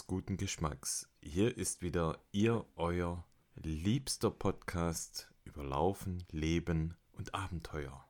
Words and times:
Des 0.00 0.06
guten 0.06 0.38
Geschmacks. 0.38 1.10
Hier 1.20 1.58
ist 1.58 1.82
wieder 1.82 2.18
Ihr, 2.32 2.64
euer 2.76 3.22
liebster 3.54 4.30
Podcast 4.30 5.28
über 5.44 5.62
Laufen, 5.62 6.24
Leben 6.30 6.96
und 7.12 7.34
Abenteuer. 7.34 8.02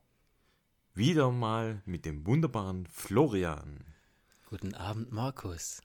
Wieder 0.95 1.33
mal 1.33 1.83
mit 1.87 2.05
dem 2.05 2.25
wunderbaren 2.29 2.87
Florian. 2.87 3.85
Guten 4.47 4.75
Abend, 4.75 5.11
Markus. 5.11 5.83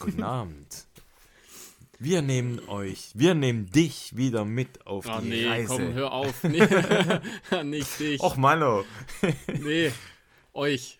Guten 0.00 0.22
Abend. 0.22 0.86
Wir 1.98 2.20
nehmen 2.20 2.68
euch, 2.68 3.12
wir 3.14 3.32
nehmen 3.34 3.70
dich 3.70 4.14
wieder 4.14 4.44
mit 4.44 4.86
auf 4.86 5.06
Oh 5.08 5.18
die 5.22 5.28
nee, 5.30 5.48
Reise. 5.48 5.68
komm, 5.68 5.94
hör 5.94 6.12
auf. 6.12 6.42
Nee, 6.44 7.62
nicht 7.64 7.98
dich. 8.00 8.20
Och, 8.20 8.36
Manno. 8.36 8.84
Nee, 9.46 9.92
euch. 10.52 10.98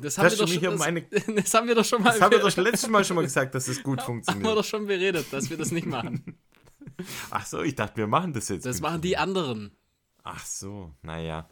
Das 0.00 0.16
haben, 0.18 0.24
Das 0.24 0.38
wir 0.38 0.46
doch 0.46 0.52
schon 0.52 0.62
das, 0.62 0.78
meine- 0.78 1.02
das 1.42 1.54
haben 1.54 1.68
wir 1.68 1.74
doch 1.74 1.84
schon 1.84 2.02
mal 2.02 2.12
Das 2.12 2.20
haben 2.20 2.30
wir 2.30 2.38
doch 2.40 2.56
letztes 2.56 2.88
Mal 2.88 3.04
schon 3.04 3.16
mal 3.16 3.22
gesagt, 3.22 3.54
dass 3.54 3.68
es 3.68 3.82
gut 3.82 3.98
haben 4.00 4.06
wir 4.18 4.24
funktioniert. 4.24 4.56
doch 4.56 4.64
schon 4.64 4.86
beredet, 4.86 5.26
dass 5.32 5.50
wir 5.50 5.56
das 5.58 5.70
nicht 5.70 5.86
machen. 5.86 6.38
Ach 7.30 7.44
so, 7.46 7.62
ich 7.62 7.74
dachte, 7.74 7.96
wir 7.98 8.06
machen 8.06 8.32
das 8.32 8.48
jetzt. 8.48 8.64
Das 8.66 8.80
machen 8.80 9.00
die 9.02 9.16
anderen. 9.16 9.72
Ach 10.22 10.44
so, 10.46 10.94
naja. 11.02 11.48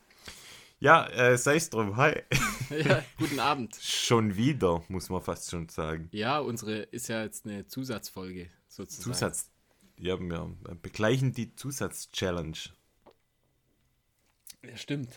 Ja, 0.78 1.06
äh, 1.08 1.36
sei 1.36 1.56
es 1.56 1.68
drum. 1.68 1.96
Hi. 1.96 2.22
Ja, 2.70 3.04
guten 3.18 3.38
Abend. 3.40 3.76
Schon 3.80 4.36
wieder, 4.36 4.82
muss 4.88 5.10
man 5.10 5.20
fast 5.20 5.50
schon 5.50 5.68
sagen. 5.68 6.08
Ja, 6.12 6.38
unsere 6.38 6.78
ist 6.78 7.08
ja 7.08 7.22
jetzt 7.22 7.44
eine 7.44 7.66
Zusatzfolge 7.66 8.48
sozusagen. 8.68 9.12
Zusatz. 9.12 9.50
Ja, 9.98 10.18
wir 10.18 10.54
begleichen 10.80 11.32
die 11.32 11.54
Zusatz-Challenge, 11.54 12.56
Ja, 14.64 14.76
stimmt. 14.76 15.10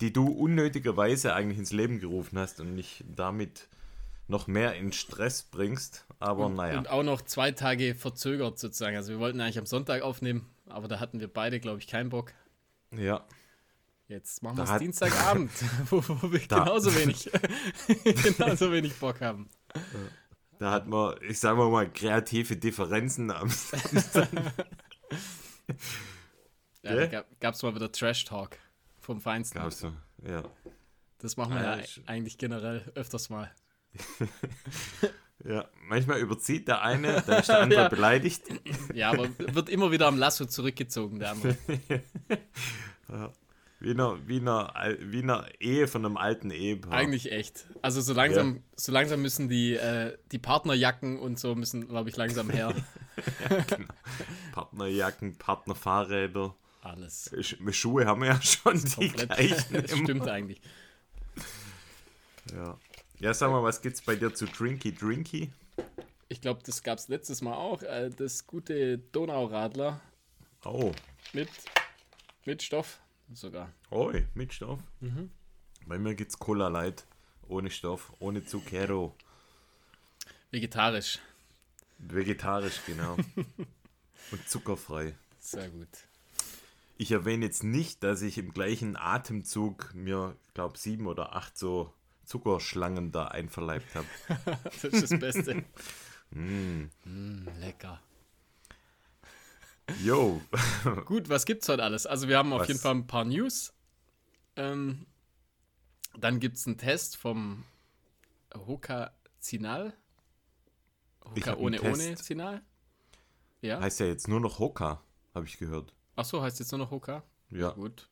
Die 0.00 0.12
du 0.12 0.26
unnötigerweise 0.26 1.34
eigentlich 1.34 1.58
ins 1.58 1.72
Leben 1.72 2.00
gerufen 2.00 2.38
hast 2.38 2.60
und 2.60 2.74
mich 2.74 3.04
damit 3.06 3.68
noch 4.28 4.46
mehr 4.46 4.74
in 4.76 4.92
Stress 4.92 5.42
bringst. 5.42 6.06
Aber 6.20 6.48
naja. 6.48 6.78
Und 6.78 6.88
auch 6.88 7.02
noch 7.02 7.22
zwei 7.22 7.50
Tage 7.50 7.94
verzögert 7.94 8.58
sozusagen. 8.58 8.96
Also 8.96 9.10
wir 9.12 9.18
wollten 9.18 9.40
eigentlich 9.40 9.58
am 9.58 9.66
Sonntag 9.66 10.02
aufnehmen, 10.02 10.46
aber 10.66 10.88
da 10.88 11.00
hatten 11.00 11.20
wir 11.20 11.28
beide, 11.28 11.60
glaube 11.60 11.78
ich, 11.80 11.86
keinen 11.86 12.08
Bock. 12.10 12.32
ja. 12.92 13.24
Jetzt 14.08 14.42
machen 14.42 14.56
wir 14.56 14.64
es 14.64 14.78
Dienstagabend, 14.80 15.52
wo, 15.90 16.02
wo 16.08 16.32
wir 16.32 16.40
Da- 16.48 16.64
genauso 16.64 16.92
wenig, 16.96 17.30
genauso 18.36 18.72
wenig 18.72 18.98
Bock 18.98 19.20
haben. 19.20 19.48
Da 20.58 20.72
hat 20.72 20.88
man, 20.88 21.14
ich 21.28 21.38
sag 21.38 21.56
mal 21.56 21.70
mal, 21.70 21.88
kreative 21.88 22.56
Differenzen 22.56 23.30
am 23.30 23.48
Samstag. 23.48 24.28
Ja, 26.82 27.06
da 27.06 27.24
gab 27.38 27.54
es 27.54 27.62
mal 27.62 27.72
wieder 27.74 27.92
Trash 27.92 28.24
Talk 28.24 28.58
vom 29.00 29.20
Feinsten. 29.20 29.58
Glaubst 29.58 29.82
du? 29.82 29.92
Ja. 30.28 30.42
Das 31.18 31.36
machen 31.36 31.54
wir 31.54 31.62
ja, 31.62 31.76
ja, 31.76 31.82
ich- 31.82 32.02
eigentlich 32.06 32.38
generell 32.38 32.90
öfters 32.94 33.28
mal. 33.30 33.50
Ja. 35.42 35.66
Manchmal 35.88 36.18
überzieht 36.20 36.68
der 36.68 36.82
eine, 36.82 37.22
dann 37.26 37.40
ist 37.40 37.48
der 37.48 37.60
andere 37.62 37.80
Ja. 37.84 37.88
beleidigt. 37.88 38.42
Ja, 38.92 39.08
aber 39.10 39.26
wird 39.38 39.70
immer 39.70 39.90
wieder 39.90 40.06
am 40.06 40.18
Lasso 40.18 40.44
zurückgezogen, 40.44 41.18
der 41.18 41.30
andere. 41.30 41.56
Wie 43.82 43.92
eine, 43.92 44.18
wie, 44.26 44.36
eine, 44.40 44.98
wie 45.00 45.22
eine 45.22 45.46
Ehe 45.58 45.88
von 45.88 46.04
einem 46.04 46.18
alten 46.18 46.50
Ehepaar. 46.50 46.92
Eigentlich 46.92 47.32
echt. 47.32 47.64
Also 47.80 48.02
so 48.02 48.12
langsam, 48.12 48.62
so 48.76 48.92
langsam 48.92 49.22
müssen 49.22 49.48
die, 49.48 49.72
äh, 49.76 50.18
die 50.30 50.38
Partnerjacken 50.38 51.18
und 51.18 51.38
so 51.40 51.54
müssen, 51.54 51.88
glaube 51.88 52.10
ich, 52.10 52.16
langsam 52.18 52.50
her. 52.50 52.74
Partnerjacken, 54.52 55.38
Partnerfahrräder. 55.38 56.54
Alles. 56.82 57.30
Sch- 57.32 57.72
Schuhe 57.72 58.06
haben 58.06 58.22
wir 58.22 58.28
ja 58.28 58.42
schon 58.42 58.82
die 58.82 59.08
gleichen. 59.10 59.64
Das 59.82 59.90
stimmt 59.98 60.26
eigentlich. 60.28 60.60
Ja. 62.54 62.78
ja, 63.18 63.34
sag 63.34 63.50
mal, 63.50 63.62
was 63.62 63.82
gibt's 63.82 64.00
bei 64.02 64.16
dir 64.16 64.32
zu 64.34 64.46
Drinky 64.46 64.92
Drinky? 64.94 65.52
Ich 66.28 66.40
glaube, 66.40 66.62
das 66.64 66.82
gab 66.82 66.98
es 66.98 67.08
letztes 67.08 67.42
Mal 67.42 67.54
auch. 67.54 67.82
Äh, 67.82 68.10
das 68.10 68.46
gute 68.46 68.98
Donauradler 68.98 70.00
Oh, 70.64 70.92
mit, 71.32 71.48
mit 72.44 72.62
Stoff 72.62 73.00
sogar. 73.32 73.72
oi, 73.90 74.26
mit 74.34 74.52
Stoff. 74.52 74.80
Bei 75.86 75.98
mir 75.98 76.14
gibt's 76.14 76.38
Cola 76.38 76.68
Light. 76.68 77.06
Ohne 77.48 77.70
Stoff, 77.70 78.12
ohne 78.20 78.44
Zucchero. 78.44 79.16
Vegetarisch. 80.50 81.18
Vegetarisch, 81.98 82.80
genau. 82.86 83.16
Und 84.30 84.48
zuckerfrei. 84.48 85.14
Sehr 85.38 85.68
gut. 85.70 85.88
Ich 87.00 87.12
erwähne 87.12 87.46
jetzt 87.46 87.64
nicht, 87.64 88.02
dass 88.02 88.20
ich 88.20 88.36
im 88.36 88.52
gleichen 88.52 88.94
Atemzug 88.94 89.94
mir, 89.94 90.36
glaube 90.52 90.76
sieben 90.76 91.06
oder 91.06 91.34
acht 91.34 91.56
so 91.56 91.94
Zuckerschlangen 92.26 93.10
da 93.10 93.28
einverleibt 93.28 93.94
habe. 93.94 94.06
Das 94.64 94.84
ist 94.84 95.10
das 95.10 95.18
Beste. 95.18 95.64
Mm, 96.32 96.84
lecker. 97.58 98.00
Yo, 100.04 100.40
Gut, 101.06 101.28
was 101.28 101.44
gibt's 101.44 101.68
heute 101.68 101.82
alles? 101.82 102.06
Also 102.06 102.28
wir 102.28 102.38
haben 102.38 102.52
auf 102.52 102.60
Was? 102.60 102.68
jeden 102.68 102.78
Fall 102.78 102.94
ein 102.94 103.08
paar 103.08 103.24
News. 103.24 103.72
Ähm, 104.54 105.06
dann 106.16 106.38
gibt's 106.38 106.68
einen 106.68 106.78
Test 106.78 107.16
vom 107.16 107.64
Hoka 108.54 109.12
Zinal. 109.40 109.92
Ich 111.34 111.46
Hoka 111.46 111.56
ohne 111.56 111.82
ohne 111.82 112.14
Zinal. 112.14 112.62
Ja. 113.60 113.80
heißt 113.80 113.98
ja 113.98 114.06
jetzt 114.06 114.28
nur 114.28 114.38
noch 114.38 114.60
Hoka, 114.60 115.02
habe 115.34 115.46
ich 115.46 115.58
gehört. 115.58 115.92
Ach 116.16 116.24
so, 116.24 116.42
heißt 116.42 116.58
jetzt 116.60 116.72
nur 116.72 116.78
noch 116.80 116.90
Hoka? 116.90 117.22
Ja, 117.50 117.70
Gut. 117.70 118.08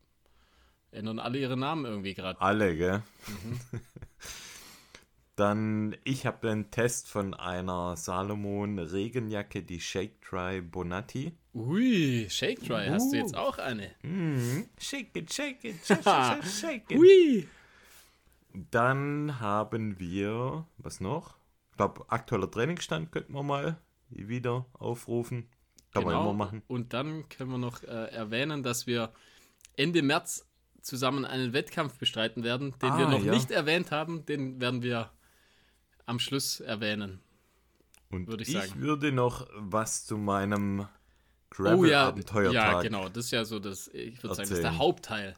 Ändern 0.90 1.18
alle 1.18 1.38
ihre 1.38 1.56
Namen 1.56 1.84
irgendwie 1.84 2.14
gerade. 2.14 2.40
alle, 2.40 2.74
gell? 2.76 3.02
Dann, 5.36 5.94
ich 6.02 6.26
habe 6.26 6.48
den 6.48 6.70
Test 6.72 7.08
von 7.08 7.32
einer 7.32 7.96
Salomon 7.96 8.78
Regenjacke, 8.80 9.62
die 9.62 9.80
Shake 9.80 10.20
Dry 10.22 10.60
Bonatti. 10.60 11.32
Ui, 11.54 12.26
Shake 12.28 12.64
Dry, 12.66 12.88
hast 12.88 13.12
du 13.12 13.16
Uh. 13.16 13.20
jetzt 13.20 13.36
auch 13.36 13.58
eine? 13.58 13.90
Shake 14.80 15.14
it, 15.14 15.32
shake 15.32 15.62
it, 15.64 15.76
shake, 15.86 16.02
shake, 16.02 16.44
shake 16.44 16.90
it. 16.90 16.98
Ui. 16.98 17.46
Dann 18.72 19.38
haben 19.38 20.00
wir, 20.00 20.66
was 20.78 20.98
noch? 21.00 21.36
Ich 21.70 21.76
glaube, 21.76 22.04
aktueller 22.08 22.50
Trainingsstand 22.50 23.12
könnten 23.12 23.34
wir 23.34 23.44
mal 23.44 23.78
wieder 24.08 24.66
aufrufen. 24.72 25.48
Kann 25.92 26.04
man 26.04 26.14
immer 26.14 26.32
machen. 26.34 26.62
Genau. 26.66 26.74
Und 26.74 26.92
dann 26.92 27.28
können 27.28 27.50
wir 27.50 27.58
noch 27.58 27.82
äh, 27.82 27.86
erwähnen, 27.86 28.62
dass 28.62 28.86
wir 28.86 29.12
Ende 29.76 30.02
März 30.02 30.46
zusammen 30.82 31.24
einen 31.24 31.52
Wettkampf 31.52 31.98
bestreiten 31.98 32.44
werden, 32.44 32.74
den 32.82 32.96
wir 32.98 33.06
Ah, 33.06 33.10
noch 33.10 33.22
ja. 33.24 33.32
nicht 33.32 33.50
erwähnt 33.50 33.90
haben. 33.90 34.24
Den 34.26 34.60
werden 34.60 34.82
wir 34.82 35.10
am 36.06 36.18
Schluss 36.18 36.60
erwähnen. 36.60 37.20
Und 38.10 38.26
Würde 38.26 38.42
ich 38.42 38.54
ich, 38.54 38.76
würde 38.76 39.12
noch 39.12 39.46
was 39.54 40.06
zu 40.06 40.16
meinem 40.16 40.80
Oh 40.80 40.84
ja, 41.84 42.10
Gravel-Abenteuertag. 42.10 42.54
ja, 42.54 42.80
genau. 42.82 43.08
Das 43.08 43.26
ist 43.26 43.30
ja 43.32 43.44
so 43.44 43.58
das, 43.58 43.88
ich 43.88 44.22
würde 44.22 44.34
sagen, 44.34 44.48
das 44.48 44.58
ist 44.58 44.62
der. 44.62 44.78
Hauptteil. 44.78 45.36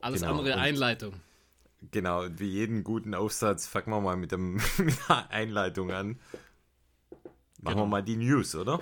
Alles 0.00 0.20
Genau, 0.22 0.38
andere 0.38 0.56
Einleitung. 0.56 1.14
Genau, 1.90 2.24
wie 2.36 2.46
jeden 2.48 2.82
guten 2.84 3.14
Aufsatz 3.14 3.66
fangen 3.66 3.90
wir 3.90 4.00
mal 4.00 4.16
mit, 4.16 4.32
dem, 4.32 4.54
mit 4.78 4.96
der 5.08 5.30
Einleitung 5.30 5.90
an. 5.92 6.18
Machen 7.64 7.74
Genau. 7.74 7.86
wir 7.86 7.90
mal 7.90 8.02
die 8.02 8.16
News, 8.16 8.54
oder? 8.54 8.80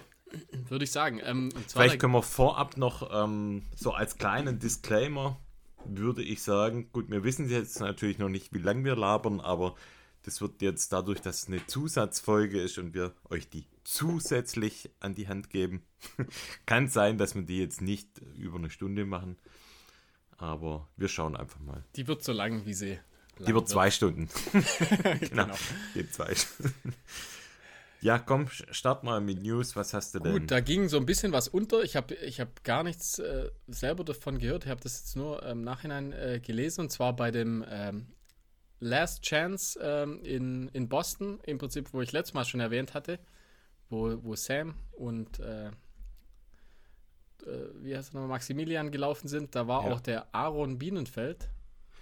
Würde 0.69 0.85
ich 0.85 0.93
sagen. 0.93 1.21
Ähm, 1.25 1.51
Vielleicht 1.69 1.99
können 1.99 2.13
wir 2.15 2.23
vorab 2.23 2.77
noch 2.77 3.11
ähm, 3.25 3.63
so 3.77 3.93
als 3.93 4.17
kleinen 4.19 4.59
Disclaimer, 4.59 5.39
würde 5.85 6.23
ich 6.23 6.43
sagen, 6.43 6.91
gut, 6.93 7.11
wir 7.11 7.23
wissen 7.25 7.49
jetzt 7.51 7.81
natürlich 7.81 8.19
noch 8.19 8.29
nicht, 8.29 8.53
wie 8.53 8.59
lange 8.59 8.85
wir 8.85 8.97
labern, 8.97 9.41
aber 9.41 9.75
das 10.25 10.41
wird 10.41 10.63
jetzt 10.63 10.93
dadurch, 10.93 11.21
dass 11.21 11.43
es 11.43 11.49
eine 11.49 11.67
Zusatzfolge 11.67 12.61
ist 12.63 12.79
und 12.79 12.95
wir 12.95 13.13
euch 13.29 13.49
die 13.51 13.67
zusätzlich 13.85 14.91
an 15.01 15.15
die 15.15 15.29
Hand 15.29 15.51
geben, 15.51 15.83
kann 16.67 16.89
sein, 16.89 17.19
dass 17.19 17.35
wir 17.35 17.43
die 17.43 17.59
jetzt 17.59 17.83
nicht 17.83 18.09
über 18.37 18.57
eine 18.59 18.71
Stunde 18.71 19.05
machen, 19.05 19.37
aber 20.39 20.89
wir 20.97 21.09
schauen 21.09 21.37
einfach 21.37 21.61
mal. 21.61 21.85
die 21.97 22.07
wird 22.09 22.23
so 22.25 22.33
lang, 22.33 22.65
wie 22.65 22.75
sie. 22.75 22.99
Die 23.39 23.45
lang 23.45 23.55
wird 23.55 23.69
zwei 23.69 23.91
Stunden. 23.91 24.29
genau. 24.53 25.45
Genau. 25.45 25.55
Geht 25.95 26.15
zwei 26.15 26.35
Stunden. 26.35 26.95
Ja, 28.03 28.19
komm, 28.19 28.49
start 28.49 29.05
mal 29.05 29.21
mit 29.21 29.43
News. 29.43 29.77
Was 29.77 29.95
hast 29.95 30.15
du 30.15 30.19
denn? 30.19 30.33
Gut, 30.33 30.51
da 30.51 30.59
ging 30.61 30.89
so 30.89 30.97
ein 30.97 31.07
bisschen 31.07 31.33
was 31.33 31.47
unter. 31.47 31.83
Ich 31.85 31.95
habe 31.95 32.15
ich 32.17 32.41
hab 32.41 32.65
gar 32.65 32.83
nichts 32.83 33.21
äh, 33.21 33.49
selber 33.69 34.03
davon 34.03 34.39
gehört. 34.39 34.65
Ich 34.65 34.71
habe 34.71 34.81
das 34.81 34.99
jetzt 34.99 35.15
nur 35.17 35.43
im 35.45 35.63
Nachhinein 35.63 36.13
äh, 36.13 36.41
gelesen. 36.45 36.81
Und 36.83 36.91
zwar 36.91 37.15
bei 37.15 37.31
dem 37.31 37.65
ähm, 37.71 38.09
Last 38.81 39.23
Chance 39.23 39.79
ähm, 39.81 40.21
in, 40.25 40.69
in 40.73 40.89
Boston, 40.89 41.39
im 41.45 41.59
Prinzip, 41.59 41.93
wo 41.93 42.01
ich 42.03 42.11
letztes 42.11 42.35
Mal 42.35 42.45
schon 42.45 42.59
erwähnt 42.59 42.93
hatte, 42.95 43.21
wo, 43.89 44.19
wo 44.25 44.35
Sam 44.35 44.75
und 44.93 45.39
äh, 45.39 45.69
äh, 45.69 45.73
wie 47.83 47.97
heißt 47.97 48.11
er 48.11 48.15
nochmal, 48.15 48.31
Maximilian 48.37 48.91
gelaufen 48.91 49.29
sind. 49.29 49.55
Da 49.55 49.69
war 49.69 49.87
Ja. 49.87 49.93
auch 49.93 50.01
der 50.01 50.35
Aaron 50.35 50.77
Bienenfeld. 50.79 51.49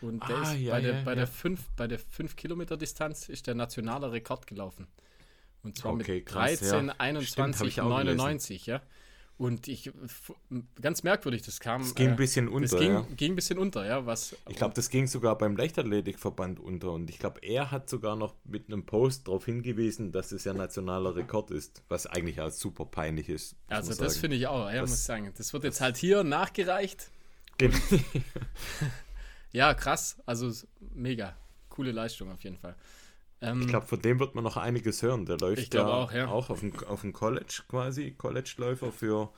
Und 0.00 0.26
der 0.26 0.36
Ah, 0.38 0.42
ist 0.54 0.60
ja, 0.62 0.72
bei, 0.72 0.80
der, 0.80 0.94
ja, 0.94 1.04
bei, 1.04 1.14
der 1.14 1.26
5, 1.26 1.60
bei 1.76 1.86
der 1.86 1.98
5 1.98 2.36
Kilometer 2.36 2.78
Distanz 2.78 3.28
ist 3.28 3.46
der 3.46 3.54
nationale 3.54 4.10
Rekord 4.12 4.46
gelaufen. 4.46 4.86
Und 5.62 5.78
zwar 5.78 5.92
Okay, 5.92 6.16
mit 6.16 6.26
krass, 6.26 6.60
ja. 6.60 6.70
13, 6.70 6.78
Stimmt, 6.78 6.90
hab 6.90 7.00
21, 7.00 7.68
ich 7.68 7.80
auch 7.80 7.88
99, 7.88 8.66
ja. 8.66 8.82
Und 9.40 9.68
ich, 9.68 9.90
ganz 10.82 11.02
merkwürdig, 11.02 11.40
das 11.40 11.60
kam. 11.60 11.80
Es 11.80 11.94
ging 11.94 12.08
äh, 12.08 12.10
ein 12.10 12.16
bisschen 12.16 12.46
unter. 12.46 12.68
Das 12.68 12.78
ging, 12.78 12.92
ja. 12.92 13.06
ging 13.16 13.32
ein 13.32 13.36
bisschen 13.36 13.58
unter, 13.58 13.86
ja. 13.86 14.04
Was, 14.04 14.36
ich 14.50 14.56
glaube, 14.56 14.74
das 14.74 14.90
ging 14.90 15.06
sogar 15.06 15.38
beim 15.38 15.56
Leichtathletikverband 15.56 16.60
unter. 16.60 16.92
Und 16.92 17.08
ich 17.08 17.18
glaube, 17.18 17.40
er 17.42 17.70
hat 17.70 17.88
sogar 17.88 18.16
noch 18.16 18.34
mit 18.44 18.66
einem 18.66 18.84
Post 18.84 19.28
darauf 19.28 19.46
hingewiesen, 19.46 20.12
dass 20.12 20.30
es 20.32 20.44
ja 20.44 20.52
nationaler 20.52 21.16
Rekord 21.16 21.52
ist, 21.52 21.82
was 21.88 22.06
eigentlich 22.06 22.38
auch 22.42 22.50
super 22.50 22.84
peinlich 22.84 23.30
ist. 23.30 23.56
Also, 23.68 23.94
das 23.94 24.18
finde 24.18 24.36
ich 24.36 24.46
auch, 24.46 24.68
ja, 24.68 24.82
das, 24.82 24.90
muss 24.90 24.98
ich 24.98 25.04
sagen. 25.06 25.32
Das 25.34 25.54
wird 25.54 25.64
jetzt 25.64 25.80
halt 25.80 25.96
hier 25.96 26.22
nachgereicht. 26.22 27.10
ja, 29.52 29.72
krass. 29.72 30.18
Also, 30.26 30.52
mega. 30.94 31.34
Coole 31.70 31.92
Leistung 31.92 32.30
auf 32.30 32.44
jeden 32.44 32.58
Fall. 32.58 32.76
Ähm, 33.42 33.62
ich 33.62 33.68
glaube, 33.68 33.86
von 33.86 34.00
dem 34.00 34.20
wird 34.20 34.34
man 34.34 34.44
noch 34.44 34.56
einiges 34.56 35.02
hören. 35.02 35.26
Der 35.26 35.38
läuft 35.38 35.74
ja 35.74 35.86
auch, 35.86 36.12
ja. 36.12 36.28
auch 36.28 36.50
auf 36.50 36.60
dem, 36.60 36.72
auf 36.86 37.00
dem 37.00 37.12
College 37.12 37.62
quasi, 37.68 38.12
College-Läufer 38.12 38.92
für, 38.92 39.32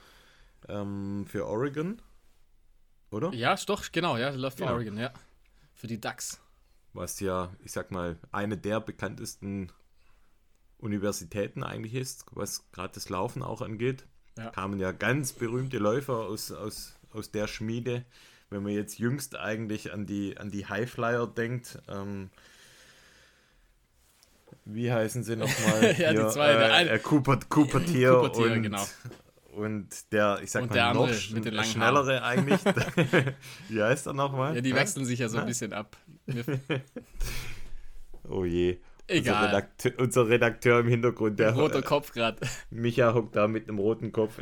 ähm, 0.69 1.25
für 1.29 1.47
Oregon, 1.47 2.01
oder? 3.11 3.33
Ja, 3.33 3.55
doch, 3.67 3.93
genau, 3.93 4.17
ja, 4.17 4.31
der 4.31 4.39
läuft 4.39 4.59
für 4.59 4.65
genau. 4.65 4.75
Oregon, 4.75 4.99
ja. 4.99 5.13
Für 5.75 5.87
die 5.87 6.01
Ducks. 6.01 6.41
Was 6.93 7.21
ja, 7.21 7.51
ich 7.65 7.73
sag 7.73 7.91
mal, 7.91 8.19
eine 8.33 8.59
der 8.59 8.81
bekanntesten 8.81 9.71
Universitäten 10.79 11.63
eigentlich 11.63 11.95
ist, 11.95 12.27
was 12.33 12.71
gerade 12.73 12.95
das 12.95 13.09
Laufen 13.09 13.43
auch 13.43 13.63
angeht. 13.63 14.05
Ja. 14.37 14.51
Kamen 14.51 14.81
ja 14.81 14.93
ganz 14.93 15.33
berühmte 15.33 15.79
Läufer 15.79 16.15
aus, 16.15 16.51
aus, 16.51 16.99
aus 17.13 17.31
der 17.31 17.47
Schmiede. 17.47 18.05
Wenn 18.51 18.63
man 18.63 18.73
jetzt 18.73 18.99
jüngst 18.99 19.37
eigentlich 19.37 19.93
an 19.93 20.07
die, 20.07 20.37
an 20.37 20.51
die 20.51 20.67
Highflyer 20.67 21.27
denkt, 21.27 21.79
ähm, 21.89 22.31
wie 24.65 24.93
heißen 24.93 25.23
sie 25.23 25.37
nochmal? 25.37 25.95
ja, 25.99 26.13
die 26.13 26.29
zwei. 26.29 26.53
Äh, 26.53 26.95
äh, 26.95 26.99
Cooper, 26.99 27.39
Cooper 27.49 27.85
Tier 27.85 28.19
und, 28.21 28.63
genau. 28.63 28.85
und 29.53 30.13
der, 30.13 30.41
ich 30.43 30.51
sag 30.51 30.65
und 30.65 30.75
mal, 30.75 30.95
noch 30.95 31.13
sch 31.13 31.35
schnellere 31.65 32.23
eigentlich. 32.23 32.61
wie 33.69 33.83
heißt 33.83 34.07
er 34.07 34.13
nochmal? 34.13 34.55
Ja, 34.55 34.61
die 34.61 34.75
wechseln 34.75 35.05
sich 35.05 35.19
ja 35.19 35.29
so 35.29 35.39
ein 35.39 35.47
bisschen 35.47 35.73
ab. 35.73 35.97
oh 38.29 38.45
je. 38.45 38.79
Egal. 39.09 39.35
Unser 39.35 39.49
Redakteur, 39.49 39.93
unser 39.99 40.29
Redakteur 40.29 40.81
im 40.81 40.89
Hintergrund, 40.89 41.39
der. 41.39 41.55
Roter 41.55 41.83
Kopf 41.83 42.13
gerade. 42.13 42.39
Micha 42.71 43.13
hockt 43.15 43.37
da 43.37 43.49
mit 43.49 43.69
einem 43.69 43.79
roten 43.79 44.13
Kopf. 44.13 44.39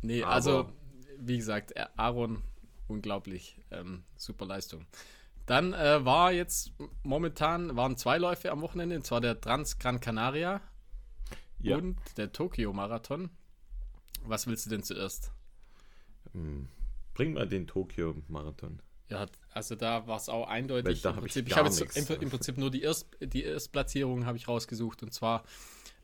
Nee, 0.00 0.22
Aber 0.22 0.32
also, 0.32 0.72
wie 1.18 1.36
gesagt, 1.36 1.74
Aaron, 1.96 2.42
unglaublich. 2.88 3.58
Ähm, 3.70 4.04
super 4.16 4.46
Leistung. 4.46 4.86
Dann 5.46 5.72
äh, 5.72 6.04
war 6.04 6.32
jetzt 6.32 6.72
momentan 7.02 7.76
waren 7.76 7.96
zwei 7.96 8.18
Läufe 8.18 8.50
am 8.50 8.60
Wochenende, 8.60 8.96
und 8.96 9.04
zwar 9.04 9.20
der 9.20 9.40
Trans 9.40 9.78
Gran 9.78 10.00
Canaria 10.00 10.60
ja. 11.60 11.76
und 11.76 11.96
der 12.16 12.32
Tokio 12.32 12.72
Marathon. 12.72 13.30
Was 14.24 14.46
willst 14.46 14.66
du 14.66 14.70
denn 14.70 14.82
zuerst? 14.82 15.32
Hm. 16.32 16.68
Bring 17.14 17.34
mal 17.34 17.48
den 17.48 17.66
Tokio 17.66 18.14
Marathon. 18.28 18.80
Ja, 19.08 19.26
also 19.52 19.74
da 19.74 20.06
war 20.06 20.16
es 20.16 20.28
auch 20.28 20.48
eindeutig. 20.48 21.04
Hab 21.04 21.24
ich, 21.26 21.36
ich 21.36 21.56
habe 21.56 21.68
jetzt 21.68 21.96
im, 21.96 22.20
im, 22.20 22.30
Prinzip 22.30 22.56
nur 22.56 22.70
die, 22.70 22.82
Erst, 22.82 23.08
die 23.20 23.42
Erstplatzierung 23.42 24.24
habe 24.24 24.38
ich 24.38 24.48
rausgesucht 24.48 25.02
und 25.02 25.12
zwar 25.12 25.44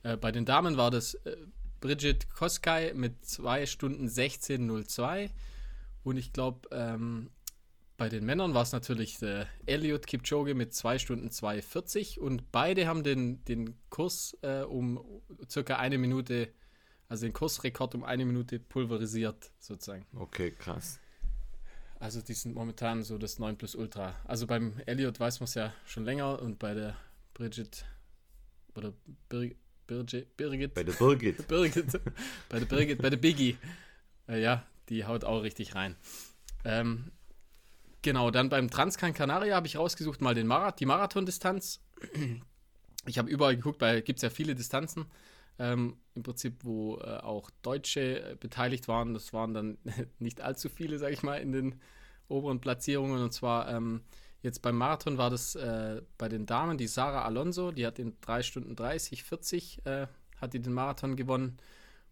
äh, 0.02 0.16
bei 0.16 0.30
den 0.30 0.44
Damen 0.44 0.76
war 0.76 0.90
das 0.90 1.14
äh, 1.14 1.36
Bridget 1.80 2.28
Koskai 2.30 2.92
mit 2.94 3.24
2 3.24 3.64
Stunden 3.64 4.08
16.02 4.08 5.30
und 6.04 6.16
ich 6.18 6.32
glaube 6.34 6.68
ähm, 6.72 7.30
bei 7.98 8.08
den 8.08 8.24
Männern 8.24 8.54
war 8.54 8.62
es 8.62 8.70
natürlich 8.72 9.18
der 9.18 9.48
Elliot 9.66 10.06
Kipchoge 10.06 10.54
mit 10.54 10.72
2 10.72 11.00
Stunden 11.00 11.28
2,40 11.28 12.20
und 12.20 12.50
beide 12.52 12.86
haben 12.86 13.02
den, 13.02 13.44
den 13.44 13.74
Kurs 13.90 14.38
äh, 14.42 14.62
um 14.62 15.04
circa 15.50 15.76
eine 15.76 15.98
Minute, 15.98 16.48
also 17.08 17.26
den 17.26 17.32
Kursrekord 17.32 17.96
um 17.96 18.04
eine 18.04 18.24
Minute 18.24 18.60
pulverisiert, 18.60 19.50
sozusagen. 19.58 20.06
Okay, 20.14 20.52
krass. 20.52 21.00
Also 21.98 22.22
die 22.22 22.34
sind 22.34 22.54
momentan 22.54 23.02
so 23.02 23.18
das 23.18 23.40
9 23.40 23.58
plus 23.58 23.74
Ultra. 23.74 24.14
Also 24.24 24.46
beim 24.46 24.80
Elliot 24.86 25.18
weiß 25.18 25.40
man 25.40 25.46
es 25.46 25.54
ja 25.54 25.74
schon 25.84 26.04
länger 26.04 26.40
und 26.40 26.60
bei 26.60 26.74
der 26.74 26.96
Bridget 27.34 27.84
oder 28.76 28.94
Bir 29.28 29.56
Birgit, 29.88 30.36
Birgit. 30.36 30.74
Bei 30.74 30.84
der 30.84 30.92
Birgit. 30.92 31.48
Birgit. 31.48 32.00
bei 32.50 32.58
der 32.60 32.66
Birgit, 32.66 33.02
bei 33.02 33.10
der 33.10 33.16
Biggie. 33.16 33.56
Äh, 34.28 34.42
ja, 34.42 34.66
die 34.90 35.06
haut 35.06 35.24
auch 35.24 35.42
richtig 35.42 35.74
rein. 35.74 35.96
Ähm, 36.62 37.10
Genau, 38.02 38.30
dann 38.30 38.48
beim 38.48 38.70
Transcan 38.70 39.12
Canaria 39.12 39.56
habe 39.56 39.66
ich 39.66 39.76
rausgesucht 39.76 40.20
mal 40.20 40.34
den 40.34 40.46
Marath 40.46 40.80
die 40.80 40.86
Marathondistanz. 40.86 41.80
Ich 43.06 43.18
habe 43.18 43.28
überall 43.28 43.56
geguckt, 43.56 43.80
weil 43.80 44.02
gibt 44.02 44.18
es 44.18 44.22
ja 44.22 44.30
viele 44.30 44.54
Distanzen. 44.54 45.06
Ähm, 45.58 45.96
Im 46.14 46.22
Prinzip, 46.22 46.64
wo 46.64 46.98
äh, 46.98 47.18
auch 47.18 47.50
Deutsche 47.62 48.32
äh, 48.32 48.36
beteiligt 48.36 48.86
waren. 48.86 49.14
Das 49.14 49.32
waren 49.32 49.54
dann 49.54 49.78
nicht 50.18 50.40
allzu 50.40 50.68
viele, 50.68 50.98
sage 50.98 51.14
ich 51.14 51.22
mal, 51.22 51.40
in 51.40 51.50
den 51.50 51.80
oberen 52.28 52.60
Platzierungen. 52.60 53.22
Und 53.22 53.32
zwar 53.32 53.68
ähm, 53.68 54.02
jetzt 54.42 54.62
beim 54.62 54.76
Marathon 54.76 55.18
war 55.18 55.30
das 55.30 55.56
äh, 55.56 56.02
bei 56.16 56.28
den 56.28 56.46
Damen 56.46 56.78
die 56.78 56.86
Sarah 56.86 57.24
Alonso, 57.24 57.72
die 57.72 57.86
hat 57.86 57.98
in 57.98 58.16
3 58.20 58.42
Stunden 58.42 58.76
30, 58.76 59.24
40 59.24 59.86
äh, 59.86 60.06
hat 60.40 60.54
die 60.54 60.60
den 60.60 60.72
Marathon 60.72 61.16
gewonnen. 61.16 61.58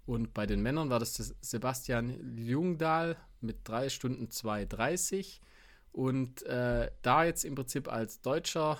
Und 0.06 0.34
bei 0.34 0.46
den 0.46 0.62
Männern 0.62 0.90
war 0.90 0.98
das 0.98 1.14
Sebastian 1.40 2.36
Jungdahl 2.36 3.16
mit 3.40 3.58
3 3.64 3.88
Stunden 3.88 4.26
2,30. 4.26 5.40
Und 5.96 6.43
äh, 6.43 6.90
da 7.00 7.25
jetzt 7.25 7.43
im 7.46 7.54
Prinzip 7.54 7.90
als 7.90 8.20
Deutscher 8.20 8.78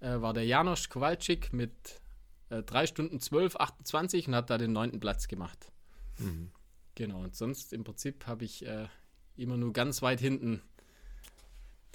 äh, 0.00 0.22
war 0.22 0.32
der 0.32 0.46
Janosch 0.46 0.88
Kowalczyk 0.88 1.52
mit 1.52 2.00
äh, 2.48 2.62
3 2.62 2.86
Stunden 2.86 3.20
12, 3.20 3.56
28 3.56 4.26
und 4.26 4.34
hat 4.34 4.48
da 4.48 4.56
den 4.56 4.72
neunten 4.72 5.00
Platz 5.00 5.28
gemacht. 5.28 5.70
Mhm. 6.16 6.50
Genau, 6.94 7.20
und 7.24 7.36
sonst 7.36 7.74
im 7.74 7.84
Prinzip 7.84 8.26
habe 8.26 8.46
ich 8.46 8.64
äh, 8.64 8.86
immer 9.36 9.58
nur 9.58 9.74
ganz 9.74 10.00
weit 10.00 10.18
hinten 10.18 10.62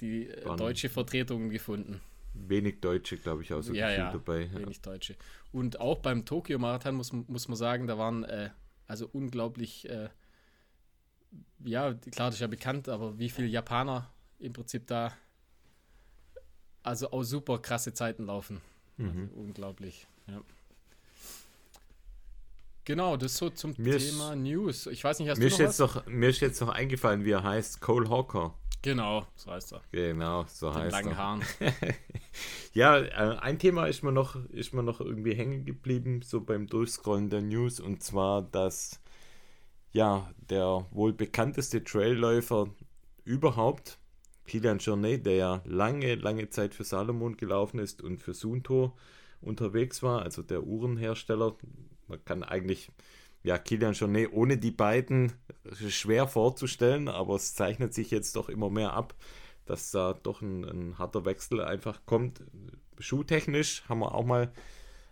die 0.00 0.28
äh, 0.28 0.56
deutsche 0.56 0.90
Vertretung 0.90 1.50
gefunden. 1.50 2.00
Wenig 2.32 2.80
Deutsche, 2.80 3.16
glaube 3.16 3.42
ich, 3.42 3.52
auch 3.52 3.62
so 3.62 3.74
ja, 3.74 3.90
ja, 3.90 4.12
dabei. 4.12 4.42
Ja. 4.42 4.60
Wenig 4.60 4.80
Deutsche. 4.80 5.16
Und 5.50 5.80
auch 5.80 5.98
beim 5.98 6.24
Tokio-Marathon 6.24 6.94
muss, 6.94 7.12
muss 7.12 7.48
man 7.48 7.56
sagen, 7.56 7.88
da 7.88 7.98
waren 7.98 8.22
äh, 8.22 8.50
also 8.86 9.08
unglaublich, 9.12 9.88
ja, 11.64 11.94
klar, 11.94 12.28
das 12.28 12.36
ist 12.36 12.40
ja 12.40 12.46
bekannt, 12.46 12.88
aber 12.88 13.18
wie 13.18 13.28
viele 13.28 13.48
Japaner 13.48 14.12
im 14.38 14.52
Prinzip 14.52 14.86
da 14.86 15.12
also 16.82 17.10
auch 17.10 17.22
super 17.22 17.58
krasse 17.58 17.92
Zeiten 17.94 18.26
laufen. 18.26 18.60
Mhm. 18.96 19.08
Also 19.08 19.40
unglaublich, 19.40 20.06
ja. 20.28 20.40
Genau, 22.84 23.16
das 23.16 23.36
so 23.36 23.50
zum 23.50 23.74
mir 23.78 23.98
Thema 23.98 24.32
ist, 24.32 24.38
News. 24.38 24.86
Ich 24.86 25.02
weiß 25.02 25.18
nicht, 25.18 25.28
hast 25.28 25.38
mir 25.38 25.48
du 25.48 25.50
noch 25.50 25.60
ist 25.60 25.80
was? 25.80 25.96
Noch, 25.96 26.06
mir 26.06 26.28
ist 26.28 26.40
jetzt 26.40 26.60
noch 26.60 26.68
eingefallen, 26.68 27.24
wie 27.24 27.32
er 27.32 27.42
heißt. 27.42 27.80
Cole 27.80 28.08
Hawker. 28.08 28.54
Genau, 28.82 29.26
so 29.34 29.50
heißt 29.50 29.72
er. 29.72 29.82
Genau, 29.90 30.44
so 30.48 30.70
Den 30.70 30.82
heißt 30.82 30.92
langen 30.92 31.08
er. 31.08 31.16
Haaren. 31.16 31.42
ja, 32.74 32.98
äh, 32.98 33.38
ein 33.38 33.58
Thema 33.58 33.86
ist 33.86 34.04
mir, 34.04 34.12
noch, 34.12 34.36
ist 34.50 34.72
mir 34.72 34.84
noch 34.84 35.00
irgendwie 35.00 35.34
hängen 35.34 35.64
geblieben, 35.64 36.22
so 36.22 36.40
beim 36.40 36.68
Durchscrollen 36.68 37.28
der 37.28 37.42
News, 37.42 37.80
und 37.80 38.04
zwar, 38.04 38.42
dass 38.42 39.00
ja, 39.90 40.30
der 40.50 40.86
wohl 40.92 41.12
bekannteste 41.12 41.82
Trailläufer 41.82 42.68
überhaupt, 43.24 43.98
Kilian 44.46 44.78
Jornet, 44.78 45.26
der 45.26 45.36
ja 45.36 45.62
lange, 45.64 46.14
lange 46.16 46.48
Zeit 46.48 46.74
für 46.74 46.84
Salomon 46.84 47.36
gelaufen 47.36 47.78
ist 47.78 48.02
und 48.02 48.22
für 48.22 48.34
Sunto 48.34 48.96
unterwegs 49.40 50.02
war, 50.02 50.22
also 50.22 50.42
der 50.42 50.62
Uhrenhersteller. 50.62 51.56
Man 52.08 52.24
kann 52.24 52.42
eigentlich, 52.42 52.90
ja, 53.42 53.58
Kilian 53.58 53.94
Jornet 53.94 54.32
ohne 54.32 54.58
die 54.58 54.70
beiden 54.70 55.32
schwer 55.88 56.26
vorzustellen, 56.28 57.08
aber 57.08 57.36
es 57.36 57.54
zeichnet 57.54 57.94
sich 57.94 58.10
jetzt 58.10 58.36
doch 58.36 58.48
immer 58.48 58.70
mehr 58.70 58.92
ab, 58.92 59.14
dass 59.66 59.90
da 59.90 60.14
doch 60.14 60.42
ein, 60.42 60.64
ein 60.64 60.98
harter 60.98 61.24
Wechsel 61.24 61.60
einfach 61.60 62.00
kommt. 62.06 62.42
Schuhtechnisch 62.98 63.84
haben 63.88 64.00
wir 64.00 64.14
auch 64.14 64.24
mal 64.24 64.52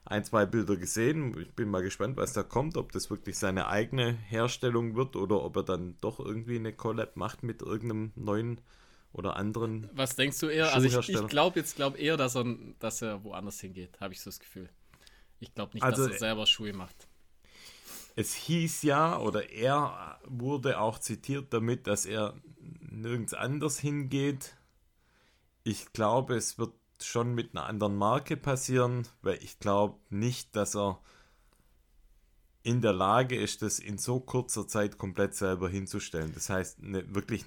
ein, 0.05 0.25
zwei 0.25 0.47
Bilder 0.47 0.77
gesehen. 0.77 1.39
Ich 1.41 1.55
bin 1.55 1.71
mal 1.71 1.83
gespannt, 1.83 2.17
was 2.17 2.33
da 2.33 2.43
kommt, 2.43 2.77
ob 2.77 2.93
das 2.93 3.11
wirklich 3.11 3.39
seine 3.39 3.69
eigene 3.69 4.13
Herstellung 4.13 4.97
wird 4.97 5.17
oder 5.17 5.43
ob 5.43 5.57
er 5.57 5.63
dann 5.63 5.97
doch 6.01 6.21
irgendwie 6.21 6.57
eine 6.57 6.73
Collab 6.73 7.17
macht 7.17 7.43
mit 7.43 7.63
irgendeinem 7.63 8.13
neuen 8.15 8.61
oder 9.15 9.37
anderen. 9.37 9.89
Was 9.93 10.17
denkst 10.17 10.39
du 10.41 10.49
eher? 10.49 10.75
Also 10.75 10.87
ich, 10.87 11.09
ich 11.09 11.27
glaube 11.29 11.59
jetzt 11.59 11.77
glaub 11.77 11.99
eher, 11.99 12.17
dass 12.17 12.35
er, 12.35 12.45
dass 12.81 13.01
er 13.01 13.23
woanders 13.25 13.61
hingeht, 13.61 14.01
habe 14.01 14.13
ich 14.13 14.21
so 14.21 14.29
das 14.29 14.41
Gefühl. 14.41 14.69
Ich 15.41 15.55
glaube 15.55 15.75
nicht, 15.75 15.83
also, 15.83 16.05
dass 16.05 16.15
er 16.15 16.19
selber 16.19 16.47
Schuhe 16.47 16.73
macht. 16.73 17.09
Es 18.17 18.35
hieß 18.35 18.83
ja, 18.83 19.19
oder 19.19 19.51
er 19.51 20.19
wurde 20.25 20.81
auch 20.81 20.99
zitiert 20.99 21.53
damit, 21.53 21.87
dass 21.87 22.07
er 22.07 22.35
nirgends 22.81 23.35
anders 23.35 23.79
hingeht. 23.79 24.57
Ich 25.65 25.93
glaube, 25.93 26.37
es 26.37 26.59
wird 26.59 26.73
schon 27.01 27.35
mit 27.35 27.55
einer 27.55 27.67
anderen 27.67 27.97
Marke 27.97 28.37
passieren, 28.37 29.07
weil 29.23 29.39
ich 29.43 29.59
glaube 29.59 29.99
nicht, 30.11 30.55
dass 30.55 30.77
er 30.77 31.01
in 32.63 32.81
der 32.81 32.93
Lage 32.93 33.37
ist, 33.37 33.63
das 33.63 33.79
in 33.79 33.99
so 33.99 34.21
kurzer 34.21 34.67
Zeit 34.67 34.97
komplett 34.97 35.35
selber 35.35 35.69
hinzustellen. 35.69 36.33
Das 36.35 36.49
heißt, 36.49 36.83
eine, 36.83 37.15
wirklich 37.15 37.45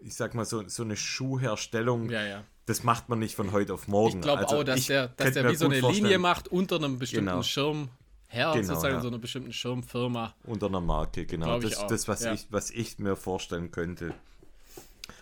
ich 0.00 0.14
sag 0.14 0.34
mal, 0.34 0.44
so, 0.44 0.66
so 0.68 0.82
eine 0.82 0.96
Schuhherstellung, 0.96 2.10
ja, 2.10 2.24
ja. 2.24 2.44
das 2.66 2.84
macht 2.84 3.08
man 3.08 3.18
nicht 3.18 3.34
von 3.34 3.52
heute 3.52 3.74
auf 3.74 3.88
morgen. 3.88 4.18
Ich 4.18 4.22
glaube 4.22 4.42
also 4.42 4.58
auch, 4.58 4.64
dass 4.64 4.86
der, 4.86 5.08
dass 5.08 5.32
der 5.32 5.50
wie 5.50 5.56
so 5.56 5.66
eine 5.66 5.80
Linie 5.80 6.18
macht 6.18 6.48
unter 6.48 6.76
einem 6.76 6.98
bestimmten 6.98 7.26
genau. 7.26 7.42
Schirm. 7.42 7.88
her, 8.28 8.52
genau, 8.54 8.66
sozusagen 8.66 8.94
ja. 8.96 9.00
so 9.00 9.08
einer 9.08 9.18
bestimmten 9.18 9.52
Schirmfirma. 9.52 10.34
Unter 10.44 10.66
einer 10.66 10.80
Marke, 10.80 11.26
genau. 11.26 11.58
Das 11.58 11.72
ist 11.72 11.86
das, 11.88 12.08
was, 12.08 12.22
ja. 12.22 12.32
ich, 12.32 12.46
was 12.50 12.70
ich 12.70 12.98
mir 12.98 13.16
vorstellen 13.16 13.70
könnte. 13.70 14.14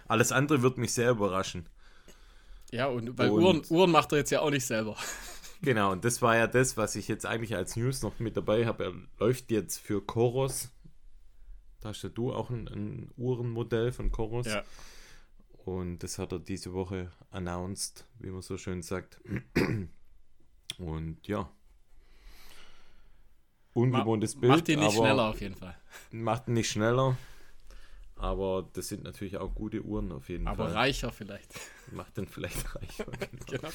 Alles 0.09 0.33
andere 0.33 0.63
wird 0.63 0.79
mich 0.79 0.93
sehr 0.93 1.11
überraschen. 1.11 1.67
Ja, 2.73 2.87
und 2.87 3.17
weil 3.19 3.31
und, 3.31 3.43
Uhren, 3.43 3.63
Uhren 3.71 3.91
macht 3.91 4.13
er 4.13 4.19
jetzt 4.19 4.31
ja 4.31 4.41
auch 4.41 4.51
nicht 4.51 4.67
selber. 4.67 4.97
Genau, 5.63 5.93
und 5.93 6.05
das 6.05 6.21
war 6.21 6.37
ja 6.37 6.47
das, 6.47 6.77
was 6.77 6.97
ich 6.97 7.09
jetzt 7.09 7.25
eigentlich 7.25 7.57
als 7.57 7.77
News 7.77 8.03
noch 8.03 8.19
mit 8.19 8.37
dabei 8.37 8.67
habe. 8.67 8.85
Er 8.85 8.93
läuft 9.19 9.51
jetzt 9.51 9.79
für 9.79 10.05
Koros. 10.05 10.69
Da 11.81 11.91
hast 11.91 12.03
ja 12.03 12.09
du 12.09 12.33
auch 12.33 12.51
ein, 12.51 12.69
ein 12.69 13.11
Uhrenmodell 13.17 13.93
von 13.93 14.11
Koros. 14.11 14.47
Ja. 14.47 14.63
Und 15.65 15.99
das 15.99 16.19
hat 16.19 16.33
er 16.33 16.39
diese 16.39 16.73
Woche 16.73 17.11
announced, 17.31 18.07
wie 18.19 18.31
man 18.31 18.43
so 18.43 18.57
schön 18.57 18.83
sagt. 18.83 19.21
Und 20.79 21.27
ja. 21.27 21.51
Ungewohntes 23.73 24.41
Bild. 24.41 24.53
Macht 24.53 24.69
ihn 24.69 24.81
nicht 24.81 24.97
schneller 24.97 25.25
auf 25.31 25.41
jeden 25.41 25.57
Fall. 25.57 25.77
Macht 26.11 26.49
ihn 26.49 26.55
nicht 26.55 26.71
schneller. 26.71 27.17
Aber 28.19 28.67
das 28.73 28.89
sind 28.89 29.05
natürlich 29.05 29.37
auch 29.37 29.55
gute 29.55 29.83
Uhren 29.83 30.11
auf 30.11 30.31
jeden 30.31 30.47
aber 30.47 30.65
Fall. 30.65 30.67
Aber 30.69 30.81
reicher 30.81 31.13
vielleicht. 31.13 31.53
Macht 31.93 32.17
dann 32.17 32.27
vielleicht 32.27 32.75
reicher. 32.75 33.05
Genau. 33.47 33.61
genau. 33.61 33.69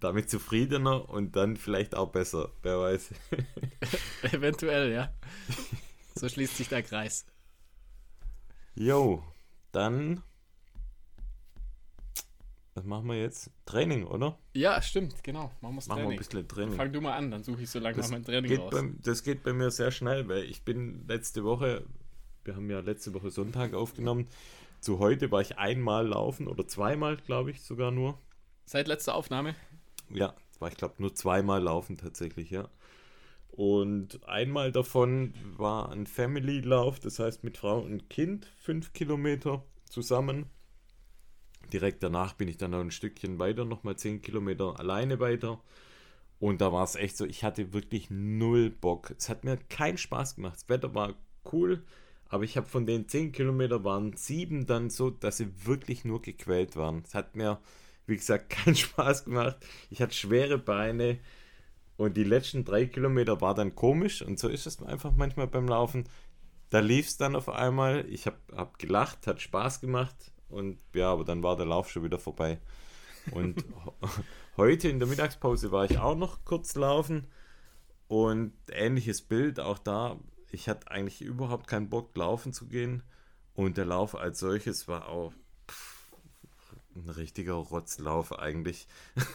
Damit 0.00 0.28
zufriedener 0.28 1.08
und 1.08 1.36
dann 1.36 1.56
vielleicht 1.56 1.94
auch 1.94 2.10
besser. 2.10 2.50
Wer 2.62 2.78
weiß. 2.80 3.10
Eventuell, 4.32 4.92
ja. 4.92 5.12
So 6.22 6.28
schließt 6.28 6.56
sich 6.56 6.68
der 6.68 6.84
Kreis. 6.84 7.26
Jo, 8.76 9.24
dann. 9.72 10.22
Was 12.74 12.84
machen 12.84 13.08
wir 13.08 13.20
jetzt? 13.20 13.50
Training, 13.66 14.06
oder? 14.06 14.38
Ja, 14.54 14.80
stimmt, 14.80 15.24
genau. 15.24 15.50
Machen, 15.60 15.80
machen 15.88 16.02
wir 16.04 16.10
ein 16.10 16.16
bisschen 16.16 16.46
Training. 16.46 16.76
Fang 16.76 16.92
du 16.92 17.00
mal 17.00 17.14
an, 17.14 17.32
dann 17.32 17.42
suche 17.42 17.62
ich 17.62 17.70
so 17.70 17.80
lange 17.80 17.96
das 17.96 18.12
mein 18.12 18.22
Training 18.22 18.48
geht 18.48 18.60
raus. 18.60 18.70
Bei, 18.70 18.88
das 19.02 19.24
geht 19.24 19.42
bei 19.42 19.52
mir 19.52 19.72
sehr 19.72 19.90
schnell, 19.90 20.28
weil 20.28 20.44
ich 20.44 20.62
bin 20.62 21.08
letzte 21.08 21.42
Woche 21.42 21.84
wir 22.44 22.54
haben 22.54 22.70
ja 22.70 22.78
letzte 22.78 23.14
Woche 23.14 23.32
Sonntag 23.32 23.74
aufgenommen. 23.74 24.28
Zu 24.78 25.00
heute 25.00 25.32
war 25.32 25.40
ich 25.40 25.58
einmal 25.58 26.06
laufen 26.06 26.46
oder 26.46 26.68
zweimal, 26.68 27.16
glaube 27.16 27.50
ich, 27.50 27.62
sogar 27.62 27.90
nur. 27.90 28.16
Seit 28.64 28.86
letzter 28.86 29.16
Aufnahme? 29.16 29.56
Ja, 30.08 30.36
war 30.60 30.68
ich 30.68 30.76
glaube 30.76 30.94
nur 30.98 31.16
zweimal 31.16 31.60
laufen 31.60 31.98
tatsächlich, 31.98 32.50
ja. 32.50 32.68
Und 33.52 34.26
einmal 34.26 34.72
davon 34.72 35.34
war 35.58 35.92
ein 35.92 36.06
Family-Lauf, 36.06 36.98
das 37.00 37.18
heißt 37.18 37.44
mit 37.44 37.58
Frau 37.58 37.80
und 37.80 38.08
Kind, 38.08 38.46
fünf 38.56 38.94
Kilometer 38.94 39.62
zusammen. 39.88 40.46
Direkt 41.70 42.02
danach 42.02 42.32
bin 42.32 42.48
ich 42.48 42.56
dann 42.56 42.70
noch 42.70 42.80
ein 42.80 42.90
Stückchen 42.90 43.38
weiter, 43.38 43.66
nochmal 43.66 43.96
zehn 43.96 44.22
Kilometer 44.22 44.80
alleine 44.80 45.20
weiter. 45.20 45.60
Und 46.38 46.62
da 46.62 46.72
war 46.72 46.82
es 46.82 46.96
echt 46.96 47.16
so, 47.18 47.26
ich 47.26 47.44
hatte 47.44 47.72
wirklich 47.74 48.08
null 48.10 48.70
Bock. 48.70 49.14
Es 49.16 49.28
hat 49.28 49.44
mir 49.44 49.58
keinen 49.68 49.98
Spaß 49.98 50.36
gemacht. 50.36 50.54
Das 50.56 50.68
Wetter 50.70 50.94
war 50.94 51.14
cool. 51.52 51.84
Aber 52.32 52.44
ich 52.44 52.56
habe 52.56 52.66
von 52.66 52.86
den 52.86 53.08
10 53.08 53.32
Kilometern 53.32 53.84
waren 53.84 54.16
sieben 54.16 54.64
dann 54.64 54.88
so, 54.88 55.10
dass 55.10 55.36
sie 55.36 55.66
wirklich 55.66 56.06
nur 56.06 56.22
gequält 56.22 56.76
waren. 56.76 57.02
Es 57.06 57.14
hat 57.14 57.36
mir, 57.36 57.60
wie 58.06 58.16
gesagt, 58.16 58.48
keinen 58.64 58.74
Spaß 58.74 59.26
gemacht. 59.26 59.58
Ich 59.90 60.00
hatte 60.00 60.14
schwere 60.14 60.56
Beine 60.56 61.18
und 61.96 62.16
die 62.16 62.24
letzten 62.24 62.64
drei 62.64 62.86
Kilometer 62.86 63.40
war 63.40 63.54
dann 63.54 63.74
komisch 63.74 64.22
und 64.22 64.38
so 64.38 64.48
ist 64.48 64.66
es 64.66 64.82
einfach 64.82 65.12
manchmal 65.16 65.46
beim 65.46 65.68
Laufen. 65.68 66.04
Da 66.70 66.80
lief 66.80 67.06
es 67.06 67.16
dann 67.16 67.36
auf 67.36 67.48
einmal. 67.48 68.06
Ich 68.08 68.26
habe 68.26 68.38
hab 68.56 68.78
gelacht, 68.78 69.26
hat 69.26 69.40
Spaß 69.42 69.80
gemacht 69.80 70.32
und 70.48 70.78
ja, 70.94 71.12
aber 71.12 71.24
dann 71.24 71.42
war 71.42 71.56
der 71.56 71.66
Lauf 71.66 71.90
schon 71.90 72.04
wieder 72.04 72.18
vorbei. 72.18 72.60
Und 73.30 73.64
heute 74.56 74.88
in 74.88 74.98
der 74.98 75.08
Mittagspause 75.08 75.70
war 75.70 75.84
ich 75.84 75.98
auch 75.98 76.16
noch 76.16 76.44
kurz 76.44 76.74
laufen 76.74 77.26
und 78.08 78.52
ähnliches 78.70 79.22
Bild, 79.22 79.60
auch 79.60 79.78
da 79.78 80.18
ich 80.52 80.68
hatte 80.68 80.90
eigentlich 80.90 81.22
überhaupt 81.22 81.66
keinen 81.66 81.88
Bock, 81.88 82.16
laufen 82.16 82.52
zu 82.52 82.68
gehen. 82.68 83.02
Und 83.54 83.76
der 83.76 83.86
Lauf 83.86 84.14
als 84.14 84.38
solches 84.38 84.86
war 84.86 85.08
auch 85.08 85.32
ein 86.94 87.08
richtiger 87.08 87.54
Rotzlauf 87.54 88.38
eigentlich. 88.38 88.86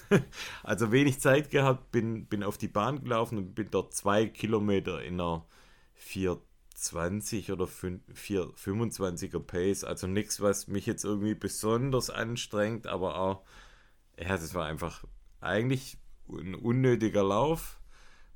also 0.64 0.92
wenig 0.92 1.20
Zeit 1.20 1.50
gehabt, 1.50 1.92
bin, 1.92 2.26
bin 2.26 2.44
auf 2.44 2.58
die 2.58 2.68
Bahn 2.68 3.04
gelaufen 3.04 3.38
und 3.38 3.56
bin 3.56 3.70
dort 3.72 3.94
zwei 3.94 4.26
Kilometer 4.28 5.04
in 5.04 5.16
einer 5.16 5.46
420 5.96 7.52
oder 7.52 7.66
425er 7.66 9.40
Pace. 9.40 9.84
Also 9.84 10.08
nichts, 10.08 10.42
was 10.42 10.68
mich 10.68 10.86
jetzt 10.86 11.04
irgendwie 11.04 11.36
besonders 11.36 12.10
anstrengt, 12.10 12.88
aber 12.88 13.20
auch, 13.20 13.44
ja, 14.20 14.30
das 14.30 14.54
war 14.54 14.66
einfach 14.66 15.04
eigentlich 15.42 15.98
ein 16.30 16.56
unnötiger 16.56 17.24
Lauf 17.24 17.80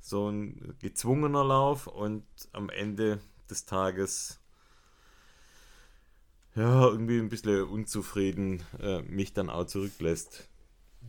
so 0.02 0.28
ein 0.28 0.74
gezwungener 0.80 1.44
Lauf 1.44 1.86
und 1.86 2.24
am 2.52 2.68
Ende 2.68 3.20
des 3.48 3.64
Tages 3.64 4.41
ja, 6.54 6.86
irgendwie 6.86 7.18
ein 7.18 7.28
bisschen 7.28 7.64
unzufrieden 7.64 8.62
äh, 8.80 9.02
mich 9.02 9.32
dann 9.32 9.50
auch 9.50 9.64
zurücklässt. 9.64 10.48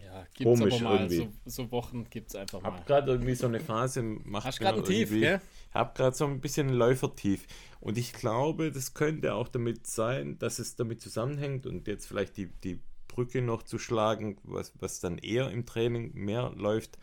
Ja, 0.04 0.26
gibt 0.34 0.50
es 0.50 0.62
aber 0.62 0.80
mal. 0.80 0.96
Irgendwie. 0.98 1.30
So, 1.46 1.64
so 1.64 1.72
Wochen 1.72 2.10
gibt 2.10 2.30
es 2.30 2.36
einfach 2.36 2.62
mal. 2.62 2.72
Hab 2.72 2.86
gerade 2.86 3.12
irgendwie 3.12 3.36
so 3.36 3.48
eine 3.48 3.60
Phase, 3.60 4.02
macht 4.02 4.46
Hast 4.46 4.60
gerade 4.60 4.80
ein 4.80 4.86
Tief, 4.86 5.10
gell? 5.10 5.42
Hab 5.74 5.96
gerade 5.96 6.16
so 6.16 6.26
ein 6.26 6.40
bisschen 6.40 6.70
ein 6.70 6.74
Läufertief. 6.74 7.46
Und 7.80 7.98
ich 7.98 8.14
glaube, 8.14 8.72
das 8.72 8.94
könnte 8.94 9.34
auch 9.34 9.48
damit 9.48 9.88
sein, 9.88 10.38
dass 10.40 10.60
es 10.60 10.76
damit 10.76 11.02
zusammenhängt 11.02 11.66
und 11.66 11.88
jetzt 11.88 12.08
vielleicht 12.08 12.38
die, 12.38 12.48
die 12.48 12.80
Brücke 13.14 13.42
noch 13.42 13.64
zu 13.64 13.78
schlagen, 13.78 14.38
was, 14.44 14.74
was 14.80 15.00
dann 15.00 15.18
eher 15.18 15.50
im 15.52 15.66
Training 15.66 16.14
mehr 16.14 16.52
läuft, 16.56 16.98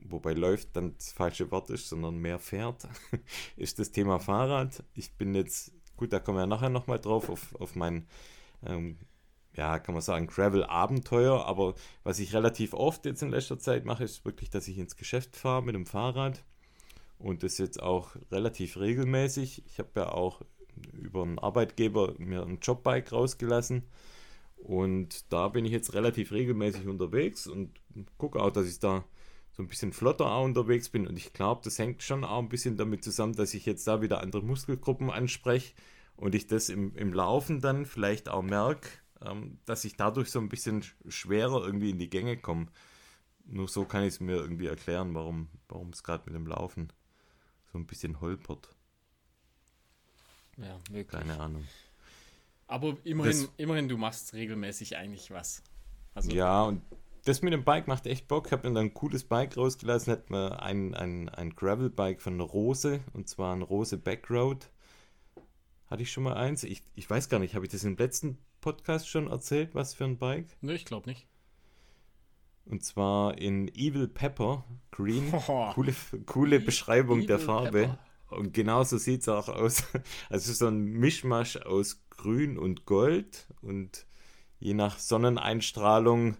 wobei 0.00 0.32
läuft 0.32 0.74
dann 0.76 0.94
das 0.96 1.12
falsche 1.12 1.50
Wort 1.50 1.70
ist, 1.70 1.88
sondern 1.88 2.18
mehr 2.18 2.38
fährt, 2.38 2.88
ist 3.56 3.78
das 3.78 3.90
Thema 3.92 4.18
Fahrrad. 4.18 4.82
Ich 4.94 5.12
bin 5.14 5.34
jetzt, 5.34 5.72
gut, 5.96 6.12
da 6.12 6.20
kommen 6.20 6.38
wir 6.38 6.46
nachher 6.46 6.70
nochmal 6.70 6.98
drauf, 6.98 7.28
auf, 7.28 7.54
auf 7.60 7.74
mein, 7.74 8.06
ähm, 8.66 8.98
ja, 9.54 9.78
kann 9.78 9.94
man 9.94 10.02
sagen, 10.02 10.26
Gravel-Abenteuer. 10.26 11.46
Aber 11.46 11.74
was 12.04 12.18
ich 12.18 12.34
relativ 12.34 12.74
oft 12.74 13.04
jetzt 13.04 13.22
in 13.22 13.30
letzter 13.30 13.58
Zeit 13.58 13.84
mache, 13.84 14.04
ist 14.04 14.24
wirklich, 14.24 14.50
dass 14.50 14.68
ich 14.68 14.78
ins 14.78 14.96
Geschäft 14.96 15.36
fahre 15.36 15.62
mit 15.62 15.74
dem 15.74 15.86
Fahrrad. 15.86 16.42
Und 17.18 17.42
das 17.42 17.58
jetzt 17.58 17.82
auch 17.82 18.16
relativ 18.30 18.76
regelmäßig. 18.78 19.62
Ich 19.66 19.78
habe 19.78 19.90
ja 19.96 20.08
auch 20.10 20.42
über 20.92 21.22
einen 21.22 21.38
Arbeitgeber 21.38 22.14
mir 22.18 22.42
ein 22.42 22.58
Jobbike 22.60 23.10
rausgelassen. 23.10 23.84
Und 24.56 25.32
da 25.32 25.48
bin 25.48 25.64
ich 25.64 25.72
jetzt 25.72 25.94
relativ 25.94 26.32
regelmäßig 26.32 26.86
unterwegs 26.86 27.46
und 27.46 27.70
gucke 28.16 28.40
auch, 28.40 28.50
dass 28.50 28.66
ich 28.66 28.78
da 28.78 29.04
so 29.52 29.62
ein 29.62 29.68
bisschen 29.68 29.92
flotter 29.92 30.30
auch 30.30 30.44
unterwegs 30.44 30.88
bin. 30.88 31.06
Und 31.06 31.16
ich 31.16 31.32
glaube, 31.32 31.60
das 31.64 31.78
hängt 31.78 32.02
schon 32.02 32.24
auch 32.24 32.38
ein 32.38 32.48
bisschen 32.48 32.76
damit 32.76 33.04
zusammen, 33.04 33.34
dass 33.34 33.54
ich 33.54 33.66
jetzt 33.66 33.86
da 33.86 34.00
wieder 34.00 34.20
andere 34.20 34.42
Muskelgruppen 34.42 35.10
anspreche 35.10 35.74
und 36.16 36.34
ich 36.34 36.46
das 36.46 36.68
im, 36.68 36.94
im 36.96 37.12
Laufen 37.12 37.60
dann 37.60 37.84
vielleicht 37.84 38.28
auch 38.28 38.42
merke, 38.42 38.88
ähm, 39.20 39.58
dass 39.66 39.84
ich 39.84 39.96
dadurch 39.96 40.30
so 40.30 40.40
ein 40.40 40.48
bisschen 40.48 40.84
schwerer 41.08 41.64
irgendwie 41.64 41.90
in 41.90 41.98
die 41.98 42.10
Gänge 42.10 42.38
komme. 42.38 42.66
Nur 43.44 43.68
so 43.68 43.84
kann 43.84 44.04
ich 44.04 44.14
es 44.14 44.20
mir 44.20 44.36
irgendwie 44.36 44.66
erklären, 44.66 45.14
warum, 45.14 45.48
warum 45.68 45.90
es 45.90 46.02
gerade 46.02 46.24
mit 46.26 46.34
dem 46.34 46.46
Laufen 46.46 46.92
so 47.72 47.78
ein 47.78 47.86
bisschen 47.86 48.20
holpert. 48.20 48.68
Ja, 50.56 50.78
wirklich. 50.90 51.20
Keine 51.20 51.38
Ahnung. 51.38 51.64
Aber 52.68 52.96
immerhin, 53.04 53.42
das, 53.42 53.52
immerhin, 53.56 53.88
du 53.88 53.98
machst 53.98 54.32
regelmäßig 54.32 54.96
eigentlich 54.96 55.30
was. 55.30 55.62
Also, 56.14 56.30
ja, 56.30 56.62
und 56.62 56.82
das 57.24 57.42
mit 57.42 57.52
dem 57.52 57.64
Bike 57.64 57.86
macht 57.86 58.06
echt 58.06 58.28
Bock. 58.28 58.46
Ich 58.46 58.52
habe 58.52 58.68
mir 58.68 58.74
dann 58.74 58.86
ein 58.86 58.94
cooles 58.94 59.24
Bike 59.24 59.56
rausgelassen. 59.56 60.12
Hat 60.12 60.30
mir 60.30 60.62
ein, 60.62 60.94
ein, 60.94 61.28
ein 61.28 61.54
Gravel-Bike 61.54 62.20
von 62.20 62.40
Rose 62.40 63.00
und 63.12 63.28
zwar 63.28 63.54
ein 63.54 63.62
Rose 63.62 63.96
Backroad. 63.96 64.70
Hatte 65.86 66.02
ich 66.02 66.10
schon 66.10 66.24
mal 66.24 66.34
eins? 66.34 66.64
Ich, 66.64 66.82
ich 66.94 67.08
weiß 67.08 67.28
gar 67.28 67.38
nicht, 67.38 67.54
habe 67.54 67.64
ich 67.64 67.70
das 67.70 67.84
im 67.84 67.96
letzten 67.96 68.38
Podcast 68.60 69.08
schon 69.08 69.28
erzählt, 69.28 69.74
was 69.74 69.94
für 69.94 70.04
ein 70.04 70.18
Bike? 70.18 70.56
Ne, 70.62 70.74
ich 70.74 70.84
glaube 70.84 71.08
nicht. 71.08 71.26
Und 72.64 72.84
zwar 72.84 73.38
in 73.38 73.68
Evil 73.68 74.08
Pepper 74.08 74.64
Green. 74.90 75.32
Oh. 75.48 75.72
Coole, 75.74 75.94
coole 76.26 76.60
Beschreibung 76.60 77.18
Evil 77.18 77.26
der 77.26 77.38
Farbe. 77.38 77.80
Pepper. 77.82 77.98
Und 78.30 78.54
genauso 78.54 78.98
sieht 78.98 79.22
es 79.22 79.28
auch 79.28 79.48
aus. 79.48 79.84
Also 80.30 80.52
so 80.52 80.66
ein 80.66 80.84
Mischmasch 80.84 81.56
aus 81.56 82.02
Grün 82.10 82.58
und 82.58 82.86
Gold. 82.86 83.46
Und 83.60 84.06
je 84.58 84.74
nach 84.74 84.98
Sonneneinstrahlung 84.98 86.36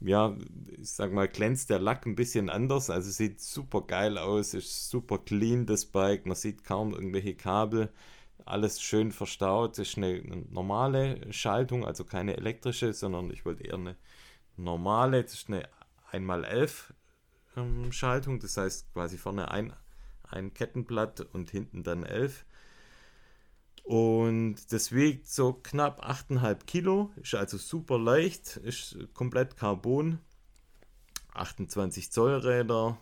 ja, 0.00 0.36
ich 0.80 0.90
sag 0.90 1.12
mal, 1.12 1.28
glänzt 1.28 1.70
der 1.70 1.78
Lack 1.78 2.06
ein 2.06 2.14
bisschen 2.14 2.48
anders. 2.48 2.90
Also 2.90 3.10
sieht 3.10 3.40
super 3.40 3.82
geil 3.82 4.18
aus, 4.18 4.54
ist 4.54 4.88
super 4.88 5.18
clean 5.18 5.66
das 5.66 5.86
Bike. 5.86 6.26
Man 6.26 6.36
sieht 6.36 6.64
kaum 6.64 6.94
irgendwelche 6.94 7.34
Kabel. 7.34 7.90
Alles 8.44 8.80
schön 8.80 9.12
verstaut. 9.12 9.78
Ist 9.78 9.96
eine, 9.96 10.22
normale 10.50 11.32
Schaltung, 11.32 11.84
also 11.84 12.04
keine 12.04 12.36
elektrische, 12.36 12.92
sondern 12.92 13.30
ich 13.30 13.44
wollte 13.44 13.64
eher 13.64 13.74
eine 13.74 13.96
normale. 14.56 15.22
Das 15.22 15.34
ist 15.34 15.48
eine 15.48 15.68
1x11 16.12 16.92
ähm, 17.56 17.92
Schaltung. 17.92 18.40
Das 18.40 18.56
heißt 18.56 18.92
quasi 18.92 19.18
vorne 19.18 19.50
ein, 19.50 19.72
ein 20.22 20.54
Kettenblatt 20.54 21.20
und 21.20 21.50
hinten 21.50 21.82
dann 21.82 22.04
11. 22.04 22.44
Und 23.84 24.72
das 24.72 24.92
wiegt 24.92 25.26
so 25.26 25.52
knapp 25.52 26.04
8,5 26.04 26.64
Kilo, 26.64 27.10
ist 27.20 27.34
also 27.34 27.56
super 27.58 27.98
leicht, 27.98 28.56
ist 28.58 28.96
komplett 29.14 29.56
Carbon, 29.56 30.20
28 31.34 32.12
Zoll 32.12 32.34
Räder 32.34 32.98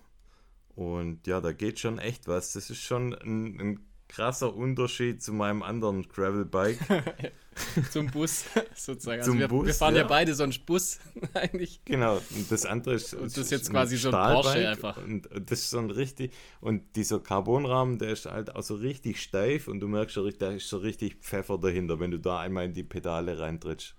Und 0.75 1.27
ja, 1.27 1.41
da 1.41 1.53
geht 1.53 1.79
schon 1.79 1.99
echt 1.99 2.29
was. 2.29 2.53
Das 2.53 2.71
ist 2.71 2.81
schon 2.81 3.15
ein, 3.15 3.61
ein 3.61 3.81
krasser 4.09 4.55
Unterschied 4.55 5.23
zu 5.23 5.33
meinem 5.33 5.63
anderen 5.63 6.09
Gravelbike. 6.09 6.79
Zum 7.91 8.07
Bus 8.09 8.45
sozusagen. 8.75 9.21
Also 9.21 9.33
Zum 9.33 9.41
wir, 9.41 9.49
Bus, 9.49 9.67
wir 9.67 9.75
fahren 9.75 9.95
ja. 9.95 10.03
ja. 10.03 10.07
beide 10.07 10.35
so 10.35 10.43
einen 10.43 10.55
Bus 10.65 10.99
eigentlich. 11.35 11.81
Genau, 11.85 12.17
und 12.17 12.50
das 12.50 12.67
andere 12.67 12.95
ist. 12.95 13.15
Und 13.15 13.25
das 13.25 13.38
ist 13.38 13.50
jetzt 13.50 13.71
quasi 13.71 13.97
so 13.97 14.11
ein 14.11 14.33
Porsche 14.35 14.69
einfach. 14.69 14.97
Und, 14.97 15.29
das 15.33 15.61
ist 15.61 15.71
so 15.71 15.79
ein 15.79 15.91
richtig. 15.91 16.33
Und 16.61 16.97
dieser 16.97 17.21
Carbonrahmen, 17.21 17.99
der 17.99 18.11
ist 18.11 18.27
halt 18.27 18.55
auch 18.55 18.62
so 18.62 18.75
richtig 18.75 19.23
steif 19.23 19.69
und 19.69 19.81
du 19.81 19.88
merkst 19.88 20.15
schon, 20.15 20.33
da 20.38 20.50
ist 20.50 20.69
so 20.69 20.79
richtig 20.79 21.17
Pfeffer 21.17 21.59
dahinter, 21.59 22.00
wenn 22.00 22.11
du 22.11 22.19
da 22.19 22.41
einmal 22.41 22.67
in 22.67 22.75
die 22.75 22.83
Pedale 22.83 23.38
reintrittst. 23.38 23.95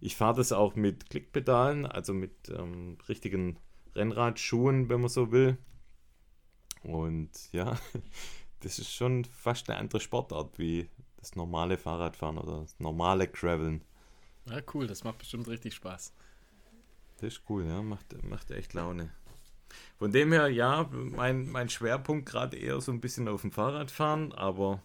Ich 0.00 0.16
fahre 0.16 0.36
das 0.36 0.52
auch 0.52 0.76
mit 0.76 1.10
Klickpedalen, 1.10 1.84
also 1.84 2.14
mit 2.14 2.32
ähm, 2.48 2.96
richtigen 3.08 3.58
Rennradschuhen, 3.94 4.88
wenn 4.88 5.00
man 5.00 5.10
so 5.10 5.30
will. 5.30 5.58
Und 6.82 7.30
ja, 7.52 7.78
das 8.60 8.78
ist 8.78 8.92
schon 8.92 9.24
fast 9.24 9.68
eine 9.68 9.78
andere 9.78 10.00
Sportart 10.00 10.58
wie 10.58 10.88
das 11.20 11.36
normale 11.36 11.78
Fahrradfahren 11.78 12.38
oder 12.38 12.60
das 12.60 12.78
normale 12.78 13.28
Graveln. 13.28 13.84
Ja, 14.46 14.60
cool, 14.74 14.86
das 14.86 15.04
macht 15.04 15.18
bestimmt 15.18 15.48
richtig 15.48 15.74
Spaß. 15.74 16.12
Das 17.18 17.34
ist 17.34 17.42
cool, 17.48 17.66
ja, 17.66 17.82
macht, 17.82 18.22
macht 18.24 18.50
echt 18.50 18.72
Laune. 18.72 19.10
Von 19.98 20.10
dem 20.10 20.32
her, 20.32 20.48
ja, 20.48 20.88
mein, 20.90 21.48
mein 21.50 21.68
Schwerpunkt 21.68 22.28
gerade 22.28 22.56
eher 22.56 22.80
so 22.80 22.90
ein 22.90 23.00
bisschen 23.00 23.28
auf 23.28 23.42
dem 23.42 23.52
Fahrradfahren, 23.52 24.32
aber 24.32 24.82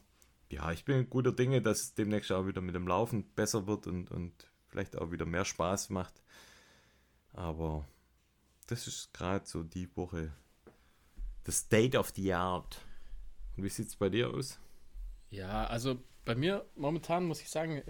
ja, 0.51 0.71
ich 0.71 0.85
bin 0.85 1.09
guter 1.09 1.31
Dinge, 1.31 1.61
dass 1.61 1.81
es 1.81 1.93
demnächst 1.95 2.31
auch 2.31 2.45
wieder 2.45 2.61
mit 2.61 2.75
dem 2.75 2.87
Laufen 2.87 3.23
besser 3.33 3.65
wird 3.65 3.87
und, 3.87 4.11
und 4.11 4.33
vielleicht 4.67 4.97
auch 4.97 5.11
wieder 5.11 5.25
mehr 5.25 5.45
Spaß 5.45 5.89
macht. 5.89 6.21
Aber 7.33 7.87
das 8.67 8.87
ist 8.87 9.13
gerade 9.13 9.45
so 9.45 9.63
die 9.63 9.93
Woche. 9.95 10.33
The 11.45 11.51
State 11.51 11.97
of 11.97 12.11
the 12.15 12.33
Art. 12.33 12.81
Und 13.55 13.63
wie 13.63 13.69
sieht 13.69 13.87
es 13.87 13.95
bei 13.95 14.09
dir 14.09 14.29
aus? 14.29 14.59
Ja, 15.29 15.65
also 15.65 15.99
bei 16.25 16.35
mir 16.35 16.65
momentan 16.75 17.25
muss 17.25 17.41
ich 17.41 17.49
sagen, 17.49 17.81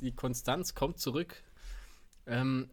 die 0.00 0.12
Konstanz 0.12 0.74
kommt 0.74 1.00
zurück. 1.00 1.42
Ähm, 2.26 2.70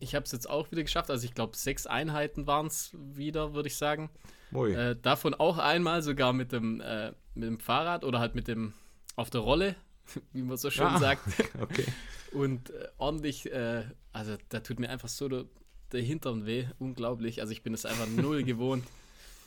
ich 0.00 0.14
habe 0.14 0.24
es 0.24 0.32
jetzt 0.32 0.48
auch 0.48 0.70
wieder 0.70 0.82
geschafft. 0.82 1.10
Also 1.10 1.24
ich 1.24 1.34
glaube, 1.34 1.56
sechs 1.56 1.86
Einheiten 1.86 2.46
waren 2.46 2.66
es 2.66 2.90
wieder, 2.94 3.54
würde 3.54 3.68
ich 3.68 3.76
sagen. 3.76 4.10
Äh, 4.52 4.96
davon 4.96 5.34
auch 5.34 5.58
einmal 5.58 6.02
sogar 6.02 6.32
mit 6.32 6.52
dem, 6.52 6.80
äh, 6.80 7.12
mit 7.34 7.48
dem 7.48 7.60
Fahrrad 7.60 8.04
oder 8.04 8.20
halt 8.20 8.34
mit 8.34 8.48
dem 8.48 8.74
auf 9.16 9.30
der 9.30 9.40
Rolle, 9.40 9.74
wie 10.32 10.42
man 10.42 10.56
so 10.56 10.70
schön 10.70 10.86
ah, 10.86 10.98
sagt. 10.98 11.22
Okay. 11.60 11.86
Und 12.32 12.70
äh, 12.70 12.88
ordentlich, 12.98 13.50
äh, 13.50 13.84
also 14.12 14.36
da 14.50 14.60
tut 14.60 14.78
mir 14.78 14.90
einfach 14.90 15.08
so 15.08 15.28
der, 15.28 15.44
der 15.92 16.02
Hintern 16.02 16.44
weh. 16.44 16.66
Unglaublich. 16.78 17.40
Also 17.40 17.52
ich 17.52 17.62
bin 17.62 17.72
es 17.74 17.86
einfach 17.86 18.06
null 18.06 18.42
gewohnt. 18.44 18.84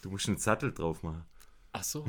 Du 0.01 0.09
musst 0.09 0.27
einen 0.27 0.37
Sattel 0.37 0.73
drauf 0.73 1.03
machen. 1.03 1.23
Ach 1.71 1.83
so. 1.83 2.05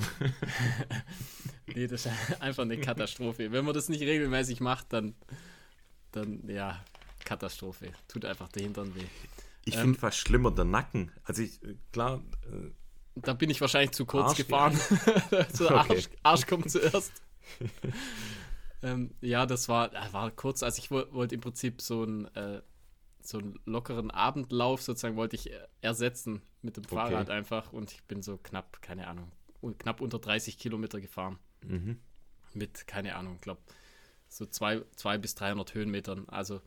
nee, 1.74 1.86
das 1.86 2.06
ist 2.06 2.12
einfach 2.40 2.62
eine 2.62 2.78
Katastrophe. 2.78 3.52
Wenn 3.52 3.64
man 3.64 3.74
das 3.74 3.88
nicht 3.88 4.02
regelmäßig 4.02 4.60
macht, 4.60 4.92
dann, 4.92 5.14
dann 6.12 6.48
ja, 6.48 6.82
Katastrophe. 7.24 7.92
Tut 8.08 8.24
einfach 8.24 8.48
der 8.48 8.62
Hintern 8.62 8.94
weh. 8.94 9.04
Ich 9.64 9.74
ähm, 9.74 9.80
finde 9.80 9.98
fast 9.98 10.18
schlimmer 10.18 10.50
der 10.50 10.64
Nacken. 10.64 11.12
Also 11.24 11.42
ich, 11.42 11.62
äh, 11.62 11.76
klar. 11.92 12.22
Äh, 12.50 12.70
da 13.16 13.34
bin 13.34 13.50
ich 13.50 13.60
wahrscheinlich 13.60 13.92
zu 13.92 14.06
kurz 14.06 14.30
Arsch, 14.30 14.38
gefahren. 14.38 14.80
so 15.52 15.68
Arsch, 15.68 15.90
okay. 15.90 16.04
Arsch 16.22 16.46
kommt 16.46 16.70
zuerst. 16.70 17.12
ähm, 18.82 19.14
ja, 19.20 19.44
das 19.44 19.68
war, 19.68 19.92
war 20.12 20.30
kurz. 20.30 20.62
Also 20.62 20.78
ich 20.78 20.90
wollte 20.90 21.34
im 21.34 21.40
Prinzip 21.42 21.82
so 21.82 22.04
ein 22.04 22.34
äh, 22.34 22.62
so 23.22 23.38
einen 23.38 23.58
lockeren 23.64 24.10
Abendlauf 24.10 24.82
sozusagen 24.82 25.16
wollte 25.16 25.36
ich 25.36 25.50
ersetzen 25.80 26.42
mit 26.62 26.76
dem 26.76 26.84
Fahrrad 26.84 27.28
okay. 27.28 27.32
einfach 27.32 27.72
und 27.72 27.92
ich 27.92 28.02
bin 28.04 28.22
so 28.22 28.38
knapp, 28.38 28.82
keine 28.82 29.06
Ahnung, 29.06 29.30
knapp 29.78 30.00
unter 30.00 30.18
30 30.18 30.58
Kilometer 30.58 31.00
gefahren. 31.00 31.38
Mhm. 31.62 31.98
Mit, 32.54 32.86
keine 32.86 33.16
Ahnung, 33.16 33.36
ich 33.36 33.42
glaube, 33.42 33.60
so 34.28 34.46
zwei, 34.46 34.82
zwei 34.96 35.18
bis 35.18 35.34
300 35.34 35.74
Höhenmetern. 35.74 36.28
Also 36.28 36.60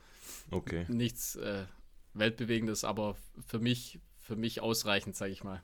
okay. 0.51 0.85
nichts 0.89 1.35
äh, 1.35 1.65
Weltbewegendes, 2.13 2.83
aber 2.83 3.15
für 3.47 3.59
mich, 3.59 3.99
für 4.17 4.35
mich 4.35 4.61
ausreichend, 4.61 5.15
sage 5.15 5.31
ich 5.31 5.43
mal. 5.43 5.63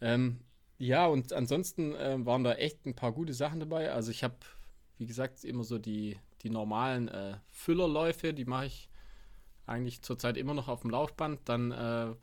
Ähm, 0.00 0.40
ja, 0.78 1.06
und 1.06 1.32
ansonsten 1.32 1.94
äh, 1.94 2.24
waren 2.24 2.44
da 2.44 2.54
echt 2.54 2.86
ein 2.86 2.94
paar 2.94 3.12
gute 3.12 3.34
Sachen 3.34 3.60
dabei. 3.60 3.92
Also 3.92 4.10
ich 4.10 4.22
habe, 4.22 4.36
wie 4.98 5.06
gesagt, 5.06 5.44
immer 5.44 5.64
so 5.64 5.78
die, 5.78 6.18
die 6.42 6.50
normalen 6.50 7.08
äh, 7.08 7.38
Füllerläufe, 7.50 8.32
die 8.32 8.44
mache 8.44 8.66
ich 8.66 8.88
eigentlich 9.66 10.02
zurzeit 10.02 10.36
immer 10.36 10.54
noch 10.54 10.68
auf 10.68 10.82
dem 10.82 10.90
Laufband. 10.90 11.40
Dann 11.48 11.72
äh, 11.72 12.14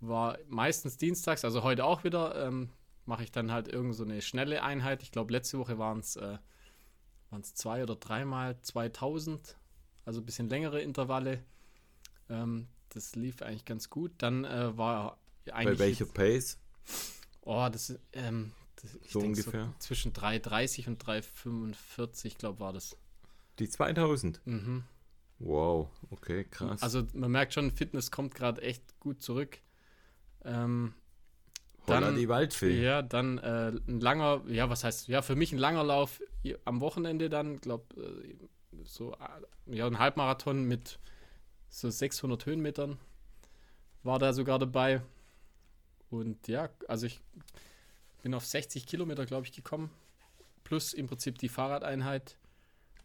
war 0.00 0.38
meistens 0.48 0.96
dienstags, 0.96 1.44
also 1.44 1.62
heute 1.62 1.84
auch 1.84 2.04
wieder, 2.04 2.46
ähm, 2.46 2.70
mache 3.08 3.24
ich 3.24 3.32
dann 3.32 3.50
halt 3.50 3.68
irgend 3.68 3.94
so 3.94 4.04
eine 4.04 4.20
schnelle 4.20 4.62
Einheit. 4.62 5.02
Ich 5.02 5.10
glaube, 5.10 5.32
letzte 5.32 5.58
Woche 5.58 5.78
waren 5.78 6.00
es 6.00 6.16
äh, 6.16 6.38
zwei 7.54 7.82
oder 7.82 7.96
dreimal 7.96 8.60
2000, 8.60 9.56
also 10.04 10.20
ein 10.20 10.26
bisschen 10.26 10.48
längere 10.48 10.80
Intervalle. 10.82 11.42
Ähm, 12.28 12.68
das 12.90 13.16
lief 13.16 13.42
eigentlich 13.42 13.64
ganz 13.64 13.88
gut. 13.88 14.12
Dann 14.18 14.44
äh, 14.44 14.76
war 14.76 15.18
eigentlich. 15.50 15.78
Bei 15.78 15.84
welcher 15.84 16.04
Pace? 16.04 16.58
Oh, 17.40 17.68
das 17.72 17.90
ist. 17.90 18.00
Ähm, 18.12 18.52
das, 18.76 18.96
so 19.08 19.20
ungefähr. 19.20 19.64
So 19.64 19.74
zwischen 19.78 20.12
3,30 20.12 20.86
und 20.86 21.02
3,45, 21.02 22.36
glaube 22.36 22.60
war 22.60 22.72
das. 22.72 22.96
Die 23.58 23.68
2000? 23.68 24.40
Mhm. 24.44 24.84
Wow, 25.40 25.88
okay, 26.10 26.44
krass. 26.44 26.82
Also 26.82 27.06
man 27.14 27.30
merkt 27.30 27.54
schon, 27.54 27.70
Fitness 27.70 28.10
kommt 28.10 28.34
gerade 28.34 28.60
echt 28.62 29.00
gut 29.00 29.22
zurück. 29.22 29.60
Ähm, 30.44 30.94
dann, 31.88 32.16
die 32.16 32.28
Waldfee. 32.28 32.82
Ja, 32.82 33.02
dann 33.02 33.38
äh, 33.38 33.72
ein 33.88 34.00
langer, 34.00 34.42
ja, 34.48 34.70
was 34.70 34.84
heißt, 34.84 35.08
ja, 35.08 35.22
für 35.22 35.36
mich 35.36 35.52
ein 35.52 35.58
langer 35.58 35.84
Lauf 35.84 36.20
am 36.64 36.80
Wochenende 36.80 37.28
dann, 37.28 37.60
glaube 37.60 37.84
äh, 38.00 38.36
so, 38.84 39.12
äh, 39.12 39.76
ja, 39.76 39.86
ein 39.86 39.98
Halbmarathon 39.98 40.64
mit 40.64 40.98
so 41.68 41.90
600 41.90 42.46
Höhenmetern 42.46 42.98
war 44.02 44.18
da 44.18 44.32
sogar 44.32 44.58
dabei. 44.58 45.02
Und 46.10 46.48
ja, 46.48 46.70
also 46.86 47.06
ich 47.06 47.20
bin 48.22 48.34
auf 48.34 48.46
60 48.46 48.86
Kilometer, 48.86 49.26
glaube 49.26 49.46
ich, 49.46 49.52
gekommen. 49.52 49.90
Plus 50.64 50.92
im 50.92 51.06
Prinzip 51.06 51.38
die 51.38 51.48
Fahrradeinheit. 51.48 52.36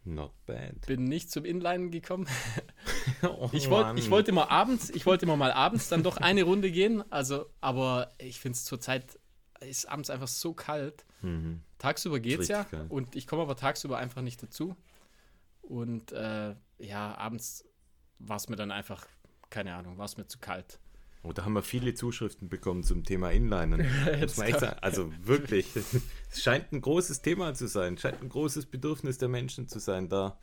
Not 0.04 0.32
bad. 0.46 0.86
Bin 0.86 1.04
nicht 1.04 1.30
zum 1.30 1.44
Inline 1.44 1.90
gekommen. 1.90 2.26
oh, 3.22 3.48
ich, 3.52 3.70
wollt, 3.70 3.98
ich 3.98 4.10
wollte 4.10 4.32
mal 4.32 4.44
abends, 4.44 4.90
ich 4.90 5.06
wollte 5.06 5.26
mal, 5.26 5.36
mal 5.36 5.52
abends 5.52 5.88
dann 5.88 6.02
doch 6.02 6.16
eine 6.16 6.42
Runde 6.42 6.70
gehen. 6.70 7.02
Also, 7.10 7.46
aber 7.60 8.12
ich 8.18 8.40
finde 8.40 8.56
es 8.56 8.64
zurzeit 8.64 9.18
ist 9.60 9.88
abends 9.88 10.10
einfach 10.10 10.28
so 10.28 10.52
kalt. 10.52 11.04
Mhm. 11.22 11.60
Tagsüber 11.78 12.20
geht's 12.20 12.48
ja. 12.48 12.64
Kalt. 12.64 12.90
Und 12.90 13.16
ich 13.16 13.26
komme 13.26 13.42
aber 13.42 13.56
tagsüber 13.56 13.98
einfach 13.98 14.22
nicht 14.22 14.42
dazu. 14.42 14.76
Und 15.62 16.12
äh, 16.12 16.54
ja, 16.78 17.14
abends 17.16 17.64
war 18.18 18.36
es 18.36 18.48
mir 18.48 18.56
dann 18.56 18.70
einfach, 18.70 19.06
keine 19.50 19.74
Ahnung, 19.74 19.98
war 19.98 20.04
es 20.04 20.16
mir 20.16 20.26
zu 20.26 20.38
kalt. 20.38 20.78
Oh, 21.22 21.32
da 21.32 21.44
haben 21.44 21.54
wir 21.54 21.62
viele 21.62 21.94
Zuschriften 21.94 22.50
bekommen 22.50 22.82
zum 22.82 23.02
Thema 23.02 23.30
Inlinen. 23.30 23.80
also 24.82 25.12
wirklich, 25.22 25.68
es 26.30 26.42
scheint 26.42 26.70
ein 26.72 26.82
großes 26.82 27.22
Thema 27.22 27.54
zu 27.54 27.66
sein, 27.66 27.96
scheint 27.96 28.20
ein 28.20 28.28
großes 28.28 28.66
Bedürfnis 28.66 29.16
der 29.16 29.28
Menschen 29.28 29.66
zu 29.66 29.78
sein, 29.78 30.10
da 30.10 30.38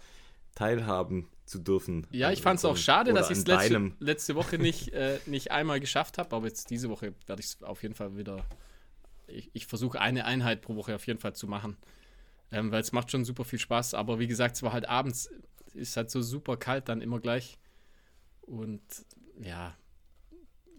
teilhaben 0.55 1.27
zu 1.45 1.59
dürfen. 1.59 2.07
Ja, 2.11 2.31
ich 2.31 2.41
fand 2.41 2.59
es 2.59 2.65
auch 2.65 2.77
schade, 2.77 3.13
dass 3.13 3.29
ich 3.29 3.39
es 3.39 3.47
letzte, 3.47 3.91
letzte, 3.99 4.35
Woche 4.35 4.57
nicht, 4.57 4.89
äh, 4.93 5.19
nicht 5.25 5.51
einmal 5.51 5.79
geschafft 5.79 6.17
habe, 6.17 6.35
aber 6.35 6.47
jetzt 6.47 6.69
diese 6.69 6.89
Woche 6.89 7.13
werde 7.27 7.41
ich 7.41 7.47
es 7.47 7.63
auf 7.63 7.83
jeden 7.83 7.95
Fall 7.95 8.15
wieder. 8.17 8.45
Ich, 9.27 9.49
ich 9.53 9.67
versuche 9.67 9.99
eine 9.99 10.25
Einheit 10.25 10.61
pro 10.61 10.75
Woche 10.75 10.95
auf 10.95 11.05
jeden 11.07 11.19
Fall 11.19 11.33
zu 11.33 11.47
machen, 11.47 11.77
ähm, 12.51 12.71
weil 12.71 12.81
es 12.81 12.91
macht 12.91 13.11
schon 13.11 13.25
super 13.25 13.43
viel 13.43 13.59
Spaß. 13.59 13.93
Aber 13.93 14.19
wie 14.19 14.27
gesagt, 14.27 14.55
es 14.55 14.63
war 14.63 14.73
halt 14.73 14.87
abends, 14.87 15.29
ist 15.73 15.97
halt 15.97 16.09
so 16.09 16.21
super 16.21 16.57
kalt 16.57 16.89
dann 16.89 17.01
immer 17.01 17.19
gleich. 17.19 17.57
Und 18.41 18.81
ja, 19.41 19.75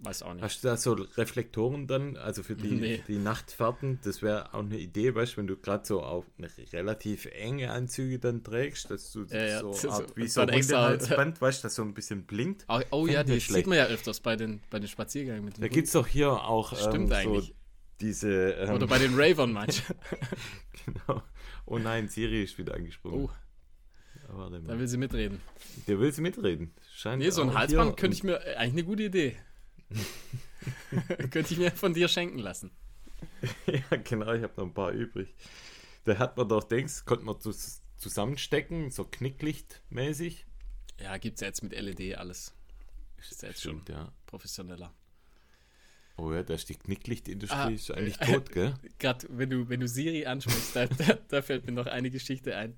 weiß 0.03 0.23
auch 0.23 0.35
nicht. 0.35 0.43
Hast 0.43 0.63
du 0.63 0.69
da 0.69 0.77
so 0.77 0.93
Reflektoren 0.93 1.87
dann, 1.87 2.17
also 2.17 2.43
für 2.43 2.57
die, 2.57 2.73
nee. 2.73 3.03
die 3.07 3.19
Nachtfahrten? 3.19 4.01
Das 4.05 4.23
wäre 4.23 4.53
auch 4.55 4.61
eine 4.61 4.79
Idee, 4.79 5.15
weißt 5.15 5.33
du, 5.35 5.37
wenn 5.39 5.47
du 5.47 5.57
gerade 5.57 5.87
so 5.87 6.03
auch 6.03 6.25
relativ 6.73 7.27
enge 7.27 7.71
Anzüge 7.71 8.19
dann 8.19 8.43
trägst, 8.43 8.91
dass 8.91 9.13
du 9.13 9.25
ja, 9.25 9.61
so, 9.61 9.73
ja. 9.73 9.95
Art, 9.95 10.17
wie 10.17 10.29
so 10.29 10.41
ein 10.41 10.53
Hundehalsband, 10.53 11.41
weißt 11.41 11.63
du, 11.63 11.67
das 11.67 11.75
so 11.75 11.83
ein 11.83 11.95
bisschen 11.95 12.25
blinkt. 12.25 12.65
Oh, 12.69 12.81
oh 12.91 13.07
ja, 13.07 13.23
die 13.23 13.39
sieht 13.39 13.67
man 13.67 13.79
ja 13.79 13.87
öfters 13.87 14.21
bei 14.21 14.37
den, 14.37 14.61
bei 14.71 14.79
den 14.79 14.89
Spaziergängen 14.89 15.45
mit 15.45 15.63
Da 15.63 15.69
gibt 15.69 15.87
es 15.87 15.93
doch 15.93 16.07
hier 16.07 16.31
auch 16.33 16.77
Stimmt 16.77 17.11
ähm, 17.11 17.17
eigentlich. 17.17 17.47
So 17.47 17.55
diese. 18.01 18.53
Ähm, 18.53 18.75
Oder 18.75 18.87
bei 18.87 18.99
den 18.99 19.15
Ravern 19.15 19.53
manchmal. 19.53 19.97
genau. 20.85 21.23
Oh 21.65 21.79
nein, 21.79 22.09
Siri 22.09 22.43
ist 22.43 22.59
wieder 22.59 22.75
angesprungen. 22.75 23.27
Oh. 23.27 23.31
Da 24.67 24.79
will 24.79 24.89
sie 24.89 24.97
mitreden. 24.97 25.41
Der 25.87 26.01
will 26.01 26.13
sie 26.13 26.23
mitreden. 26.23 26.73
Scheint 26.95 27.23
nee, 27.23 27.31
so 27.31 27.43
ein 27.43 27.55
Halsband 27.55 27.97
könnte 27.97 28.17
ich 28.17 28.25
mir 28.25 28.37
äh, 28.37 28.55
eigentlich 28.55 28.73
eine 28.73 28.85
gute 28.85 29.03
Idee. 29.05 29.37
Könnte 31.31 31.53
ich 31.53 31.59
mir 31.59 31.71
von 31.73 31.95
dir 31.95 32.09
schenken 32.09 32.39
lassen. 32.39 32.71
ja, 33.67 33.97
genau, 33.97 34.33
ich 34.33 34.43
habe 34.43 34.53
noch 34.57 34.65
ein 34.65 34.75
paar 34.75 34.93
übrig. 34.93 35.35
Da 36.05 36.19
hat 36.19 36.37
man 36.37 36.49
doch, 36.49 36.65
denkst, 36.65 37.05
konnte 37.05 37.25
man 37.25 37.37
zusammenstecken, 37.97 38.91
so 38.91 39.05
Knicklicht-mäßig. 39.05 40.45
Ja, 41.01 41.17
gibt 41.17 41.37
es 41.37 41.41
ja 41.41 41.49
jetzt 41.49 41.63
mit 41.63 41.73
LED 41.73 42.17
alles. 42.17 42.55
Ist 43.19 43.43
jetzt 43.43 43.61
Stimmt, 43.61 43.89
schon 43.89 43.97
ja. 43.97 44.13
professioneller. 44.27 44.93
Oh 46.17 46.33
ja, 46.33 46.43
da 46.43 46.55
ist 46.55 46.69
die 46.69 46.75
Knicklichtindustrie 46.75 47.57
Ah, 47.57 47.69
ist 47.69 47.91
eigentlich 47.91 48.21
äh, 48.21 48.33
tot, 48.33 48.51
gell? 48.51 48.75
Gerade 48.99 49.27
wenn 49.31 49.51
du, 49.51 49.69
wenn 49.69 49.81
du 49.81 49.89
Siri 49.89 50.27
ansprichst, 50.27 50.77
da, 50.77 50.87
da, 50.87 51.19
da 51.29 51.43
fällt 51.43 51.67
mir 51.67 51.73
noch 51.73 51.87
eine 51.87 52.11
Geschichte 52.11 52.57
ein. 52.57 52.77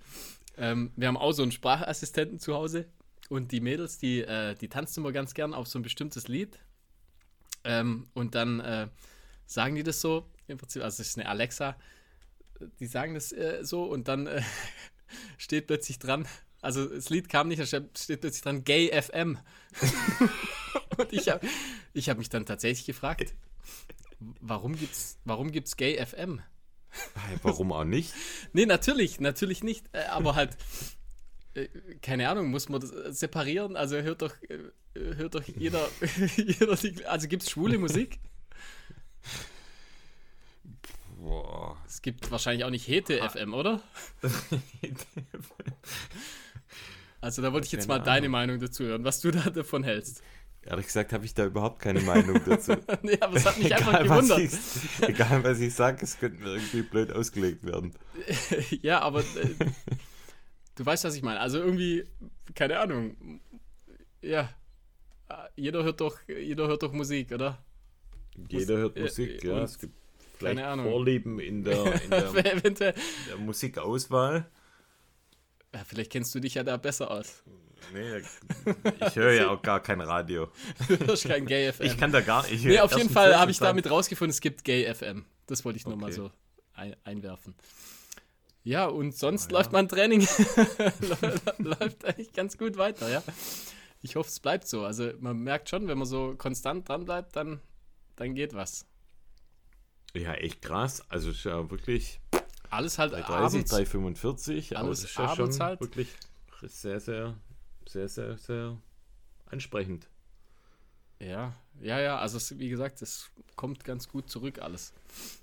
Ähm, 0.57 0.93
wir 0.97 1.09
haben 1.09 1.17
auch 1.17 1.33
so 1.33 1.43
einen 1.43 1.53
Sprachassistenten 1.53 2.39
zu 2.39 2.55
Hause 2.55 2.87
und 3.29 3.51
die 3.53 3.61
Mädels, 3.61 3.99
die, 3.99 4.21
äh, 4.21 4.55
die 4.55 4.69
tanzen 4.69 5.01
immer 5.01 5.13
ganz 5.13 5.35
gern 5.35 5.53
auf 5.53 5.67
so 5.67 5.79
ein 5.79 5.83
bestimmtes 5.83 6.29
Lied. 6.29 6.59
Ähm, 7.65 8.07
und 8.15 8.35
dann 8.35 8.61
äh, 8.61 8.89
sagen 9.47 9.75
die 9.75 9.83
das 9.83 10.01
so, 10.01 10.27
im 10.47 10.59
Prinzip, 10.59 10.83
also 10.83 11.01
es 11.01 11.09
ist 11.09 11.19
eine 11.19 11.29
Alexa, 11.29 11.77
die 12.79 12.87
sagen 12.87 13.15
das 13.15 13.33
äh, 13.33 13.61
so 13.63 13.85
und 13.85 14.09
dann 14.09 14.27
äh, 14.27 14.43
steht 15.39 15.67
plötzlich 15.67 15.99
dran, 15.99 16.27
also 16.61 16.87
das 16.87 17.11
Lied 17.11 17.29
kam 17.29 17.49
nicht, 17.49 17.61
da 17.61 17.67
steht 17.67 18.21
plötzlich 18.21 18.43
dran 18.43 18.65
Gay 18.65 18.91
FM. 19.03 19.39
und 20.97 21.13
ich 21.13 21.29
habe 21.29 21.47
ich 21.93 22.09
hab 22.09 22.19
mich 22.19 22.31
dann 22.31 22.47
tatsächlich 22.47 22.87
gefragt, 22.87 23.35
warum 24.41 24.75
gibt's, 24.75 25.19
warum 25.25 25.53
gibt's 25.53 25.77
Gay 25.77 26.05
FM? 26.05 26.41
Warum 27.43 27.73
auch 27.73 27.85
nicht? 27.85 28.15
Nee, 28.53 28.67
natürlich, 28.67 29.21
natürlich 29.21 29.63
nicht, 29.63 29.87
äh, 29.93 30.05
aber 30.05 30.37
halt, 30.37 30.57
keine 32.03 32.29
Ahnung, 32.29 32.51
muss 32.51 32.69
man 32.69 32.81
das 32.81 32.91
äh, 32.93 33.13
separieren? 33.13 33.77
Also 33.77 33.97
hört 33.97 34.23
doch, 34.23 34.35
äh, 34.43 34.59
hört 34.95 35.35
doch 35.35 35.43
jeder, 35.45 35.89
jeder 36.37 36.77
die, 36.77 37.05
also 37.07 37.29
gibt's 37.29 37.51
schwule 37.51 37.79
Musik? 37.79 38.19
Boah. 41.19 41.77
Es 41.87 42.03
gibt 42.03 42.31
wahrscheinlich 42.31 42.65
auch 42.65 42.71
nicht 42.71 42.87
Hete 42.87 43.19
FM, 43.29 43.55
oder? 43.55 43.81
Also 47.21 47.41
da 47.41 47.53
wollte 47.53 47.67
ich 47.67 47.73
jetzt 47.73 47.89
mal 47.89 47.99
deine 47.99 48.27
Ahnung. 48.27 48.33
Meinung 48.33 48.61
dazu 48.61 48.85
hören, 48.85 49.05
was 49.05 49.21
du 49.21 49.31
da 49.31 49.49
davon 49.49 49.83
hältst. 49.83 50.23
Ehrlich 50.67 50.87
gesagt 50.87 51.13
habe 51.13 51.25
ich 51.25 51.35
da 51.35 51.47
überhaupt 51.47 51.79
keine 51.79 52.01
Meinung 52.01 52.41
dazu. 52.47 52.77
nee, 53.03 53.19
aber 53.21 53.37
es 53.37 53.47
hat 53.47 53.59
mich 53.59 53.75
einfach 53.75 54.01
egal, 54.01 54.09
was 54.09 54.29
gewundert. 54.29 54.41
ich, 54.41 55.09
egal, 55.09 55.45
was 55.45 55.61
ich 55.61 55.75
sage, 55.75 55.99
es 56.03 56.19
könnte 56.19 56.43
mir 56.43 56.55
irgendwie 56.55 56.83
blöd 56.83 57.13
ausgelegt 57.13 57.65
werden. 57.65 57.95
ja, 58.83 59.01
aber 59.01 59.21
äh, 59.21 59.55
du 60.75 60.87
weißt, 60.87 61.05
was 61.05 61.15
ich 61.17 61.23
meine. 61.23 61.41
Also 61.41 61.59
irgendwie, 61.59 62.05
keine 62.55 62.79
Ahnung. 62.81 63.41
Ja, 64.23 64.51
äh, 65.29 65.35
jeder 65.57 65.83
hört 65.85 66.01
doch, 66.01 66.19
jeder 66.29 66.67
hört 66.69 66.83
doch 66.83 66.93
Musik, 66.93 67.33
oder? 67.33 67.63
Jeder 68.49 68.77
hört 68.79 68.97
äh, 68.97 69.03
Musik, 69.03 69.45
äh, 69.45 69.49
ja. 69.49 69.63
Es 69.63 69.79
gibt 69.79 69.95
vielleicht 70.39 70.57
keine 70.57 70.69
Ahnung. 70.69 70.87
Vorlieben 70.91 71.39
in 71.39 71.63
der, 71.65 72.03
in 72.05 72.11
der, 72.11 72.55
Eventuell. 72.57 72.95
der 73.29 73.37
Musikauswahl. 73.39 74.51
Ja, 75.75 75.85
vielleicht 75.85 76.13
kennst 76.13 76.35
du 76.35 76.41
dich 76.41 76.55
ja 76.55 76.63
da 76.63 76.77
besser 76.77 77.11
aus. 77.11 77.43
Nee, 77.93 78.23
ich 79.07 79.17
höre 79.17 79.33
ja 79.33 79.51
auch 79.51 79.61
gar 79.61 79.83
kein 79.83 80.01
Radio. 80.01 80.51
Du 80.89 80.99
hörst 81.07 81.27
kein 81.27 81.45
Gay 81.45 81.71
FM. 81.71 81.85
Ich 81.87 81.99
kann 81.99 82.13
da 82.13 82.23
gar 82.23 82.49
nicht. 82.49 82.65
nee, 82.65 82.81
auf 82.81 82.97
jeden 82.97 83.11
Fall 83.11 83.37
habe 83.37 83.51
ich 83.51 83.59
damit 83.59 83.91
rausgefunden, 83.91 84.31
es 84.31 84.41
gibt 84.41 84.65
Gay 84.65 84.93
FM. 84.95 85.27
Das 85.47 85.65
wollte 85.65 85.79
ich 85.79 85.85
nur 85.85 85.97
mal 85.97 86.07
Okay. 86.07 86.15
so 86.15 86.31
ein, 86.75 86.97
einwerfen. 87.05 87.55
Ja, 88.65 88.87
und 88.87 89.15
sonst 89.15 89.51
ja. 89.51 89.59
läuft 89.59 89.73
mein 89.73 89.89
Training 89.89 90.21
läuft 91.59 92.05
eigentlich 92.07 92.33
ganz 92.33 92.57
gut 92.57 92.79
weiter, 92.79 93.11
ja. 93.11 93.23
Ich 94.01 94.17
hoffe, 94.17 94.29
es 94.29 94.41
bleibt 94.41 94.67
so. 94.67 94.85
Also 94.85 95.13
man 95.21 95.39
merkt 95.39 95.69
schon, 95.69 95.87
wenn 95.87 95.99
man 95.99 96.07
so 96.07 96.35
konstant 96.37 96.89
dran 96.89 97.05
bleibt, 97.05 97.37
dann, 97.37 97.61
dann 98.17 98.35
geht 98.35 98.55
was. 98.55 98.87
Ja, 100.15 100.33
echt 100.35 100.63
krass. 100.63 101.03
Also 101.11 101.31
ist 101.31 101.45
ja 101.45 101.71
wirklich 101.71 102.21
Alles 102.71 102.99
halt 102.99 103.13
330, 103.13 103.35
abends. 103.35 103.71
345, 103.71 104.77
aber 104.77 104.87
Alles 104.87 105.05
ist 105.05 105.17
ja 105.17 105.25
abends 105.25 105.57
schon 105.57 105.67
halt. 105.67 105.81
wirklich 105.81 106.09
sehr, 106.63 107.01
sehr, 107.01 107.37
sehr, 107.87 108.09
sehr, 108.09 108.39
sehr 108.39 108.79
ansprechend. 109.47 110.09
Ja, 111.21 111.55
ja, 111.81 112.01
ja. 112.01 112.19
Also 112.19 112.39
es, 112.39 112.59
wie 112.59 112.69
gesagt, 112.71 113.03
es 113.03 113.31
kommt 113.57 113.85
ganz 113.85 114.09
gut 114.09 114.31
zurück 114.31 114.61
alles. 114.61 114.95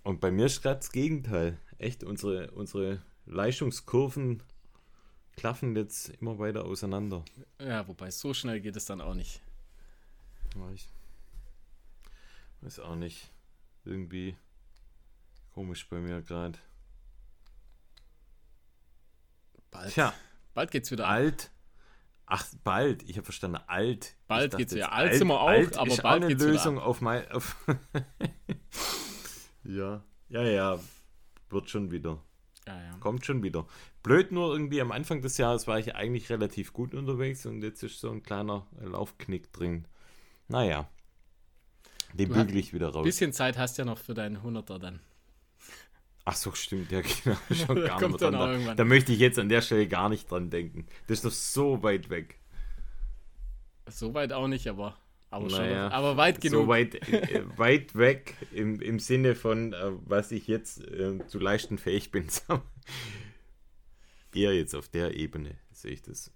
Und 0.03 0.19
bei 0.21 0.31
mir 0.31 0.47
ist 0.47 0.61
gerade 0.61 0.77
das 0.77 0.91
Gegenteil. 0.91 1.59
Echt, 1.77 2.03
unsere, 2.03 2.51
unsere 2.51 3.01
Leistungskurven 3.25 4.43
klaffen 5.35 5.75
jetzt 5.75 6.09
immer 6.09 6.39
weiter 6.39 6.65
auseinander. 6.65 7.23
Ja, 7.59 7.87
wobei 7.87 8.11
so 8.11 8.33
schnell 8.33 8.61
geht 8.61 8.75
es 8.75 8.85
dann 8.85 9.01
auch 9.01 9.13
nicht. 9.13 9.41
Ich 10.53 10.87
weiß 12.61 12.79
auch 12.79 12.95
nicht. 12.95 13.31
Irgendwie 13.85 14.37
komisch 15.53 15.87
bei 15.89 15.99
mir 15.99 16.21
gerade. 16.21 16.59
Bald, 19.71 19.93
Tja, 19.93 20.13
bald 20.53 20.71
geht's 20.71 20.91
wieder 20.91 21.07
alt. 21.07 21.51
Ach, 22.25 22.45
bald. 22.63 23.03
Ich 23.03 23.17
habe 23.17 23.25
verstanden, 23.25 23.59
alt. 23.67 24.15
Bald 24.27 24.55
geht's 24.55 24.73
wieder. 24.73 24.85
jetzt, 24.85 24.93
Alt 24.93 25.15
sind 25.15 25.27
wir 25.27 25.39
auch, 25.39 25.49
aber 25.49 25.61
ist 25.61 25.77
bald 25.77 26.05
auch 26.05 26.09
eine 26.11 26.27
geht's 26.27 26.41
wieder 26.41 26.51
Lösung 26.51 26.79
auf 26.79 27.01
mein. 27.01 27.29
Auf 27.31 27.55
ja, 29.63 30.03
ja, 30.29 30.43
ja. 30.43 30.79
Wird 31.49 31.69
schon 31.69 31.91
wieder. 31.91 32.21
Ja, 32.67 32.75
ja. 32.75 32.97
Kommt 32.99 33.25
schon 33.25 33.41
wieder. 33.43 33.65
Blöd 34.03 34.31
nur 34.31 34.51
irgendwie 34.51 34.81
am 34.81 34.91
Anfang 34.91 35.21
des 35.21 35.37
Jahres 35.37 35.67
war 35.67 35.79
ich 35.79 35.95
eigentlich 35.95 36.29
relativ 36.29 36.73
gut 36.73 36.93
unterwegs 36.93 37.45
und 37.45 37.63
jetzt 37.63 37.81
ist 37.83 37.99
so 37.99 38.11
ein 38.11 38.23
kleiner 38.23 38.67
Laufknick 38.79 39.51
drin. 39.51 39.85
Naja. 40.47 40.87
Den 42.13 42.29
Du 42.29 42.35
bügel 42.35 42.57
ich 42.57 42.73
wieder 42.73 42.89
raus. 42.89 43.03
Bisschen 43.03 43.33
Zeit 43.33 43.57
hast 43.57 43.77
ja 43.77 43.85
noch 43.85 43.97
für 43.97 44.13
deinen 44.13 44.37
100er 44.37 44.77
dann. 44.77 44.99
Ach 46.25 46.35
so, 46.35 46.51
stimmt, 46.53 46.91
ja, 46.91 47.01
genau. 47.23 47.37
Schon 47.51 47.75
gar 47.83 47.99
Kommt 47.99 48.13
nicht 48.13 48.21
dran. 48.21 48.65
Da, 48.65 48.75
da 48.75 48.83
möchte 48.83 49.11
ich 49.11 49.19
jetzt 49.19 49.39
an 49.39 49.49
der 49.49 49.61
Stelle 49.61 49.87
gar 49.87 50.09
nicht 50.09 50.29
dran 50.29 50.49
denken. 50.49 50.85
Das 51.07 51.19
ist 51.19 51.25
doch 51.25 51.31
so 51.31 51.83
weit 51.83 52.09
weg. 52.09 52.37
So 53.87 54.13
weit 54.13 54.31
auch 54.31 54.47
nicht, 54.47 54.67
aber, 54.67 54.97
aber, 55.31 55.49
schon, 55.49 55.59
Naja, 55.59 55.89
aber 55.91 56.17
weit 56.17 56.41
genug. 56.41 56.63
So 56.63 56.67
weit, 56.67 56.95
äh, 57.09 57.43
weit 57.57 57.95
weg 57.95 58.35
im, 58.51 58.81
im 58.81 58.99
Sinne 58.99 59.33
von, 59.33 59.71
äh, 59.71 59.91
was 60.05 60.31
ich 60.33 60.45
jetzt 60.47 60.85
äh, 60.85 61.25
zu 61.25 61.39
leisten 61.39 61.77
fähig 61.77 62.11
bin. 62.11 62.27
Eher 64.35 64.53
jetzt 64.53 64.75
auf 64.75 64.89
der 64.89 65.15
Ebene 65.15 65.57
sehe 65.71 65.91
ich 65.91 66.01
das. 66.01 66.31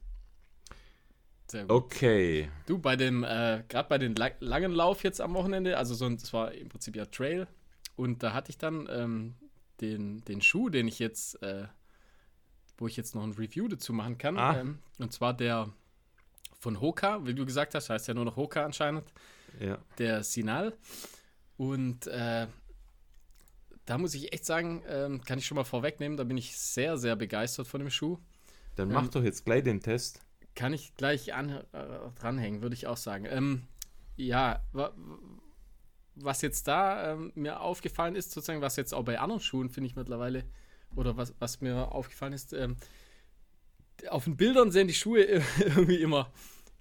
Okay. 1.67 2.49
Du, 2.65 2.79
bei 2.79 2.95
dem, 2.95 3.23
äh, 3.23 3.63
gerade 3.67 3.88
bei 3.88 3.97
den 3.97 4.15
la 4.15 4.31
langen 4.39 4.71
Lauf 4.71 5.03
jetzt 5.03 5.21
am 5.21 5.34
Wochenende, 5.34 5.77
also 5.77 5.93
so 5.93 6.05
ein, 6.05 6.17
das 6.17 6.34
war 6.34 6.53
im 6.53 6.69
Prinzip 6.69 6.95
ja 6.95 7.05
Trail, 7.05 7.47
und 7.95 8.23
da 8.23 8.34
hatte 8.34 8.49
ich 8.49 8.58
dann 8.58 8.89
ähm, 8.89 9.36
den, 9.81 10.21
den 10.21 10.41
Schuh, 10.41 10.69
den 10.69 10.88
ich 10.88 10.99
jetzt, 10.99 11.38
wo 12.77 12.88
ich 12.88 12.97
jetzt 12.97 13.15
noch 13.15 13.23
ein 13.23 13.34
Review 13.34 13.67
dazu 13.67 13.93
machen 13.93 14.17
kann. 14.17 14.38
Ah. 14.38 14.60
Ähm, 14.60 14.79
und 14.99 15.13
zwar 15.13 15.34
der 15.34 15.71
von 16.65 16.82
Hoka, 16.82 17.23
wie 17.28 17.36
du 17.36 17.45
gesagt 17.45 17.75
hast, 17.75 17.91
heißt 17.91 18.08
ja 18.08 18.15
nur 18.15 18.25
noch 18.25 18.36
Hoka 18.38 18.65
anscheinend, 18.65 19.04
Ja. 19.60 19.78
der 19.99 20.23
Sinal. 20.23 20.73
Und 21.58 22.08
äh, 22.08 22.47
da 23.86 23.97
muss 23.99 24.15
ich 24.15 24.34
echt 24.34 24.45
sagen, 24.45 24.82
ähm, 24.88 25.21
kann 25.23 25.38
ich 25.38 25.45
schon 25.45 25.56
mal 25.58 25.63
vorwegnehmen, 25.63 26.17
da 26.17 26.23
bin 26.23 26.38
ich 26.38 26.58
sehr, 26.58 26.97
sehr 26.97 27.15
begeistert 27.15 27.67
von 27.67 27.80
dem 27.82 27.91
Schuh. 27.91 28.17
Dann 28.75 28.89
Ähm, 28.89 28.95
mach 28.95 29.08
doch 29.10 29.23
jetzt 29.23 29.45
gleich 29.45 29.63
den 29.63 29.80
Test. 29.80 30.21
Kann 30.56 30.73
ich 30.73 30.95
gleich 30.95 31.34
an, 31.36 31.49
äh, 31.51 31.63
dranhängen, 32.19 32.62
würde 32.63 32.73
ich 32.73 32.88
auch 32.88 32.97
sagen. 32.97 33.25
Ähm, 33.30 33.67
ja, 34.15 34.62
wa, 34.73 34.91
was 36.15 36.41
jetzt 36.41 36.67
da 36.67 37.12
ähm, 37.13 37.32
mir 37.36 37.60
aufgefallen 37.60 38.15
ist, 38.15 38.32
sozusagen, 38.32 38.62
was 38.62 38.75
jetzt 38.75 38.93
auch 38.93 39.04
bei 39.04 39.19
anderen 39.19 39.41
Schuhen, 39.41 39.69
finde 39.69 39.88
ich 39.89 39.95
mittlerweile, 39.95 40.45
oder 40.95 41.15
was, 41.15 41.36
was 41.38 41.62
mir 41.62 41.91
aufgefallen 41.91 42.34
ist, 42.34 42.54
ähm, 42.54 42.78
auf 44.10 44.23
den 44.25 44.36
Bildern 44.36 44.71
sehen 44.71 44.88
die 44.88 44.93
Schuhe 44.93 45.21
irgendwie 45.60 46.01
immer, 46.01 46.32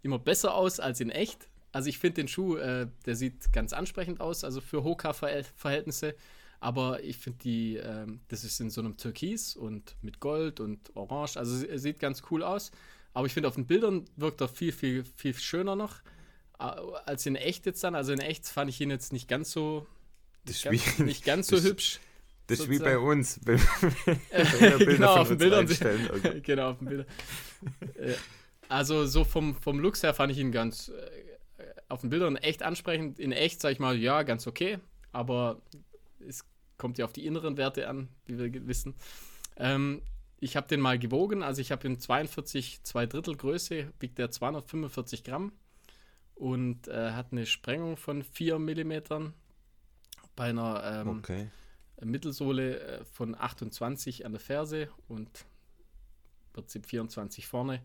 immer 0.05 0.19
besser 0.19 0.55
aus 0.55 0.81
als 0.81 1.01
in 1.01 1.11
echt. 1.11 1.49
Also 1.73 1.89
ich 1.89 1.99
finde 1.99 2.17
den 2.23 2.29
Schuh, 2.29 2.57
äh, 2.57 2.87
der 3.07 3.17
sieht 3.17 3.53
ganz 3.53 3.73
ansprechend 3.73 4.21
aus, 4.21 4.45
also 4.45 4.61
für 4.61 4.85
Hoka-Verhältnisse. 4.85 6.15
Aber 6.61 7.03
ich 7.03 7.19
finde 7.19 7.39
die, 7.43 7.77
ähm, 7.77 8.21
das 8.29 8.45
ist 8.45 8.61
in 8.61 8.71
so 8.71 8.81
einem 8.81 8.97
Türkis 8.97 9.55
und 9.57 9.97
mit 10.03 10.21
Gold 10.21 10.61
und 10.61 10.95
Orange. 10.97 11.37
Also 11.37 11.67
er 11.67 11.79
sieht 11.79 11.99
ganz 12.01 12.23
cool 12.31 12.43
aus. 12.43 12.71
Aber 13.13 13.27
ich 13.27 13.33
finde, 13.35 13.49
auf 13.49 13.55
den 13.57 13.67
Bildern 13.67 14.05
wirkt 14.17 14.41
er 14.41 14.49
viel, 14.49 14.73
viel, 14.73 15.05
viel 15.17 15.35
schöner 15.35 15.77
noch 15.77 15.97
äh, 16.59 16.65
als 17.07 17.27
in 17.27 17.37
echt 17.37 17.67
jetzt 17.67 17.83
dann. 17.85 17.95
Also 17.95 18.13
in 18.13 18.21
echt 18.21 18.47
fand 18.49 18.71
ich 18.71 18.81
ihn 18.81 18.91
jetzt 18.91 19.13
nicht 19.13 19.29
ganz 19.29 19.51
so, 19.51 19.87
Das 20.47 20.63
ganz, 20.63 20.99
wie, 20.99 21.03
nicht 21.03 21.25
ganz 21.25 21.49
so 21.49 21.57
das- 21.57 21.65
hübsch. 21.67 22.01
das 22.47 22.61
ist 22.61 22.71
wie 22.71 22.79
bei 22.79 22.99
uns. 22.99 23.41
Wenn, 23.45 23.59
wenn 23.61 24.17
wir 24.61 24.79
Bilder 24.79 24.87
genau, 24.87 25.13
von 25.25 25.27
uns 25.33 25.39
Bildern. 25.39 25.61
einstellen. 25.69 26.11
Okay. 26.15 26.41
genau, 26.43 26.71
auf 26.71 26.79
den 26.79 26.89
Bildern. 26.89 27.07
Also 28.69 29.07
so 29.07 29.25
vom, 29.25 29.55
vom 29.55 29.79
Looks 29.79 30.03
her 30.03 30.15
fand 30.15 30.33
ich 30.33 30.39
ihn 30.39 30.53
ganz 30.53 30.89
äh, 30.89 31.65
auf 31.89 32.01
den 32.01 32.11
Bildern 32.11 32.37
echt 32.37 32.63
ansprechend. 32.63 33.19
In 33.19 33.33
echt, 33.33 33.61
sag 33.61 33.73
ich 33.73 33.79
mal, 33.79 33.97
ja, 33.97 34.23
ganz 34.23 34.47
okay. 34.47 34.79
Aber 35.13 35.61
es 36.27 36.45
kommt 36.77 36.99
ja 36.99 37.05
auf 37.05 37.13
die 37.13 37.27
inneren 37.27 37.57
Werte 37.57 37.89
an, 37.89 38.09
wie 38.27 38.39
wir 38.39 38.67
wissen. 38.67 38.95
Ähm, 39.57 40.03
ich 40.41 40.57
habe 40.57 40.67
den 40.67 40.81
mal 40.81 40.99
gewogen, 40.99 41.43
also 41.43 41.61
ich 41.61 41.73
habe 41.73 41.87
in 41.87 41.99
42 41.99 42.83
2 42.83 43.07
Drittel 43.07 43.37
Größe, 43.37 43.93
wiegt 44.01 44.19
der 44.19 44.31
245 44.31 45.25
Gramm 45.25 45.53
und 46.35 46.89
äh, 46.89 47.13
hat 47.13 47.33
eine 47.33 47.47
Sprengung 47.47 47.97
von 47.97 48.23
4 48.23 48.59
Millimetern 48.59 49.33
bei 50.37 50.51
einer 50.51 50.83
ähm, 50.85 51.19
okay. 51.19 51.49
Mittelsohle 52.03 52.81
äh, 52.81 53.05
von 53.05 53.35
28 53.35 54.27
an 54.27 54.33
der 54.33 54.41
Ferse 54.41 54.89
und 55.09 55.47
Prinzip 56.53 56.87
24 56.87 57.47
vorne. 57.47 57.81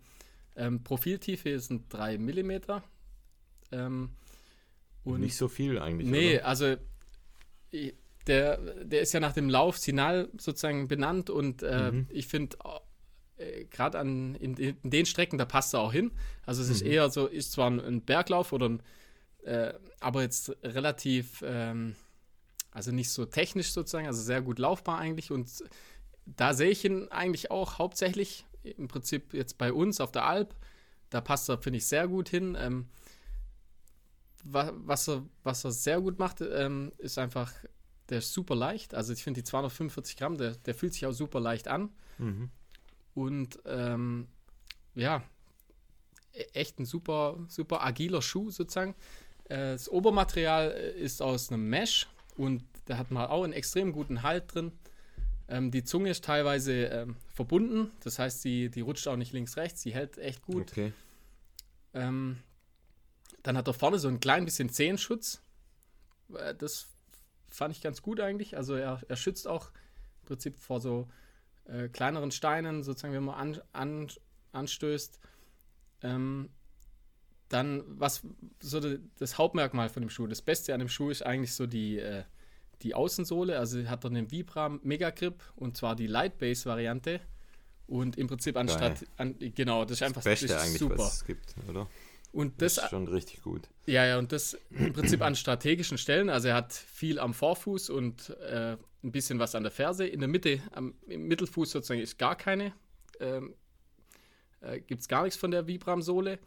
Ähm, 0.59 0.83
Profiltiefe 0.83 1.57
sind 1.59 1.85
3 1.89 2.17
mm. 2.17 2.51
Ähm, 3.71 4.09
Und 5.03 5.21
nicht 5.21 5.37
so 5.37 5.47
viel 5.47 5.79
eigentlich. 5.79 6.09
Nee, 6.09 6.35
oder? 6.35 6.45
also 6.47 6.75
der, 8.27 8.57
der 8.83 9.01
ist 9.01 9.13
ja 9.13 9.19
nach 9.19 9.33
dem 9.33 9.49
Lauf 9.49 9.77
Sinal 9.77 10.29
sozusagen 10.37 10.87
benannt 10.87 11.29
und 11.29 11.63
äh, 11.63 11.91
mhm. 11.91 12.07
ich 12.09 12.27
finde 12.27 12.57
äh, 13.37 13.65
gerade 13.65 13.99
an 13.99 14.35
in, 14.35 14.55
in, 14.55 14.77
den 14.83 15.05
Strecken, 15.05 15.37
da 15.37 15.45
passt 15.45 15.73
er 15.73 15.79
auch 15.79 15.93
hin. 15.93 16.11
Also 16.45 16.61
es 16.61 16.67
mhm. 16.67 16.75
ist 16.75 16.81
eher 16.81 17.09
so, 17.09 17.27
ist 17.27 17.53
zwar 17.53 17.69
ein, 17.69 17.79
ein 17.79 18.01
Berglauf 18.01 18.51
oder 18.51 18.69
ein, 18.69 18.83
äh, 19.43 19.73
aber 19.99 20.23
jetzt 20.23 20.55
relativ, 20.63 21.43
ähm, 21.45 21.95
also 22.71 22.91
nicht 22.91 23.09
so 23.11 23.25
technisch 23.25 23.71
sozusagen, 23.71 24.07
also 24.07 24.21
sehr 24.21 24.41
gut 24.41 24.59
laufbar 24.59 24.99
eigentlich 24.99 25.31
und 25.31 25.49
da 26.25 26.53
sehe 26.53 26.69
ich 26.69 26.85
ihn 26.85 27.07
eigentlich 27.09 27.49
auch 27.49 27.79
hauptsächlich 27.79 28.45
im 28.77 28.87
Prinzip 28.87 29.33
jetzt 29.33 29.57
bei 29.57 29.71
uns 29.73 30.01
auf 30.01 30.11
der 30.11 30.25
Alp. 30.25 30.55
Da 31.09 31.21
passt 31.21 31.49
er, 31.49 31.57
finde 31.57 31.77
ich, 31.77 31.87
sehr 31.87 32.07
gut 32.07 32.29
hin. 32.29 32.57
Ähm, 32.59 32.87
was, 34.43 35.07
er, 35.07 35.25
was 35.43 35.65
er 35.65 35.71
sehr 35.71 36.01
gut 36.01 36.19
macht, 36.19 36.41
ähm, 36.41 36.91
ist 36.97 37.17
einfach, 37.17 37.51
der 38.09 38.19
ist 38.19 38.33
super 38.33 38.55
leicht. 38.55 38.93
Also 38.93 39.13
ich 39.13 39.23
finde 39.23 39.41
die 39.41 39.45
245 39.45 40.17
Gramm, 40.17 40.37
der, 40.37 40.55
der 40.55 40.75
fühlt 40.75 40.93
sich 40.93 41.05
auch 41.05 41.11
super 41.11 41.39
leicht 41.39 41.67
an. 41.67 41.89
Mhm. 42.17 42.49
Und 43.13 43.59
ähm, 43.65 44.27
ja, 44.95 45.23
e-, 46.33 46.45
echt 46.53 46.79
ein 46.79 46.85
super, 46.85 47.37
super 47.47 47.83
agiler 47.83 48.21
Schuh 48.21 48.51
sozusagen. 48.51 48.95
Äh, 49.45 49.73
das 49.73 49.89
Obermaterial 49.89 50.71
äh, 50.71 50.99
ist 50.99 51.21
aus 51.21 51.51
einem 51.51 51.69
Mesh 51.69 52.07
und 52.37 52.63
da 52.85 52.97
hat 52.97 53.11
man 53.11 53.27
auch 53.27 53.43
einen 53.43 53.53
extrem 53.53 53.91
guten 53.91 54.23
Halt 54.23 54.53
drin. 54.53 54.71
Ähm, 55.49 55.71
die 55.71 55.83
Zunge 55.83 56.11
ist 56.11 56.23
teilweise 56.23 56.73
ähm, 56.85 57.15
verbunden, 57.33 57.91
das 58.03 58.19
heißt, 58.19 58.43
die, 58.45 58.69
die 58.69 58.81
rutscht 58.81 59.07
auch 59.07 59.15
nicht 59.15 59.33
links-rechts, 59.33 59.81
sie 59.81 59.93
hält 59.93 60.19
echt 60.19 60.43
gut. 60.43 60.71
Okay. 60.71 60.93
Ähm, 61.95 62.37
dann 63.41 63.57
hat 63.57 63.67
er 63.67 63.73
vorne 63.73 63.97
so 63.97 64.07
ein 64.07 64.19
klein 64.19 64.45
bisschen 64.45 64.69
Zehenschutz. 64.69 65.41
Äh, 66.35 66.53
das 66.53 66.87
fand 67.49 67.75
ich 67.75 67.81
ganz 67.81 68.03
gut 68.03 68.19
eigentlich. 68.19 68.57
Also 68.57 68.75
er, 68.75 69.01
er 69.07 69.15
schützt 69.15 69.47
auch 69.47 69.71
im 70.21 70.25
Prinzip 70.27 70.55
vor 70.59 70.79
so 70.79 71.07
äh, 71.65 71.89
kleineren 71.89 72.29
Steinen, 72.29 72.83
sozusagen, 72.83 73.15
wenn 73.15 73.23
man 73.23 73.35
an, 73.35 73.61
an, 73.73 74.07
anstößt. 74.51 75.19
Ähm, 76.03 76.49
dann, 77.49 77.83
was 77.87 78.21
so 78.59 78.79
das 79.17 79.39
Hauptmerkmal 79.39 79.89
von 79.89 80.03
dem 80.03 80.11
Schuh, 80.11 80.27
das 80.27 80.43
Beste 80.43 80.75
an 80.75 80.79
dem 80.79 80.89
Schuh 80.89 81.09
ist 81.09 81.25
eigentlich 81.25 81.55
so 81.55 81.65
die, 81.65 81.97
äh, 81.97 82.23
die 82.81 82.95
Außensohle. 82.95 83.57
Also 83.57 83.83
hat 83.87 84.03
er 84.03 84.09
einen 84.09 84.31
Vibram 84.31 84.79
Mega 84.83 85.09
Grip 85.09 85.43
und 85.55 85.77
zwar 85.77 85.95
die 85.95 86.07
Light 86.07 86.37
Base 86.37 86.65
Variante. 86.65 87.21
Und 87.87 88.17
im 88.17 88.27
Prinzip 88.27 88.55
anstatt, 88.55 89.05
an, 89.17 89.35
genau, 89.39 89.83
das 89.83 89.93
ist 89.93 90.03
einfach 90.03 90.21
das 90.21 90.39
Beste 90.39 90.59
eigentlich, 90.59 90.77
super. 90.77 90.99
was 90.99 91.15
es 91.15 91.25
gibt, 91.25 91.55
oder? 91.67 91.87
Und 92.31 92.61
das, 92.61 92.75
das, 92.75 92.83
ist 92.85 92.89
schon 92.91 93.07
richtig 93.07 93.41
gut. 93.41 93.67
Ja, 93.87 94.05
ja, 94.05 94.19
und 94.19 94.31
das 94.31 94.55
im 94.69 94.93
Prinzip 94.93 95.21
an 95.21 95.35
strategischen 95.35 95.97
Stellen. 95.97 96.29
Also 96.29 96.49
er 96.49 96.55
hat 96.55 96.73
viel 96.73 97.17
am 97.17 97.33
Vorfuß 97.33 97.89
und 97.89 98.29
äh, 98.41 98.77
ein 99.03 99.11
bisschen 99.11 99.39
was 99.39 99.55
an 99.55 99.63
der 99.63 99.71
Ferse. 99.71 100.05
In 100.05 100.19
der 100.19 100.29
Mitte, 100.29 100.61
am, 100.71 100.93
im 101.07 101.27
Mittelfuß 101.27 101.71
sozusagen, 101.71 102.01
ist 102.01 102.19
gar 102.19 102.35
keine, 102.35 102.73
ähm, 103.19 103.55
äh, 104.61 104.79
gibt 104.81 105.01
es 105.01 105.07
gar 105.07 105.23
nichts 105.23 105.37
von 105.37 105.49
der 105.49 105.65
Vibram-Sohle. 105.65 106.37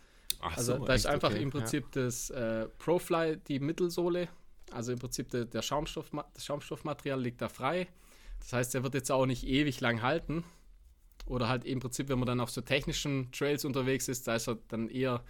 Also 0.41 0.79
so, 0.79 0.85
da 0.85 0.95
ist 0.95 1.07
einfach 1.07 1.31
okay, 1.31 1.43
im 1.43 1.51
Prinzip 1.51 1.85
ja. 1.95 2.03
das 2.03 2.31
äh, 2.31 2.69
Profly, 2.79 3.39
die 3.49 3.59
Mittelsohle. 3.59 4.29
Also 4.73 4.93
im 4.93 4.99
Prinzip 4.99 5.31
der, 5.31 5.45
der 5.45 5.63
Schaumstoff, 5.63 6.11
das 6.35 6.45
Schaumstoffmaterial 6.45 7.21
liegt 7.21 7.41
da 7.41 7.49
frei. 7.49 7.89
Das 8.41 8.53
heißt, 8.53 8.75
er 8.75 8.83
wird 8.83 8.95
jetzt 8.95 9.11
auch 9.11 9.27
nicht 9.27 9.47
ewig 9.47 9.81
lang 9.81 10.03
halten. 10.03 10.45
Oder 11.27 11.49
halt 11.49 11.65
im 11.65 11.79
Prinzip, 11.79 12.09
wenn 12.09 12.19
man 12.19 12.27
dann 12.27 12.41
auf 12.41 12.51
so 12.51 12.61
technischen 12.61 13.31
Trails 13.31 13.65
unterwegs 13.65 14.09
ist, 14.09 14.27
da 14.27 14.35
ist 14.35 14.49
er 14.49 14.59
dann 14.69 14.89
eher 14.89 15.23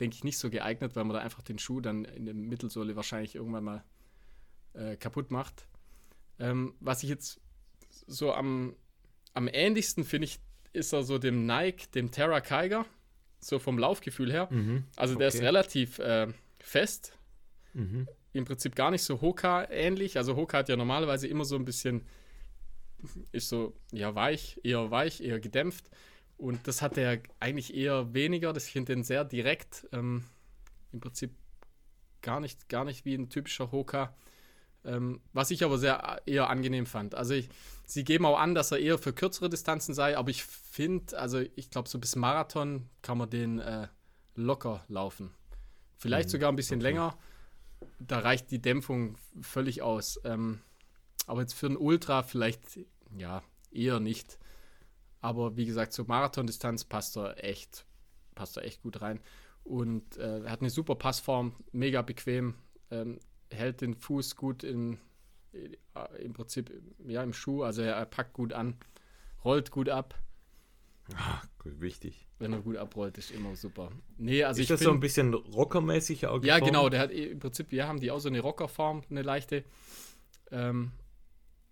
denke 0.00 0.16
ich, 0.16 0.24
nicht 0.24 0.38
so 0.38 0.50
geeignet, 0.50 0.96
weil 0.96 1.04
man 1.04 1.14
da 1.14 1.22
einfach 1.22 1.42
den 1.42 1.58
Schuh 1.58 1.80
dann 1.80 2.04
in 2.04 2.24
der 2.24 2.34
Mittelsohle 2.34 2.96
wahrscheinlich 2.96 3.34
irgendwann 3.34 3.64
mal 3.64 3.84
äh, 4.74 4.96
kaputt 4.96 5.30
macht. 5.30 5.66
Ähm, 6.38 6.74
was 6.80 7.02
ich 7.02 7.08
jetzt 7.08 7.40
so 8.06 8.32
am, 8.32 8.74
am 9.34 9.48
ähnlichsten 9.48 10.04
finde 10.04 10.26
ich, 10.26 10.40
ist 10.72 10.92
er 10.92 11.04
so 11.04 11.18
dem 11.18 11.46
Nike, 11.46 11.90
dem 11.92 12.10
Terra 12.10 12.40
Kiger, 12.40 12.86
so 13.38 13.58
vom 13.58 13.78
Laufgefühl 13.78 14.32
her. 14.32 14.48
Mhm, 14.50 14.84
also 14.96 15.14
der 15.14 15.28
okay. 15.28 15.36
ist 15.36 15.42
relativ 15.42 15.98
äh, 16.00 16.28
fest. 16.58 17.16
Mhm. 17.72 18.08
Im 18.34 18.44
Prinzip 18.44 18.74
gar 18.74 18.90
nicht 18.90 19.02
so 19.02 19.20
Hoka 19.20 19.70
ähnlich. 19.70 20.16
Also 20.16 20.36
Hoka 20.36 20.58
hat 20.58 20.68
ja 20.68 20.76
normalerweise 20.76 21.28
immer 21.28 21.44
so 21.44 21.56
ein 21.56 21.64
bisschen, 21.64 22.02
ist 23.32 23.48
so, 23.48 23.74
ja, 23.92 24.14
weich, 24.14 24.60
eher 24.64 24.90
weich, 24.90 25.20
eher 25.20 25.40
gedämpft. 25.40 25.88
Und 26.36 26.66
das 26.66 26.82
hat 26.82 26.98
er 26.98 27.20
eigentlich 27.38 27.74
eher 27.74 28.12
weniger. 28.12 28.52
Das, 28.52 28.66
ich 28.66 28.72
finde 28.72 28.92
den 28.92 29.04
sehr 29.04 29.24
direkt. 29.24 29.86
Ähm, 29.92 30.24
Im 30.92 31.00
Prinzip 31.00 31.30
gar 32.22 32.40
nicht, 32.40 32.68
gar 32.68 32.84
nicht 32.84 33.04
wie 33.04 33.14
ein 33.14 33.30
typischer 33.30 33.70
Hoka. 33.70 34.14
Ähm, 34.84 35.20
was 35.32 35.52
ich 35.52 35.64
aber 35.64 35.78
sehr 35.78 36.20
eher 36.26 36.50
angenehm 36.50 36.86
fand. 36.86 37.14
Also 37.14 37.34
ich, 37.34 37.48
sie 37.86 38.02
geben 38.02 38.26
auch 38.26 38.38
an, 38.38 38.54
dass 38.54 38.72
er 38.72 38.78
eher 38.78 38.98
für 38.98 39.12
kürzere 39.12 39.48
Distanzen 39.48 39.94
sei, 39.94 40.18
aber 40.18 40.30
ich 40.30 40.44
finde, 40.44 41.16
also 41.18 41.38
ich 41.38 41.70
glaube, 41.70 41.88
so 41.88 41.98
bis 41.98 42.16
Marathon 42.16 42.88
kann 43.00 43.16
man 43.16 43.30
den 43.30 43.60
äh, 43.60 43.86
locker 44.34 44.84
laufen. 44.88 45.30
Vielleicht 45.96 46.28
mhm. 46.28 46.32
sogar 46.32 46.52
ein 46.52 46.56
bisschen 46.56 46.80
okay. 46.80 46.88
länger. 46.88 47.16
Da 47.98 48.20
reicht 48.20 48.50
die 48.50 48.60
Dämpfung 48.60 49.16
völlig 49.40 49.82
aus. 49.82 50.20
Ähm, 50.24 50.60
aber 51.26 51.40
jetzt 51.40 51.54
für 51.54 51.66
ein 51.66 51.76
Ultra 51.76 52.22
vielleicht, 52.22 52.78
ja, 53.16 53.42
eher 53.70 54.00
nicht. 54.00 54.38
Aber 55.20 55.56
wie 55.56 55.66
gesagt, 55.66 55.92
zur 55.92 56.06
Marathondistanz 56.06 56.84
passt 56.84 57.16
er 57.16 57.42
echt, 57.42 57.86
passt 58.34 58.56
er 58.56 58.64
echt 58.64 58.82
gut 58.82 59.00
rein. 59.00 59.20
Und 59.62 60.18
äh, 60.18 60.40
er 60.40 60.50
hat 60.50 60.60
eine 60.60 60.70
super 60.70 60.94
Passform, 60.96 61.54
mega 61.72 62.02
bequem, 62.02 62.54
ähm, 62.90 63.18
hält 63.50 63.80
den 63.80 63.94
Fuß 63.94 64.36
gut 64.36 64.62
in, 64.62 64.98
äh, 65.52 66.22
im 66.22 66.34
Prinzip 66.34 66.70
ja, 67.06 67.22
im 67.22 67.32
Schuh, 67.32 67.62
also 67.62 67.80
er 67.80 68.04
packt 68.04 68.34
gut 68.34 68.52
an, 68.52 68.76
rollt 69.42 69.70
gut 69.70 69.88
ab. 69.88 70.14
Ah, 71.12 71.42
gut, 71.58 71.80
wichtig. 71.80 72.26
Wenn 72.38 72.52
er 72.52 72.60
gut 72.60 72.76
abrollt, 72.76 73.18
ist 73.18 73.30
immer 73.30 73.54
super. 73.56 73.90
Nee, 74.16 74.42
also 74.42 74.58
ist 74.58 74.64
ich 74.64 74.68
das 74.68 74.80
bin, 74.80 74.86
so 74.86 74.92
ein 74.92 75.00
bisschen 75.00 75.34
rockermäßig 75.34 76.26
auch 76.26 76.42
Ja, 76.42 76.58
genau, 76.58 76.88
der 76.88 77.00
hat 77.00 77.10
im 77.10 77.38
Prinzip, 77.38 77.70
wir 77.70 77.86
haben 77.86 78.00
die 78.00 78.10
auch 78.10 78.20
so 78.20 78.28
eine 78.28 78.40
Rockerform, 78.40 79.02
eine 79.10 79.22
leichte. 79.22 79.64
Ähm, 80.50 80.92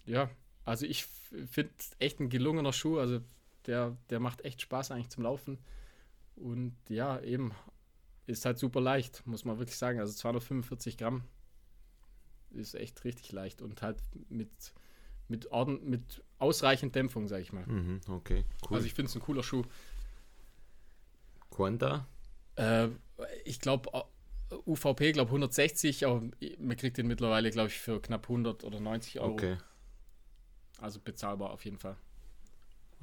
ja, 0.04 0.30
also 0.64 0.86
ich 0.86 1.04
finde 1.04 1.72
echt 1.98 2.20
ein 2.20 2.28
gelungener 2.28 2.72
Schuh, 2.72 2.98
also 2.98 3.20
der, 3.66 3.96
der 4.10 4.20
macht 4.20 4.44
echt 4.44 4.60
Spaß 4.60 4.90
eigentlich 4.90 5.10
zum 5.10 5.22
Laufen. 5.24 5.58
Und 6.36 6.76
ja, 6.88 7.20
eben, 7.20 7.52
ist 8.26 8.44
halt 8.44 8.58
super 8.58 8.80
leicht, 8.80 9.26
muss 9.26 9.44
man 9.44 9.58
wirklich 9.58 9.78
sagen. 9.78 9.98
Also 10.00 10.12
245 10.12 10.98
Gramm 10.98 11.24
ist 12.50 12.74
echt 12.74 13.04
richtig 13.04 13.32
leicht 13.32 13.62
und 13.62 13.82
halt 13.82 13.98
mit, 14.28 14.50
mit, 15.32 15.50
Orden, 15.50 15.88
mit 15.88 16.22
ausreichend 16.38 16.94
Dämpfung, 16.94 17.26
sag 17.26 17.40
ich 17.40 17.52
mal. 17.52 17.66
Mhm, 17.66 18.00
okay, 18.08 18.44
cool. 18.68 18.76
Also 18.76 18.86
ich 18.86 18.94
finde 18.94 19.08
es 19.08 19.16
ein 19.16 19.22
cooler 19.22 19.42
Schuh. 19.42 19.62
Quanta? 21.50 22.06
Äh, 22.56 22.88
ich 23.44 23.58
glaube, 23.58 23.90
UVP, 24.66 25.12
glaube 25.12 25.30
160, 25.30 26.06
aber 26.06 26.22
man 26.58 26.76
kriegt 26.76 26.98
den 26.98 27.06
mittlerweile, 27.06 27.50
glaube 27.50 27.68
ich, 27.68 27.78
für 27.78 28.00
knapp 28.00 28.24
100 28.24 28.64
oder 28.64 28.80
90 28.80 29.20
Euro. 29.20 29.32
Okay. 29.32 29.56
Also 30.78 31.00
bezahlbar 31.00 31.50
auf 31.50 31.64
jeden 31.64 31.78
Fall. 31.78 31.96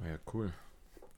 Ah 0.00 0.08
ja, 0.08 0.18
cool. 0.32 0.52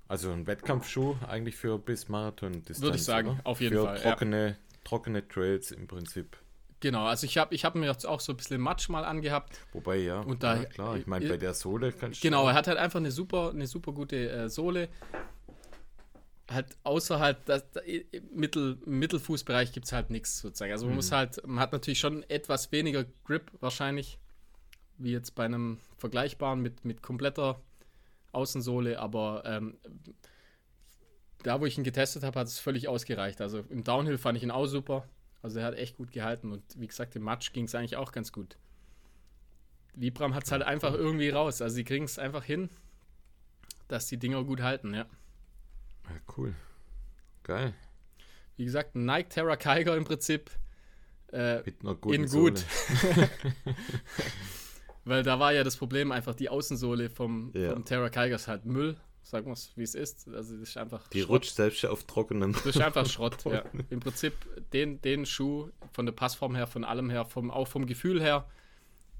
Also 0.09 0.31
ein 0.31 0.46
Wettkampfschuh 0.46 1.16
eigentlich 1.27 1.57
für 1.57 1.79
bis 1.79 2.09
Marathon. 2.09 2.62
Würde 2.66 2.96
ich 2.96 3.05
sagen, 3.05 3.29
oder? 3.29 3.40
auf 3.44 3.61
jeden 3.61 3.77
für 3.77 3.85
Fall. 3.85 3.98
Trockene, 3.98 4.48
ja. 4.48 4.57
trockene 4.85 5.29
Trails 5.29 5.70
im 5.70 5.87
Prinzip. 5.87 6.37
Genau, 6.83 7.05
also 7.05 7.27
ich 7.27 7.38
habe 7.38 7.55
ich 7.55 7.64
hab 7.64 7.77
mir 7.77 7.87
jetzt 7.87 8.05
auch 8.05 8.18
so 8.18 8.33
ein 8.33 8.37
bisschen 8.37 8.61
Matsch 8.61 8.88
mal 8.88 9.05
angehabt. 9.05 9.57
Wobei, 9.73 9.99
ja, 9.99 10.18
und 10.18 10.42
da, 10.42 10.57
ja 10.57 10.64
klar, 10.64 10.97
ich 10.97 11.07
meine, 11.07 11.29
bei 11.29 11.37
der 11.37 11.55
Sohle 11.55 11.92
kannst 11.92 12.23
du. 12.23 12.27
Genau, 12.27 12.49
er 12.49 12.55
hat 12.55 12.66
halt 12.66 12.77
einfach 12.77 12.99
eine 12.99 13.12
super, 13.12 13.51
eine 13.51 13.68
super 13.68 13.92
gute 13.92 14.29
äh, 14.29 14.49
Sohle. 14.49 14.88
Halt 16.51 16.77
außerhalb, 16.83 17.47
das, 17.47 17.64
Mittel, 18.35 18.79
im 18.85 18.99
Mittelfußbereich 18.99 19.73
gibt 19.73 19.87
es 19.87 19.92
halt 19.92 20.11
nichts 20.11 20.40
sozusagen. 20.40 20.73
Also 20.73 20.87
man 20.87 20.95
mhm. 20.95 20.97
muss 20.97 21.12
halt, 21.12 21.47
man 21.47 21.61
hat 21.61 21.71
natürlich 21.71 22.01
schon 22.01 22.29
etwas 22.29 22.73
weniger 22.73 23.05
Grip 23.25 23.53
wahrscheinlich, 23.61 24.18
wie 24.99 25.12
jetzt 25.12 25.37
bei 25.37 25.45
einem 25.45 25.79
vergleichbaren 25.99 26.61
mit, 26.61 26.85
mit 26.85 27.01
kompletter 27.01 27.61
Außensohle, 28.33 28.99
aber 28.99 29.45
ähm, 29.47 29.79
da, 31.45 31.61
wo 31.61 31.66
ich 31.66 31.79
ihn 31.79 31.85
getestet 31.85 32.25
habe, 32.25 32.40
hat 32.40 32.49
es 32.49 32.59
völlig 32.59 32.88
ausgereicht. 32.88 33.40
Also 33.40 33.61
im 33.71 33.85
Downhill 33.85 34.18
fand 34.18 34.37
ich 34.37 34.42
ihn 34.42 34.51
auch 34.51 34.66
super. 34.66 35.09
Also 35.42 35.59
er 35.59 35.66
hat 35.66 35.74
echt 35.74 35.96
gut 35.96 36.12
gehalten 36.12 36.52
und 36.52 36.62
wie 36.76 36.87
gesagt, 36.87 37.16
im 37.16 37.22
Matsch 37.22 37.52
ging 37.52 37.64
es 37.64 37.74
eigentlich 37.74 37.96
auch 37.96 38.12
ganz 38.12 38.33
gut. 38.33 38.57
Vibram 39.94 40.35
hat 40.35 40.44
es 40.44 40.52
halt 40.52 40.62
einfach 40.62 40.94
irgendwie 40.94 41.31
raus. 41.31 41.61
Also 41.61 41.74
sie 41.74 41.85
kriegen 41.85 42.05
es 42.05 42.18
einfach 42.18 42.44
hin, 42.44 42.70
dass 43.88 44.07
die 44.07 44.18
Dinger 44.18 44.44
gut 44.44 44.62
halten, 44.62 44.94
ja. 44.94 45.07
Ja, 46.09 46.16
cool. 46.37 46.55
Geil. 47.42 47.74
Wie 48.57 48.64
gesagt, 48.64 48.94
Nike 48.94 49.28
Terra 49.28 49.57
Kiger 49.57 49.96
im 49.96 50.05
Prinzip. 50.05 50.50
Äh, 51.33 51.62
in 52.05 52.26
gut. 52.26 52.64
Weil 55.05 55.24
da 55.24 55.40
war 55.40 55.52
ja 55.52 55.64
das 55.64 55.76
Problem 55.76 56.12
einfach 56.12 56.35
die 56.35 56.48
Außensohle 56.48 57.11
vom, 57.11 57.50
ja. 57.55 57.72
vom 57.72 57.85
Terra 57.85 58.09
Kaigas 58.09 58.46
halt 58.46 58.64
Müll. 58.64 58.96
Sagen 59.23 59.47
wir 59.47 59.53
es, 59.53 59.73
wie 59.77 59.83
es 59.83 59.95
ist. 59.95 60.29
Also 60.29 60.57
das 60.59 60.69
ist 60.71 60.77
einfach 60.77 61.09
Die 61.09 61.23
rutscht 61.23 61.55
selbst 61.55 61.85
auf 61.87 62.05
trockenen. 62.05 62.53
Das 62.53 62.67
ist 62.67 62.81
einfach 62.81 63.07
Schrott, 63.07 63.45
ja. 63.45 63.65
Im 63.91 64.01
Prinzip 64.01 64.35
den, 64.73 65.01
den 65.01 65.27
Schuh 65.27 65.71
von 65.93 66.07
der 66.07 66.13
Passform 66.13 66.55
her, 66.55 66.67
von 66.67 66.85
allem 66.85 67.11
her, 67.11 67.25
vom, 67.25 67.51
auch 67.51 67.69
vom 67.69 67.87
Gefühl 67.87 68.21
her 68.21 68.49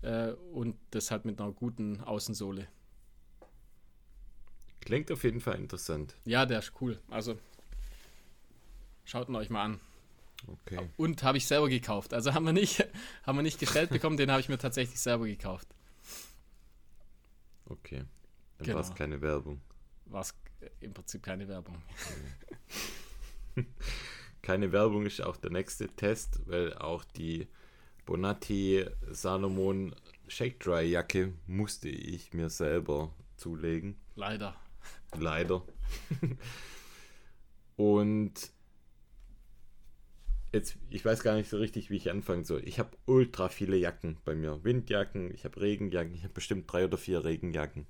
äh, 0.03 0.33
und 0.53 0.77
das 0.91 1.11
halt 1.11 1.25
mit 1.25 1.41
einer 1.41 1.53
guten 1.53 2.01
Außensohle. 2.01 2.67
Klingt 4.81 5.13
auf 5.13 5.23
jeden 5.23 5.41
Fall 5.41 5.57
interessant. 5.57 6.17
Ja, 6.25 6.45
der 6.45 6.59
ist 6.59 6.73
cool. 6.81 6.99
Also 7.09 7.39
schaut 9.05 9.29
ihn 9.29 9.37
euch 9.37 9.49
mal 9.49 9.63
an. 9.63 9.81
Okay. 10.49 10.89
Und 10.97 11.23
habe 11.23 11.39
ich 11.39 11.47
selber 11.47 11.69
gekauft. 11.69 12.13
Also 12.13 12.35
haben 12.35 12.45
wir 12.45 12.53
nicht, 12.53 12.85
haben 13.25 13.39
wir 13.39 13.43
nicht 13.43 13.61
gestellt 13.61 13.91
bekommen, 13.91 14.17
den 14.17 14.31
habe 14.31 14.41
ich 14.41 14.49
mir 14.49 14.59
tatsächlich 14.59 14.99
selber 15.01 15.27
gekauft. 15.27 15.69
Okay. 17.67 18.05
Dann 18.59 18.67
Genau. 18.67 18.79
war 18.79 18.85
es 18.85 18.95
keine 18.95 19.21
Werbung. 19.21 19.61
War 20.13 20.21
es 20.21 20.35
im 20.81 20.93
Prinzip 20.93 21.23
keine 21.23 21.49
Werbung. 21.49 21.83
Keine 24.43 24.73
Werbung 24.73 25.07
ist 25.07 25.23
auch 25.23 25.37
der 25.37 25.53
nächste 25.53 25.87
Test, 25.87 26.41
weil 26.47 26.75
auch 26.75 27.05
die 27.05 27.47
Bonatti 28.07 28.85
Salomon 29.09 29.95
Shake 30.27 30.59
Dry 30.59 30.83
Jacke 30.83 31.33
musste 31.47 31.89
ich 31.89 32.35
mir 32.35 32.51
selber 32.51 33.15
zulegen. 33.37 33.97
Leider. 34.17 34.57
Leider. 35.17 35.63
Und 37.77 38.53
jetzt, 40.53 40.77
ich 40.91 41.05
weiß 41.05 41.23
gar 41.23 41.37
nicht 41.37 41.49
so 41.49 41.59
richtig, 41.59 41.91
wie 41.91 41.97
ich 41.97 42.11
anfangen 42.11 42.45
soll. 42.45 42.67
Ich 42.67 42.81
habe 42.81 42.91
ultra 43.07 43.49
viele 43.49 43.77
Jacken 43.77 44.19
bei 44.25 44.35
mir. 44.35 44.65
Windjacken, 44.65 45.33
ich 45.33 45.45
habe 45.45 45.61
Regenjacken, 45.61 46.15
ich 46.15 46.25
habe 46.25 46.35
bestimmt 46.35 46.71
drei 46.73 46.85
oder 46.85 46.99
vier 46.99 47.25
Regenjacken. 47.25 47.87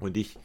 Und 0.00 0.16
ich 0.16 0.36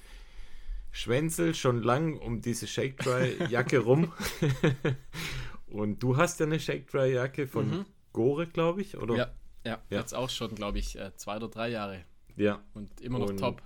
schwänzel 0.97 1.53
schon 1.53 1.83
lang 1.83 2.17
um 2.17 2.41
diese 2.41 2.65
Shake 2.67 2.97
Dry 2.97 3.37
Jacke 3.49 3.77
rum. 3.79 4.11
Und 5.67 6.01
du 6.01 6.17
hast 6.17 6.39
ja 6.39 6.45
eine 6.45 6.59
Shake 6.59 6.87
Dry 6.89 7.13
Jacke 7.13 7.47
von 7.47 7.69
Mhm. 7.69 7.85
Gore, 8.13 8.47
glaube 8.47 8.81
ich, 8.81 8.97
oder? 8.97 9.15
Ja, 9.15 9.31
ja, 9.65 9.81
Ja. 9.89 9.99
jetzt 9.99 10.13
auch 10.15 10.29
schon, 10.29 10.55
glaube 10.55 10.79
ich, 10.79 10.97
äh, 10.97 11.15
zwei 11.15 11.35
oder 11.37 11.49
drei 11.49 11.69
Jahre. 11.69 12.03
Ja, 12.35 12.63
Und 12.73 12.99
immer 13.01 13.19
noch 13.19 13.29
Und- 13.29 13.37
top. 13.39 13.61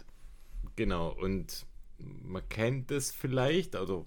Genau, 0.75 1.09
und 1.09 1.65
man 1.99 2.47
kennt 2.49 2.91
es 2.91 3.11
vielleicht, 3.11 3.75
also 3.75 4.05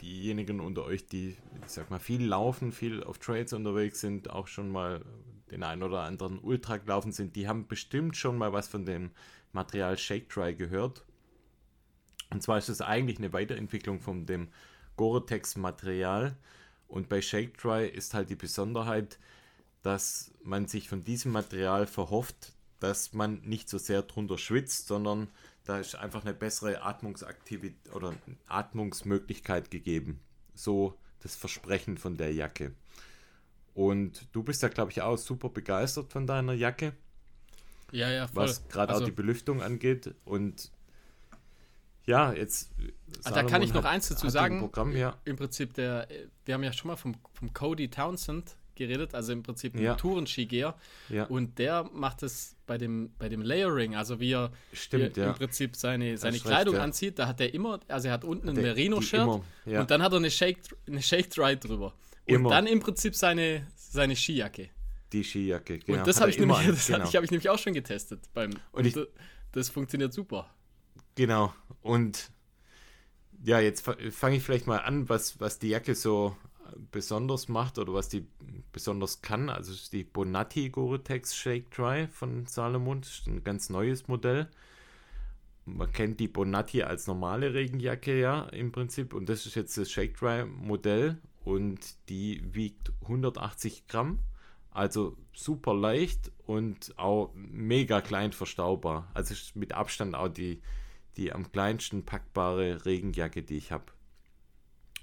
diejenigen 0.00 0.60
unter 0.60 0.84
euch, 0.84 1.06
die, 1.06 1.30
ich 1.64 1.72
sag 1.72 1.90
mal, 1.90 1.98
viel 1.98 2.24
laufen, 2.24 2.72
viel 2.72 3.02
auf 3.02 3.18
Trails 3.18 3.52
unterwegs 3.52 4.00
sind, 4.00 4.30
auch 4.30 4.46
schon 4.46 4.70
mal 4.70 5.04
den 5.50 5.62
einen 5.62 5.82
oder 5.82 6.00
anderen 6.00 6.38
Ultra 6.38 6.76
gelaufen 6.78 7.12
sind, 7.12 7.36
die 7.36 7.46
haben 7.48 7.66
bestimmt 7.68 8.16
schon 8.16 8.36
mal 8.38 8.52
was 8.52 8.68
von 8.68 8.84
dem 8.84 9.10
Material 9.52 9.96
Shake 9.98 10.28
Dry 10.28 10.54
gehört. 10.54 11.04
Und 12.30 12.42
zwar 12.42 12.58
ist 12.58 12.68
es 12.68 12.80
eigentlich 12.80 13.18
eine 13.18 13.32
Weiterentwicklung 13.32 14.00
von 14.00 14.26
dem 14.26 14.48
Gore-Tex 14.96 15.56
Material. 15.56 16.36
Und 16.88 17.08
bei 17.08 17.20
Shake 17.20 17.58
Dry 17.58 17.86
ist 17.88 18.14
halt 18.14 18.30
die 18.30 18.36
Besonderheit, 18.36 19.18
dass 19.82 20.32
man 20.42 20.66
sich 20.66 20.88
von 20.88 21.04
diesem 21.04 21.32
Material 21.32 21.86
verhofft, 21.86 22.52
dass 22.80 23.12
man 23.12 23.40
nicht 23.42 23.68
so 23.68 23.78
sehr 23.78 24.02
drunter 24.02 24.38
schwitzt, 24.38 24.88
sondern 24.88 25.28
da 25.64 25.78
ist 25.78 25.94
einfach 25.96 26.22
eine 26.24 26.34
bessere 26.34 26.82
Atmungsaktivität 26.82 27.92
oder 27.92 28.14
Atmungsmöglichkeit 28.46 29.70
gegeben. 29.70 30.20
So 30.54 30.96
das 31.20 31.34
Versprechen 31.36 31.98
von 31.98 32.16
der 32.16 32.32
Jacke. 32.32 32.72
Und 33.74 34.26
du 34.32 34.42
bist 34.42 34.62
ja, 34.62 34.68
glaube 34.68 34.90
ich, 34.92 35.02
auch 35.02 35.16
super 35.18 35.48
begeistert 35.50 36.10
von 36.12 36.26
deiner 36.26 36.52
Jacke, 36.54 36.92
Ja, 37.92 38.10
ja, 38.10 38.26
voll. 38.26 38.44
was 38.44 38.68
gerade 38.68 38.92
Also, 38.92 39.02
auch 39.02 39.06
die 39.06 39.12
Belüftung 39.12 39.62
angeht. 39.62 40.14
Und 40.24 40.70
ja, 42.06 42.32
jetzt. 42.32 42.70
Ah, 43.24 43.30
da 43.30 43.42
kann 43.42 43.62
ich 43.62 43.72
noch 43.72 43.84
hat- 43.84 43.92
eins 43.92 44.08
dazu 44.08 44.28
sagen. 44.28 44.60
Programm, 44.60 44.94
ja. 44.96 45.16
Im 45.24 45.36
Prinzip 45.36 45.74
der, 45.74 46.10
äh, 46.10 46.26
wir 46.44 46.54
haben 46.54 46.62
ja 46.64 46.72
schon 46.72 46.88
mal 46.88 46.96
vom, 46.96 47.14
vom 47.32 47.52
Cody 47.52 47.88
Townsend 47.88 48.56
geredet, 48.74 49.14
also 49.14 49.32
im 49.32 49.42
Prinzip 49.42 49.74
ein 49.74 49.82
Ja. 49.82 49.94
Tourenskigeher. 49.94 50.74
ja. 51.08 51.24
Und 51.24 51.58
der 51.58 51.84
macht 51.94 52.22
es 52.22 52.56
bei 52.66 52.76
dem, 52.76 53.10
bei 53.18 53.28
dem 53.30 53.40
Layering, 53.40 53.96
also 53.96 54.20
wie 54.20 54.32
er 54.34 54.52
Stimmt, 54.72 55.16
äh, 55.16 55.22
ja. 55.22 55.28
im 55.28 55.34
Prinzip 55.34 55.74
seine, 55.76 56.18
seine 56.18 56.38
Kleidung 56.38 56.74
recht, 56.74 56.84
anzieht, 56.84 57.18
da 57.18 57.26
hat 57.26 57.40
er 57.40 57.54
immer, 57.54 57.80
also 57.88 58.08
er 58.08 58.14
hat 58.14 58.24
unten 58.24 58.48
ein 58.50 58.54
Der- 58.54 58.64
Merino-Shirt 58.64 59.26
und 59.64 59.90
dann 59.90 60.02
hat 60.02 60.12
er 60.12 60.18
eine 60.18 60.30
Shake, 60.30 60.58
eine 60.86 61.00
Shake 61.02 61.30
Dry 61.30 61.56
drüber. 61.56 61.94
Und 62.28 62.34
Immer. 62.34 62.50
dann 62.50 62.66
im 62.66 62.80
Prinzip 62.80 63.14
seine, 63.14 63.66
seine 63.76 64.14
Skijacke. 64.14 64.68
Die 65.12 65.22
Skijacke, 65.24 65.78
genau. 65.78 65.98
und 66.00 66.06
das 66.06 66.20
habe 66.20 66.30
er 66.30 66.34
ich, 66.34 66.38
nämlich, 66.40 66.58
das 66.66 66.86
genau. 66.88 66.98
hab 66.98 67.14
ich, 67.14 67.14
ich 67.22 67.30
nämlich 67.30 67.48
auch 67.48 67.58
schon 67.58 67.72
getestet. 67.72 68.20
Beim, 68.34 68.50
Und 68.72 68.84
ich- 68.86 68.92
das, 68.94 69.06
das 69.52 69.68
funktioniert 69.70 70.12
super. 70.12 70.50
Genau. 71.14 71.54
Und 71.86 72.30
ja, 73.44 73.60
jetzt 73.60 73.82
fa- 73.82 73.96
fange 74.10 74.36
ich 74.36 74.42
vielleicht 74.42 74.66
mal 74.66 74.78
an, 74.78 75.08
was, 75.08 75.40
was 75.40 75.58
die 75.58 75.68
Jacke 75.68 75.94
so 75.94 76.36
besonders 76.90 77.48
macht 77.48 77.78
oder 77.78 77.94
was 77.94 78.08
die 78.08 78.26
besonders 78.72 79.22
kann. 79.22 79.48
Also 79.48 79.72
ist 79.72 79.92
die 79.92 80.04
Bonatti 80.04 80.68
Gore-Tex 80.70 81.36
Shake 81.36 81.70
Dry 81.70 82.08
von 82.08 82.46
Salomon. 82.46 83.02
Das 83.02 83.10
ist 83.10 83.26
ein 83.28 83.44
ganz 83.44 83.70
neues 83.70 84.08
Modell. 84.08 84.48
Man 85.64 85.92
kennt 85.92 86.20
die 86.20 86.28
Bonatti 86.28 86.82
als 86.82 87.06
normale 87.06 87.54
Regenjacke 87.54 88.18
ja 88.18 88.42
im 88.48 88.72
Prinzip. 88.72 89.14
Und 89.14 89.28
das 89.28 89.46
ist 89.46 89.54
jetzt 89.54 89.76
das 89.78 89.90
Shake 89.90 90.16
Dry 90.18 90.44
Modell 90.44 91.18
und 91.44 91.78
die 92.08 92.42
wiegt 92.52 92.92
180 93.02 93.86
Gramm. 93.86 94.18
Also 94.70 95.16
super 95.32 95.72
leicht 95.74 96.32
und 96.46 96.98
auch 96.98 97.32
mega 97.34 98.00
klein 98.00 98.32
verstaubar. 98.32 99.08
Also 99.14 99.34
mit 99.54 99.72
Abstand 99.72 100.14
auch 100.14 100.28
die, 100.28 100.60
die 101.16 101.32
am 101.32 101.50
kleinsten 101.50 102.04
packbare 102.04 102.84
Regenjacke, 102.84 103.42
die 103.42 103.56
ich 103.56 103.72
habe. 103.72 103.86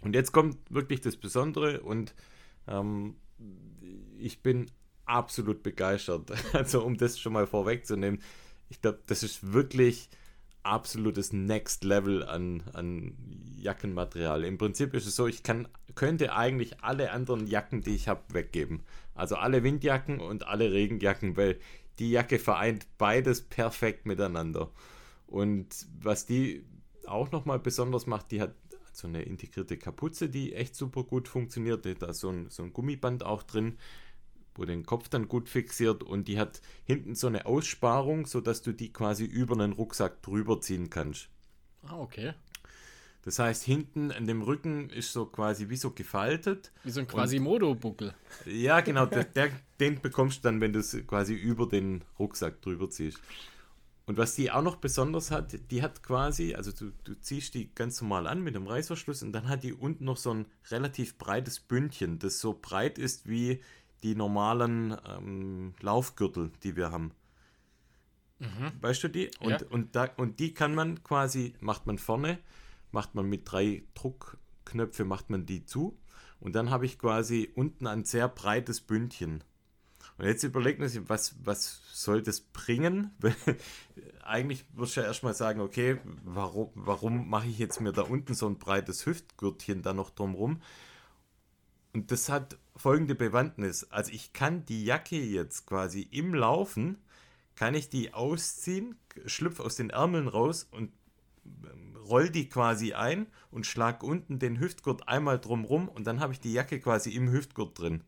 Und 0.01 0.15
jetzt 0.15 0.31
kommt 0.31 0.57
wirklich 0.69 1.01
das 1.01 1.15
Besondere 1.15 1.81
und 1.81 2.13
ähm, 2.67 3.15
ich 4.17 4.41
bin 4.41 4.69
absolut 5.05 5.63
begeistert. 5.63 6.31
Also 6.53 6.83
um 6.83 6.97
das 6.97 7.19
schon 7.19 7.33
mal 7.33 7.47
vorwegzunehmen, 7.47 8.21
ich 8.69 8.81
glaube, 8.81 8.99
das 9.07 9.23
ist 9.23 9.53
wirklich 9.53 10.09
absolutes 10.63 11.33
Next 11.33 11.83
Level 11.83 12.23
an, 12.23 12.63
an 12.73 13.15
Jackenmaterial. 13.57 14.43
Im 14.43 14.57
Prinzip 14.57 14.93
ist 14.93 15.05
es 15.05 15.15
so, 15.15 15.27
ich 15.27 15.43
kann, 15.43 15.67
könnte 15.95 16.33
eigentlich 16.33 16.81
alle 16.81 17.11
anderen 17.11 17.47
Jacken, 17.47 17.81
die 17.81 17.95
ich 17.95 18.07
habe, 18.07 18.21
weggeben. 18.33 18.81
Also 19.13 19.35
alle 19.35 19.63
Windjacken 19.63 20.19
und 20.19 20.47
alle 20.47 20.71
Regenjacken, 20.71 21.37
weil 21.37 21.59
die 21.99 22.09
Jacke 22.09 22.39
vereint 22.39 22.87
beides 22.97 23.41
perfekt 23.41 24.05
miteinander. 24.05 24.71
Und 25.33 25.87
was 25.99 26.27
die 26.27 26.63
auch 27.07 27.31
nochmal 27.31 27.57
besonders 27.57 28.05
macht, 28.05 28.29
die 28.29 28.39
hat 28.39 28.53
so 28.91 29.07
eine 29.07 29.23
integrierte 29.23 29.77
Kapuze, 29.77 30.29
die 30.29 30.53
echt 30.53 30.75
super 30.75 31.03
gut 31.03 31.27
funktioniert. 31.27 31.85
Die 31.85 31.91
hat 31.91 32.03
da 32.03 32.13
so 32.13 32.29
ein, 32.29 32.51
so 32.51 32.61
ein 32.61 32.71
Gummiband 32.71 33.25
auch 33.25 33.41
drin, 33.41 33.79
wo 34.53 34.63
den 34.63 34.85
Kopf 34.85 35.09
dann 35.09 35.27
gut 35.27 35.49
fixiert 35.49 36.03
und 36.03 36.27
die 36.27 36.37
hat 36.37 36.61
hinten 36.85 37.15
so 37.15 37.25
eine 37.25 37.47
Aussparung, 37.47 38.27
sodass 38.27 38.61
du 38.61 38.73
die 38.73 38.93
quasi 38.93 39.25
über 39.25 39.55
einen 39.55 39.73
Rucksack 39.73 40.21
drüber 40.21 40.61
ziehen 40.61 40.91
kannst. 40.91 41.29
Ah, 41.81 41.97
okay. 41.97 42.33
Das 43.23 43.39
heißt, 43.39 43.63
hinten 43.63 44.11
an 44.11 44.27
dem 44.27 44.43
Rücken 44.43 44.91
ist 44.91 45.13
so 45.13 45.25
quasi 45.25 45.69
wie 45.69 45.77
so 45.77 45.89
gefaltet. 45.89 46.71
Wie 46.83 46.91
so 46.91 46.99
ein 46.99 47.07
Quasimodo-Buckel. 47.07 48.13
Ja, 48.45 48.81
genau, 48.81 49.07
der, 49.07 49.23
der, 49.23 49.49
den 49.79 49.99
bekommst 49.99 50.39
du 50.39 50.49
dann, 50.49 50.61
wenn 50.61 50.73
du 50.73 50.79
es 50.79 50.95
quasi 51.07 51.33
über 51.33 51.67
den 51.67 52.03
Rucksack 52.19 52.61
drüber 52.61 52.91
ziehst. 52.91 53.19
Und 54.05 54.17
was 54.17 54.35
die 54.35 54.51
auch 54.51 54.61
noch 54.61 54.75
besonders 54.77 55.31
hat, 55.31 55.57
die 55.71 55.81
hat 55.81 56.03
quasi, 56.03 56.55
also 56.55 56.71
du, 56.71 56.91
du 57.05 57.13
ziehst 57.19 57.53
die 57.53 57.73
ganz 57.73 58.01
normal 58.01 58.27
an 58.27 58.41
mit 58.41 58.55
einem 58.55 58.67
Reißverschluss 58.67 59.23
und 59.23 59.31
dann 59.31 59.47
hat 59.47 59.63
die 59.63 59.73
unten 59.73 60.03
noch 60.03 60.17
so 60.17 60.33
ein 60.33 60.45
relativ 60.71 61.17
breites 61.17 61.61
Bündchen, 61.61 62.19
das 62.19 62.39
so 62.39 62.59
breit 62.61 62.97
ist 62.97 63.29
wie 63.29 63.61
die 64.03 64.15
normalen 64.15 64.97
ähm, 65.07 65.73
Laufgürtel, 65.79 66.51
die 66.63 66.75
wir 66.75 66.91
haben. 66.91 67.11
Weißt 68.81 69.03
du 69.03 69.07
die? 69.07 69.31
Und, 69.39 69.51
Ja. 69.51 69.59
und, 69.69 69.95
da, 69.95 70.09
und 70.17 70.39
die 70.39 70.53
kann 70.53 70.75
man 70.75 71.01
quasi, 71.03 71.53
macht 71.61 71.85
man 71.85 71.97
vorne, 71.97 72.39
macht 72.91 73.15
man 73.15 73.27
mit 73.29 73.49
drei 73.49 73.83
Druckknöpfe, 73.93 75.05
macht 75.05 75.29
man 75.29 75.45
die 75.45 75.63
zu. 75.63 75.97
Und 76.41 76.53
dann 76.55 76.69
habe 76.69 76.85
ich 76.85 76.99
quasi 76.99 77.49
unten 77.55 77.87
ein 77.87 78.03
sehr 78.03 78.27
breites 78.27 78.81
Bündchen. 78.81 79.45
Und 80.17 80.25
jetzt 80.25 80.43
überlegt 80.43 80.79
man 80.79 80.89
sich, 80.89 81.01
was, 81.09 81.35
was 81.43 81.81
soll 81.91 82.21
das 82.21 82.41
bringen? 82.41 83.11
Eigentlich 84.23 84.65
würdest 84.73 84.97
du 84.97 85.01
ja 85.01 85.07
erstmal 85.07 85.33
sagen, 85.33 85.59
okay, 85.59 85.99
warum, 86.23 86.69
warum 86.75 87.29
mache 87.29 87.47
ich 87.47 87.57
jetzt 87.57 87.81
mir 87.81 87.93
da 87.93 88.03
unten 88.03 88.33
so 88.35 88.47
ein 88.47 88.59
breites 88.59 89.05
Hüftgürtchen 89.05 89.81
da 89.81 89.93
noch 89.93 90.11
drumrum? 90.11 90.61
Und 91.93 92.11
das 92.11 92.29
hat 92.29 92.57
folgende 92.75 93.15
Bewandtnis. 93.15 93.85
Also 93.91 94.11
ich 94.11 94.33
kann 94.33 94.65
die 94.65 94.83
Jacke 94.83 95.19
jetzt 95.19 95.65
quasi 95.65 96.01
im 96.01 96.33
Laufen, 96.33 96.97
kann 97.55 97.75
ich 97.75 97.89
die 97.89 98.13
ausziehen, 98.13 98.95
schlüpf 99.25 99.59
aus 99.59 99.75
den 99.75 99.89
Ärmeln 99.91 100.27
raus 100.27 100.67
und 100.69 100.91
ähm, 101.45 101.95
roll 101.95 102.29
die 102.29 102.49
quasi 102.49 102.93
ein 102.93 103.27
und 103.51 103.65
schlag 103.65 104.03
unten 104.03 104.39
den 104.39 104.59
Hüftgurt 104.59 105.07
einmal 105.07 105.39
drumrum 105.39 105.87
und 105.87 106.05
dann 106.05 106.19
habe 106.19 106.33
ich 106.33 106.39
die 106.39 106.53
Jacke 106.53 106.79
quasi 106.79 107.11
im 107.11 107.31
Hüftgurt 107.31 107.77
drin. 107.77 108.03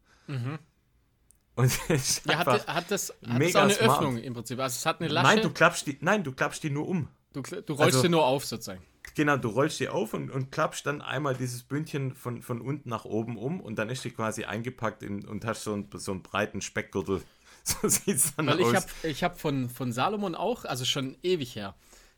Und 1.56 1.72
ist 1.89 2.26
Ja, 2.26 2.39
hat, 2.39 2.47
hat, 2.47 2.66
das, 2.66 2.68
hat 2.68 2.91
das 2.91 3.12
auch 3.12 3.30
eine 3.30 3.49
smart. 3.49 3.82
Öffnung 3.82 4.18
im 4.18 4.34
Prinzip? 4.34 4.60
Also 4.60 4.76
es 4.76 4.86
hat 4.86 4.99
eine 5.01 5.10
Lasche. 5.10 5.28
nein, 5.28 5.41
du 5.41 5.49
klappst 5.51 5.88
die, 5.88 5.97
nein, 6.01 6.24
du 6.24 6.32
klappst 6.34 6.64
die 6.64 6.70
nur 6.70 6.88
um. 6.88 7.08
Du, 7.34 7.41
du 7.41 7.56
rollst 7.74 7.82
Also- 7.82 8.01
sie 8.01 8.10
nur 8.10 8.26
auf 8.26 8.45
sozusagen. 8.45 8.82
Genau, 9.14 9.38
du 9.38 9.49
rollst 9.49 9.80
die 9.80 9.88
auf 9.88 10.14
und, 10.14 10.30
und 10.32 10.51
klappst 10.51 10.86
dann 10.88 11.01
einmal 11.01 11.36
dieses 11.36 11.64
Bündchen 11.64 12.16
von, 12.16 12.41
von 12.41 12.60
unten 12.60 12.89
nach 12.89 13.06
oben 13.06 13.38
um 13.38 13.62
und 13.62 13.76
dann 13.78 13.89
ist 13.89 14.03
die 14.03 14.10
quasi 14.12 14.43
eingepackt 14.45 15.03
in, 15.03 15.24
und 15.26 15.45
hast 15.45 15.64
so 15.64 15.74
einen, 15.74 15.88
so 15.93 16.12
einen 16.12 16.22
breiten 16.24 16.62
Speckgürtel. 16.62 17.22
So 17.68 17.88
sieht 17.88 18.18
es 18.18 18.36
dann 18.36 18.45
Weil 18.45 18.62
aus. 18.62 18.70
ich 18.70 18.76
habe 18.76 18.86
ich 19.03 19.24
hab 19.24 19.39
von, 19.39 19.70
von 19.70 19.91
Salomon 19.91 20.36
auch, 20.36 20.66
also 20.66 20.86
schon 20.86 21.18
ewig 21.24 21.56
her, 21.56 21.74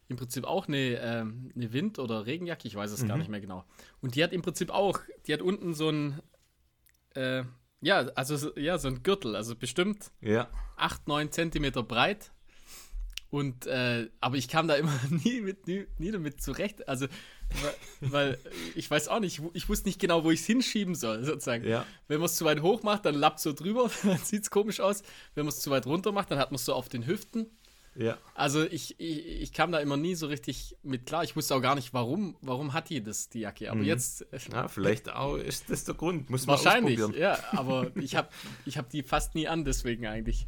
im 0.09 0.17
Prinzip 0.17 0.43
auch 0.43 0.67
eine, 0.67 0.95
ähm, 0.99 1.51
eine 1.55 1.71
Wind- 1.71 1.99
oder 1.99 2.25
Regenjacke, 2.25 2.67
ich 2.67 2.75
weiß 2.75 2.91
es 2.91 3.01
Mhm. 3.03 3.07
gar 3.07 3.17
nicht 3.17 3.29
mehr 3.29 3.39
genau. 3.39 3.63
Und 4.01 4.15
die 4.15 4.23
hat 4.25 4.33
im 4.33 4.41
Prinzip 4.41 4.71
auch, 4.71 4.99
die 5.25 5.33
hat 5.33 5.41
unten 5.41 5.73
so 5.73 5.89
ein, 5.89 6.19
äh, 7.15 7.43
ja, 7.81 7.99
also 8.15 8.37
so- 8.37 8.57
ja, 8.57 8.77
so 8.77 8.87
ein 8.87 9.03
Gürtel, 9.03 9.35
also 9.35 9.55
bestimmt 9.55 10.11
ja, 10.21 10.49
8, 10.77 11.07
9 11.07 11.31
Zentimeter 11.31 11.83
breit. 11.83 12.31
Und, 13.29 13.67
äh, 13.67 14.09
aber 14.21 14.37
ich 14.37 14.47
kam 14.47 14.69
da 14.69 14.75
immer 14.75 14.97
nie, 15.09 15.41
mit, 15.41 15.67
nie, 15.67 15.85
nie 15.97 16.11
damit 16.11 16.41
zurecht. 16.41 16.87
Also, 16.87 17.07
weil, 18.01 18.11
weil 18.11 18.37
ich 18.75 18.89
weiß 18.89 19.09
auch 19.09 19.19
nicht, 19.19 19.41
ich 19.53 19.67
wusste 19.67 19.89
nicht 19.89 19.99
genau, 19.99 20.23
wo 20.23 20.31
ich 20.31 20.39
es 20.39 20.45
hinschieben 20.45 20.95
soll, 20.95 21.23
sozusagen. 21.25 21.65
ja, 21.67 21.85
Wenn 22.07 22.19
man 22.19 22.27
es 22.27 22.35
zu 22.35 22.45
weit 22.45 22.61
hoch 22.61 22.83
macht, 22.83 23.05
dann 23.05 23.15
lappt 23.15 23.41
so 23.41 23.51
drüber, 23.51 23.91
dann 24.03 24.17
sieht 24.17 24.43
es 24.43 24.49
komisch 24.49 24.79
aus. 24.79 25.03
Wenn 25.35 25.43
man 25.45 25.49
es 25.53 25.59
zu 25.59 25.69
weit 25.71 25.85
runter 25.85 26.13
macht, 26.13 26.31
dann 26.31 26.39
hat 26.39 26.51
man 26.51 26.55
es 26.55 26.63
so 26.65 26.73
auf 26.73 26.87
den 26.87 27.05
Hüften. 27.05 27.47
Ja. 27.97 28.17
Also 28.35 28.63
ich, 28.63 28.99
ich, 28.99 29.25
ich 29.41 29.53
kam 29.53 29.71
da 29.71 29.79
immer 29.79 29.97
nie 29.97 30.15
so 30.15 30.27
richtig 30.27 30.77
mit 30.83 31.05
klar. 31.05 31.23
Ich 31.23 31.35
wusste 31.35 31.55
auch 31.55 31.61
gar 31.61 31.75
nicht, 31.75 31.93
warum, 31.93 32.37
warum 32.41 32.73
hat 32.73 32.89
die 32.89 33.01
das, 33.01 33.29
die 33.29 33.39
Jacke. 33.41 33.71
Aber 33.71 33.81
jetzt 33.81 34.21
äh, 34.31 34.39
Ja, 34.51 34.67
vielleicht 34.67 35.09
auch 35.09 35.35
ist 35.35 35.69
das 35.69 35.83
der 35.83 35.95
Grund. 35.95 36.29
Muss 36.29 36.45
man 36.45 36.57
wahrscheinlich, 36.57 36.99
ja. 37.17 37.37
Aber 37.51 37.91
ich 37.95 38.15
habe 38.15 38.29
ich 38.65 38.77
hab 38.77 38.89
die 38.89 39.03
fast 39.03 39.35
nie 39.35 39.47
an, 39.47 39.65
deswegen 39.65 40.05
eigentlich. 40.05 40.47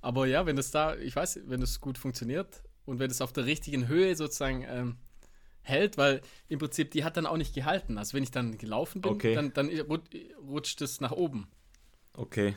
Aber 0.00 0.26
ja, 0.26 0.46
wenn 0.46 0.56
das 0.56 0.70
da, 0.70 0.94
ich 0.96 1.16
weiß, 1.16 1.40
wenn 1.46 1.60
das 1.60 1.80
gut 1.80 1.98
funktioniert 1.98 2.62
und 2.84 2.98
wenn 3.00 3.10
es 3.10 3.20
auf 3.20 3.32
der 3.32 3.44
richtigen 3.46 3.88
Höhe 3.88 4.14
sozusagen 4.14 4.64
ähm, 4.68 4.96
hält, 5.62 5.98
weil 5.98 6.20
im 6.48 6.60
Prinzip 6.60 6.92
die 6.92 7.02
hat 7.02 7.16
dann 7.16 7.26
auch 7.26 7.36
nicht 7.36 7.54
gehalten. 7.54 7.98
Also 7.98 8.14
wenn 8.14 8.22
ich 8.22 8.30
dann 8.30 8.56
gelaufen 8.58 9.00
bin, 9.00 9.10
Okay. 9.12 9.34
dann, 9.34 9.52
dann 9.52 9.68
rut- 9.68 10.08
rutscht 10.46 10.80
es 10.82 11.00
nach 11.00 11.10
oben. 11.10 11.48
Okay. 12.14 12.56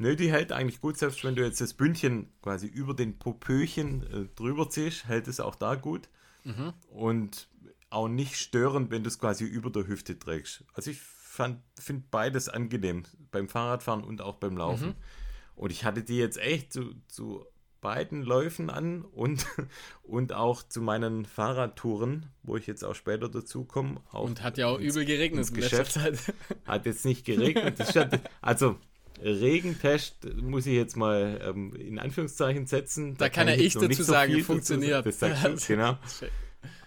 Nö, 0.00 0.16
die 0.16 0.32
hält 0.32 0.50
eigentlich 0.50 0.80
gut, 0.80 0.96
selbst 0.96 1.22
wenn 1.24 1.34
du 1.34 1.44
jetzt 1.44 1.60
das 1.60 1.74
Bündchen 1.74 2.32
quasi 2.40 2.66
über 2.66 2.94
den 2.94 3.18
Popöchen 3.18 4.02
äh, 4.10 4.34
drüber 4.34 4.70
ziehst, 4.70 5.06
hält 5.06 5.28
es 5.28 5.40
auch 5.40 5.54
da 5.54 5.74
gut. 5.74 6.08
Mhm. 6.42 6.72
Und 6.88 7.48
auch 7.90 8.08
nicht 8.08 8.36
störend, 8.36 8.90
wenn 8.90 9.02
du 9.02 9.08
es 9.08 9.18
quasi 9.18 9.44
über 9.44 9.68
der 9.68 9.86
Hüfte 9.86 10.18
trägst. 10.18 10.64
Also 10.72 10.90
ich 10.90 11.00
finde 11.02 12.04
beides 12.10 12.48
angenehm, 12.48 13.02
beim 13.30 13.46
Fahrradfahren 13.46 14.02
und 14.02 14.22
auch 14.22 14.36
beim 14.36 14.56
Laufen. 14.56 14.88
Mhm. 14.88 14.94
Und 15.54 15.70
ich 15.70 15.84
hatte 15.84 16.02
die 16.02 16.16
jetzt 16.16 16.38
echt 16.38 16.72
zu, 16.72 16.94
zu 17.06 17.44
beiden 17.82 18.22
Läufen 18.22 18.70
an 18.70 19.02
und, 19.02 19.44
und 20.02 20.32
auch 20.32 20.62
zu 20.62 20.80
meinen 20.80 21.26
Fahrradtouren, 21.26 22.30
wo 22.42 22.56
ich 22.56 22.66
jetzt 22.66 22.86
auch 22.86 22.94
später 22.94 23.28
dazu 23.28 23.66
komme. 23.66 24.00
Und 24.12 24.42
hat 24.42 24.56
ja 24.56 24.68
auch 24.68 24.80
übel 24.80 25.04
geregnet 25.04 25.52
Geschäft. 25.52 25.98
Hat 26.64 26.86
jetzt 26.86 27.04
nicht 27.04 27.26
geregnet. 27.26 27.86
Stand, 27.86 28.18
also 28.40 28.78
Regentest 29.22 30.24
muss 30.36 30.66
ich 30.66 30.74
jetzt 30.74 30.96
mal 30.96 31.40
ähm, 31.42 31.74
in 31.74 31.98
Anführungszeichen 31.98 32.66
setzen. 32.66 33.16
Da 33.16 33.28
kann 33.28 33.48
ja 33.48 33.54
ich 33.54 33.66
ich 33.66 33.74
dazu 33.74 34.02
so 34.02 34.12
sagen, 34.12 34.32
viel 34.32 34.40
dazu 34.40 34.52
funktioniert. 34.52 35.06
Das 35.06 35.18
sagst 35.18 35.44
du, 35.44 35.66
genau. 35.74 35.98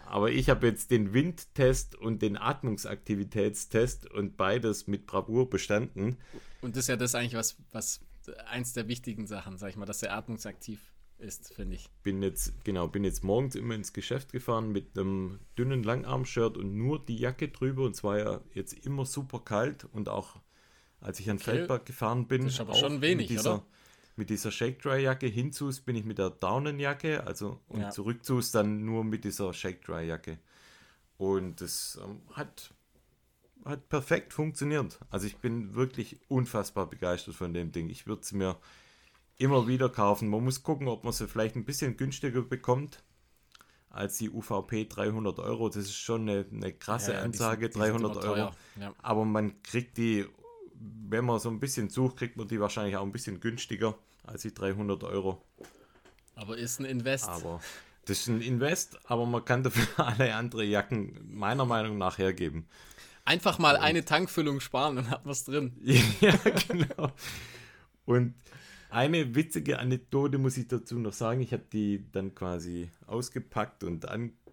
Aber 0.06 0.32
ich 0.32 0.50
habe 0.50 0.68
jetzt 0.68 0.92
den 0.92 1.14
Windtest 1.14 1.96
und 1.96 2.22
den 2.22 2.38
Atmungsaktivitätstest 2.38 4.10
und 4.12 4.38
beides 4.38 4.88
mit 4.88 5.08
Bravour 5.08 5.50
bestanden. 5.50 6.18
Und 6.62 6.76
das 6.76 6.86
ist 6.86 6.90
ja 6.90 6.98
das 6.98 7.16
eigentlich, 7.16 7.34
was, 7.34 7.58
was 7.72 8.02
eins 8.46 8.74
der 8.74 8.88
wichtigen 8.88 9.28
Sachen, 9.28 9.58
sag 9.58 9.70
ich 9.70 9.76
mal, 9.76 9.86
dass 9.86 10.04
er 10.04 10.16
atmungsaktiv 10.16 10.80
ist, 11.18 11.54
finde 11.54 11.76
ich. 11.76 11.90
Bin 12.04 12.22
jetzt, 12.22 12.54
genau, 12.64 12.88
bin 12.88 13.04
jetzt 13.04 13.24
morgens 13.24 13.56
immer 13.56 13.76
ins 13.76 13.94
Geschäft 13.94 14.32
gefahren 14.32 14.72
mit 14.72 14.98
einem 14.98 15.40
dünnen 15.58 15.84
Langarm-Shirt 15.84 16.58
und 16.58 16.76
nur 16.76 17.04
die 17.04 17.18
Jacke 17.18 17.48
drüber. 17.50 17.84
Und 17.84 17.96
es 17.96 18.04
war 18.04 18.18
ja 18.18 18.42
jetzt 18.54 18.86
immer 18.86 19.06
super 19.06 19.40
kalt 19.40 19.86
und 19.86 20.10
auch 20.10 20.42
als 21.04 21.20
ich 21.20 21.30
an 21.30 21.40
Feldberg 21.40 21.86
gefahren 21.86 22.28
bin, 22.28 22.46
Das 22.46 22.54
ist 22.54 22.60
aber 22.62 22.74
schon 22.76 23.02
wenig, 23.02 23.30
mit 23.30 23.40
dieser, 23.40 23.56
oder? 23.56 23.66
mit 24.16 24.30
dieser 24.30 24.52
Shake-Dry-Jacke. 24.52 25.28
Hinzus 25.28 25.82
bin 25.82 25.96
ich 25.96 26.06
mit 26.06 26.18
der 26.18 26.30
Daunenjacke, 26.30 27.26
also 27.26 27.60
und 27.68 27.82
Ja. 27.82 27.90
zurückzus 27.90 28.52
dann 28.52 28.86
nur 28.86 29.04
mit 29.04 29.24
dieser 29.24 29.54
Shake-Dry-Jacke. 29.54 30.40
Und 31.18 31.62
das 31.62 32.00
ähm, 32.04 32.22
hat, 32.34 32.74
hat 33.66 33.88
perfekt 33.90 34.34
funktioniert. 34.34 35.00
Also 35.10 35.28
ich 35.28 35.38
bin 35.38 35.76
wirklich 35.76 36.20
unfassbar 36.28 36.88
begeistert 36.90 37.36
von 37.36 37.54
dem 37.54 37.72
Ding. 37.72 37.90
Ich 37.90 38.08
würde 38.08 38.22
es 38.22 38.32
mir 38.32 38.58
immer 39.38 39.68
wieder 39.68 39.90
kaufen. 39.90 40.30
Man 40.30 40.44
muss 40.44 40.64
gucken, 40.64 40.88
ob 40.88 41.04
man 41.04 41.14
sie 41.14 41.28
vielleicht 41.28 41.56
ein 41.56 41.66
bisschen 41.66 41.98
günstiger 41.98 42.42
bekommt 42.42 43.04
als 43.90 44.18
die 44.18 44.30
UVP 44.30 44.86
300 44.86 45.40
Euro. 45.40 45.68
Das 45.70 45.78
ist 45.78 45.96
schon 45.96 46.28
eine, 46.28 46.46
eine 46.52 46.74
krasse 46.74 47.12
Ja, 47.12 47.18
ja, 47.18 47.22
die 47.22 47.26
Ansage, 47.28 47.70
die 47.70 47.74
sind 47.74 47.82
300 47.84 48.12
immer 48.16 48.26
Euro. 48.26 48.52
ja. 48.80 48.94
Aber 49.02 49.24
man 49.26 49.62
kriegt 49.64 49.98
die, 49.98 50.26
wenn 51.10 51.26
man 51.26 51.40
so 51.40 51.50
ein 51.50 51.60
bisschen 51.60 51.90
sucht, 51.90 52.18
kriegt 52.18 52.38
man 52.38 52.48
die 52.48 52.60
wahrscheinlich 52.60 52.96
auch 52.98 53.04
ein 53.04 53.12
bisschen 53.12 53.40
günstiger 53.40 53.98
als 54.24 54.42
die 54.44 54.54
300 54.54 55.04
Euro. 55.04 55.42
Aber 56.36 56.58
ist 56.58 56.80
ein 56.80 56.86
Invest. 56.86 57.30
Aber 57.30 57.62
das 58.06 58.20
ist 58.20 58.28
ein 58.28 58.42
Invest, 58.42 59.00
aber 59.06 59.26
man 59.26 59.46
kann 59.46 59.64
dafür 59.64 59.88
alle 60.06 60.36
andere 60.36 60.64
Jacken 60.64 61.20
meiner 61.30 61.66
Meinung 61.66 61.98
nach 61.98 62.18
hergeben. 62.18 62.68
Einfach 63.26 63.58
mal 63.58 63.78
eine 63.78 64.04
Tankfüllung 64.04 64.60
sparen, 64.60 64.98
dann 64.98 65.10
hat 65.10 65.26
man 65.26 65.32
es 65.32 65.46
drin. 65.46 65.74
ja, 66.20 66.36
genau. 66.68 67.12
Und 68.06 68.34
eine 68.90 69.34
witzige 69.34 69.80
Anekdote 69.80 70.38
muss 70.38 70.58
ich 70.58 70.68
dazu 70.68 71.00
noch 71.00 71.14
sagen. 71.14 71.40
Ich 71.40 71.54
habe 71.54 71.64
die 71.72 72.06
dann 72.12 72.36
quasi 72.36 72.90
ausgepackt 73.08 73.84
und 73.86 74.08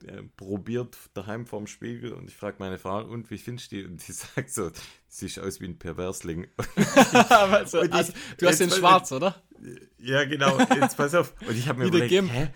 anprobiert 0.09 0.97
daheim 1.15 1.47
vorm 1.47 1.67
Spiegel 1.67 2.13
und 2.13 2.29
ich 2.31 2.37
frage 2.37 2.57
meine 2.59 2.79
Frau, 2.79 3.05
und 3.05 3.31
wie 3.31 3.39
findest 3.39 3.73
du 3.73 3.77
die? 3.77 3.85
Und 3.85 4.07
die 4.07 4.13
sagt 4.35 4.51
so, 4.51 4.71
siehst 5.09 5.39
aus 5.39 5.61
wie 5.61 5.67
ein 5.67 5.79
Perversling. 5.79 6.47
also, 7.29 7.83
ich- 7.83 7.93
also, 7.93 8.13
du 8.39 8.47
hast 8.47 8.61
den 8.61 8.71
schwarz, 8.71 9.13
oder? 9.13 9.43
Ja, 9.99 10.25
genau, 10.25 10.59
jetzt 10.59 10.97
pass 10.97 11.15
auf. 11.15 11.35
Und 11.47 11.57
ich 11.57 11.69
habe 11.69 11.81
mir 11.81 11.87
überlegt, 11.87 12.13
hä? 12.33 12.49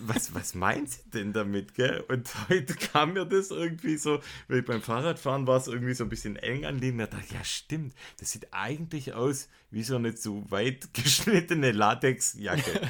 Was, 0.00 0.34
was 0.34 0.54
meint 0.54 0.88
sie 0.90 1.10
denn 1.10 1.32
damit, 1.34 1.74
gell? 1.74 2.02
Und 2.08 2.30
heute 2.48 2.74
kam 2.74 3.12
mir 3.12 3.26
das 3.26 3.50
irgendwie 3.50 3.96
so, 3.98 4.20
weil 4.48 4.60
ich 4.60 4.64
beim 4.64 4.80
Fahrradfahren 4.82 5.46
war 5.46 5.58
es 5.58 5.66
irgendwie 5.68 5.92
so 5.94 6.04
ein 6.04 6.08
bisschen 6.08 6.36
eng 6.36 6.64
an 6.64 6.80
dem. 6.80 6.98
Ich 6.98 7.08
dachte, 7.08 7.34
ja 7.34 7.44
stimmt, 7.44 7.94
das 8.18 8.32
sieht 8.32 8.48
eigentlich 8.52 9.12
aus 9.12 9.48
wie 9.70 9.82
so 9.82 9.96
eine 9.96 10.14
zu 10.14 10.50
weit 10.50 10.92
geschnittene 10.94 11.72
Latexjacke. 11.72 12.80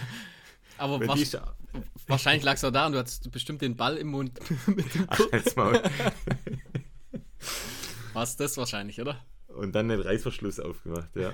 Aber 0.83 0.99
die 1.15 1.23
ist, 1.23 1.41
wahrscheinlich 2.09 2.43
lag 2.43 2.55
es 2.55 2.65
auch 2.65 2.73
da 2.73 2.87
und 2.87 2.93
du 2.93 2.99
hattest 2.99 3.31
bestimmt 3.31 3.63
den 3.63 3.77
Ball 3.77 3.97
im 3.97 4.09
Mund. 4.09 4.41
mit 4.67 4.93
dem 4.95 5.07
ach, 5.09 5.21
es 5.31 5.55
das 8.37 8.57
wahrscheinlich, 8.57 9.01
oder? 9.01 9.25
Und 9.47 9.77
dann 9.77 9.89
den 9.89 10.01
Reißverschluss 10.01 10.59
aufgemacht, 10.59 11.15
ja. 11.15 11.33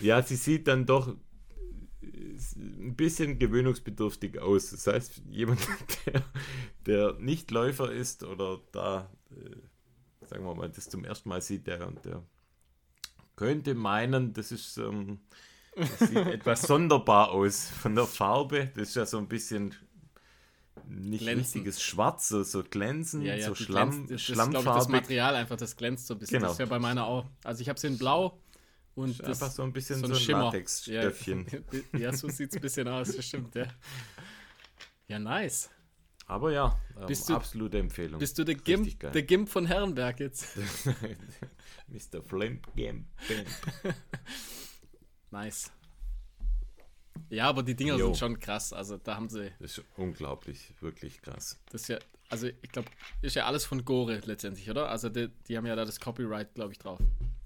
Ja, 0.00 0.22
sie 0.22 0.36
sieht 0.36 0.68
dann 0.68 0.86
doch 0.86 1.08
ein 1.08 1.18
bisschen 2.94 3.40
gewöhnungsbedürftig 3.40 4.38
aus. 4.38 4.70
Das 4.70 4.86
heißt, 4.86 5.22
jemand, 5.28 5.66
der, 6.06 6.22
der 6.86 7.14
nicht 7.14 7.50
Läufer 7.50 7.90
ist 7.90 8.22
oder 8.22 8.60
da, 8.70 9.10
äh, 9.30 9.56
sagen 10.26 10.44
wir 10.44 10.54
mal, 10.54 10.68
das 10.68 10.88
zum 10.88 11.04
ersten 11.04 11.28
Mal 11.28 11.40
sieht, 11.40 11.66
der, 11.66 11.90
der 12.04 12.22
könnte 13.34 13.74
meinen, 13.74 14.32
das 14.32 14.52
ist 14.52 14.78
ähm, 14.78 15.18
das 15.76 15.98
sieht 16.08 16.16
etwas 16.16 16.62
sonderbar 16.62 17.30
aus 17.30 17.68
von 17.68 17.94
der 17.94 18.06
Farbe. 18.06 18.70
Das 18.74 18.88
ist 18.88 18.96
ja 18.96 19.06
so 19.06 19.18
ein 19.18 19.28
bisschen 19.28 19.74
nicht 20.88 21.20
Glänzend. 21.22 21.46
richtiges 21.56 21.82
Schwarz, 21.82 22.28
so, 22.28 22.42
so 22.42 22.62
glänzend, 22.62 23.24
Ja, 23.24 23.34
ja, 23.34 23.46
so 23.48 23.54
Schlamm, 23.54 23.90
glänzt- 23.90 24.04
das 24.04 24.20
ist, 24.20 24.22
Schlammfarbig. 24.22 24.62
glaube 24.64 24.78
ich, 24.78 24.84
das 24.84 24.88
Material 24.88 25.34
einfach, 25.34 25.56
das 25.56 25.76
glänzt 25.76 26.06
so 26.06 26.14
ein 26.14 26.18
bisschen. 26.20 26.34
Genau. 26.38 26.46
Das 26.48 26.52
ist 26.54 26.58
ja 26.60 26.66
bei 26.66 26.78
meiner 26.78 27.06
auch. 27.06 27.26
Also 27.44 27.62
ich 27.62 27.68
habe 27.68 27.78
sie 27.80 27.86
in 27.88 27.98
blau 27.98 28.38
und 28.94 29.18
das, 29.20 29.42
Einfach 29.42 29.50
so 29.54 29.62
ein 29.62 29.72
bisschen 29.72 29.96
so 29.96 30.06
so 30.06 30.12
ein 30.12 30.16
ein, 30.16 30.20
Schimmer. 30.22 30.44
Latexstöffchen. 30.44 31.46
Ja, 31.92 31.98
ja, 31.98 32.12
so 32.12 32.28
sieht 32.28 32.50
es 32.50 32.56
ein 32.56 32.60
bisschen 32.62 32.88
aus, 32.88 33.14
das 33.16 33.24
stimmt, 33.26 33.54
ja. 33.54 33.66
Ja, 35.08 35.18
nice. 35.18 35.70
Aber 36.28 36.50
ja, 36.52 36.76
ähm, 36.98 37.06
Bist 37.06 37.28
du- 37.28 37.34
absolute 37.36 37.78
Empfehlung. 37.78 38.18
Bist 38.18 38.36
du 38.38 38.44
der 38.44 38.54
Gimp, 38.56 38.98
der 39.00 39.22
Gimp 39.22 39.48
von 39.48 39.66
Herrenberg 39.66 40.18
jetzt? 40.20 40.56
Mr. 41.88 42.22
Flimp 42.22 42.66
Gimp. 42.76 43.06
Nice. 45.30 45.72
Ja, 47.30 47.48
aber 47.48 47.62
die 47.62 47.74
Dinger 47.74 47.96
Jo. 47.96 48.06
sind 48.06 48.18
schon 48.18 48.38
krass. 48.38 48.72
Also 48.72 48.98
da 48.98 49.16
haben 49.16 49.28
sie, 49.28 49.50
Das 49.58 49.78
ist 49.78 49.84
unglaublich, 49.96 50.72
wirklich 50.80 51.20
krass. 51.22 51.58
das 51.70 51.82
ist 51.82 51.88
ja, 51.88 51.98
also 52.28 52.46
ich 52.46 52.70
glaube, 52.70 52.88
ist 53.22 53.34
ja 53.36 53.46
alles 53.46 53.64
von 53.64 53.84
Gore 53.84 54.20
letztendlich, 54.24 54.70
oder? 54.70 54.88
Also 54.90 55.08
die, 55.08 55.28
die 55.48 55.56
haben 55.56 55.66
ja 55.66 55.74
da 55.76 55.84
das 55.84 55.98
Copyright, 55.98 56.54
glaube 56.54 56.72
ich, 56.72 56.78
drauf. 56.78 57.00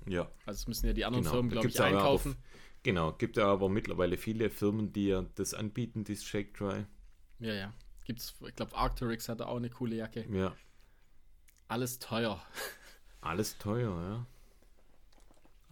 Ja, 0.07 0.31
Also 0.45 0.59
es 0.59 0.66
müssen 0.66 0.87
ja 0.87 0.93
die 0.93 1.05
anderen 1.05 1.22
genau. 1.24 1.35
Firmen, 1.35 1.51
glaube 1.51 1.68
ich, 1.68 1.81
einkaufen. 1.81 2.33
Auch, 2.33 2.83
genau, 2.83 3.12
gibt 3.12 3.37
ja 3.37 3.47
aber 3.47 3.68
mittlerweile 3.68 4.16
viele 4.16 4.51
Firmen, 4.51 4.93
die 4.93 5.09
ja 5.09 5.24
das 5.37 5.55
anbieten, 5.55 6.05
dieses 6.05 6.24
Shake 6.24 6.55
Dry. 6.55 6.85
Ja, 7.39 7.55
ja. 7.55 7.72
Gibt's, 8.05 8.35
ich 8.47 8.57
glaube, 8.57 8.74
Arcturix 8.76 9.28
hatte 9.28 9.47
auch 9.47 9.57
eine 9.57 9.70
coole 9.70 9.97
Jacke. 9.97 10.26
Ja, 10.35 10.55
Alles 11.68 11.99
teuer. 12.01 12.43
alles 13.20 13.57
teuer, 13.59 13.89
ja. 14.03 14.26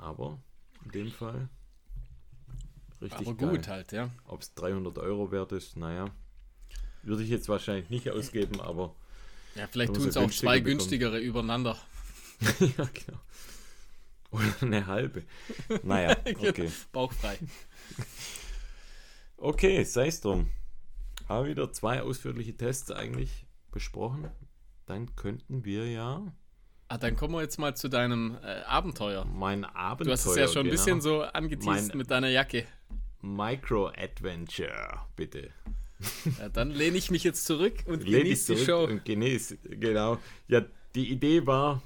Aber 0.04 0.38
in 0.84 0.90
dem 0.92 1.10
Fall 1.10 1.48
richtig 3.00 3.26
aber 3.26 3.36
geil. 3.36 3.50
gut 3.50 3.68
halt, 3.68 3.92
ja. 3.92 4.10
Ob 4.26 4.42
es 4.42 4.54
300 4.54 4.98
Euro 4.98 5.30
wert 5.30 5.52
ist, 5.52 5.76
naja. 5.76 6.10
Würde 7.02 7.22
ich 7.22 7.30
jetzt 7.30 7.48
wahrscheinlich 7.48 7.90
nicht 7.90 8.10
ausgeben, 8.10 8.60
aber. 8.60 8.94
Ja, 9.54 9.66
vielleicht 9.66 9.94
tun 9.94 10.08
es 10.08 10.16
auch 10.16 10.30
zwei 10.30 10.60
günstigere 10.60 11.18
übereinander. 11.18 11.76
ja, 12.40 12.88
genau. 12.92 13.18
Oder 14.30 14.54
eine 14.60 14.86
halbe. 14.86 15.24
Naja, 15.82 16.14
genau. 16.24 16.48
okay. 16.48 16.70
Bauchfrei. 16.92 17.38
Okay, 19.36 19.84
sei 19.84 20.08
es 20.08 20.20
drum. 20.20 20.50
Haben 21.28 21.48
wieder 21.48 21.72
zwei 21.72 22.02
ausführliche 22.02 22.56
Tests 22.56 22.90
eigentlich 22.90 23.46
besprochen. 23.70 24.30
Dann 24.86 25.14
könnten 25.16 25.64
wir 25.64 25.90
ja. 25.90 26.32
Ah, 26.90 26.96
dann 26.96 27.16
kommen 27.16 27.34
wir 27.34 27.42
jetzt 27.42 27.58
mal 27.58 27.76
zu 27.76 27.88
deinem 27.88 28.38
äh, 28.42 28.62
Abenteuer. 28.62 29.26
Mein 29.26 29.66
Abenteuer. 29.66 30.06
Du 30.06 30.12
hast 30.12 30.24
es 30.24 30.36
ja 30.36 30.48
schon 30.48 30.64
genau. 30.64 30.68
ein 30.68 30.70
bisschen 30.70 31.00
so 31.02 31.20
angeteased 31.22 31.94
mit 31.94 32.10
deiner 32.10 32.28
Jacke. 32.28 32.64
Micro-Adventure, 33.20 35.00
bitte. 35.14 35.50
Ja, 36.38 36.48
dann 36.48 36.70
lehne 36.70 36.96
ich 36.96 37.10
mich 37.10 37.24
jetzt 37.24 37.44
zurück 37.44 37.74
und 37.86 38.06
genieße 38.06 38.54
die 38.54 38.64
Show. 38.64 38.84
Und 38.84 39.04
genieße, 39.04 39.58
genau. 39.58 40.18
Ja, 40.46 40.64
die 40.94 41.10
Idee 41.10 41.46
war 41.46 41.82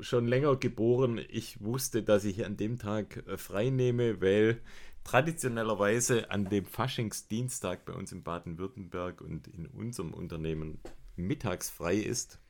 schon 0.00 0.26
länger 0.26 0.56
geboren. 0.56 1.20
Ich 1.28 1.60
wusste, 1.60 2.02
dass 2.02 2.24
ich 2.24 2.44
an 2.44 2.56
dem 2.56 2.78
Tag 2.78 3.24
äh, 3.28 3.36
frei 3.36 3.70
nehme, 3.70 4.20
weil 4.20 4.60
traditionellerweise 5.04 6.30
an 6.30 6.46
dem 6.46 6.64
Faschingsdienstag 6.64 7.84
bei 7.84 7.92
uns 7.92 8.10
in 8.10 8.24
Baden-Württemberg 8.24 9.20
und 9.20 9.46
in 9.46 9.66
unserem 9.66 10.12
Unternehmen 10.12 10.80
mittags 11.14 11.70
frei 11.70 11.96
ist, 11.96 12.40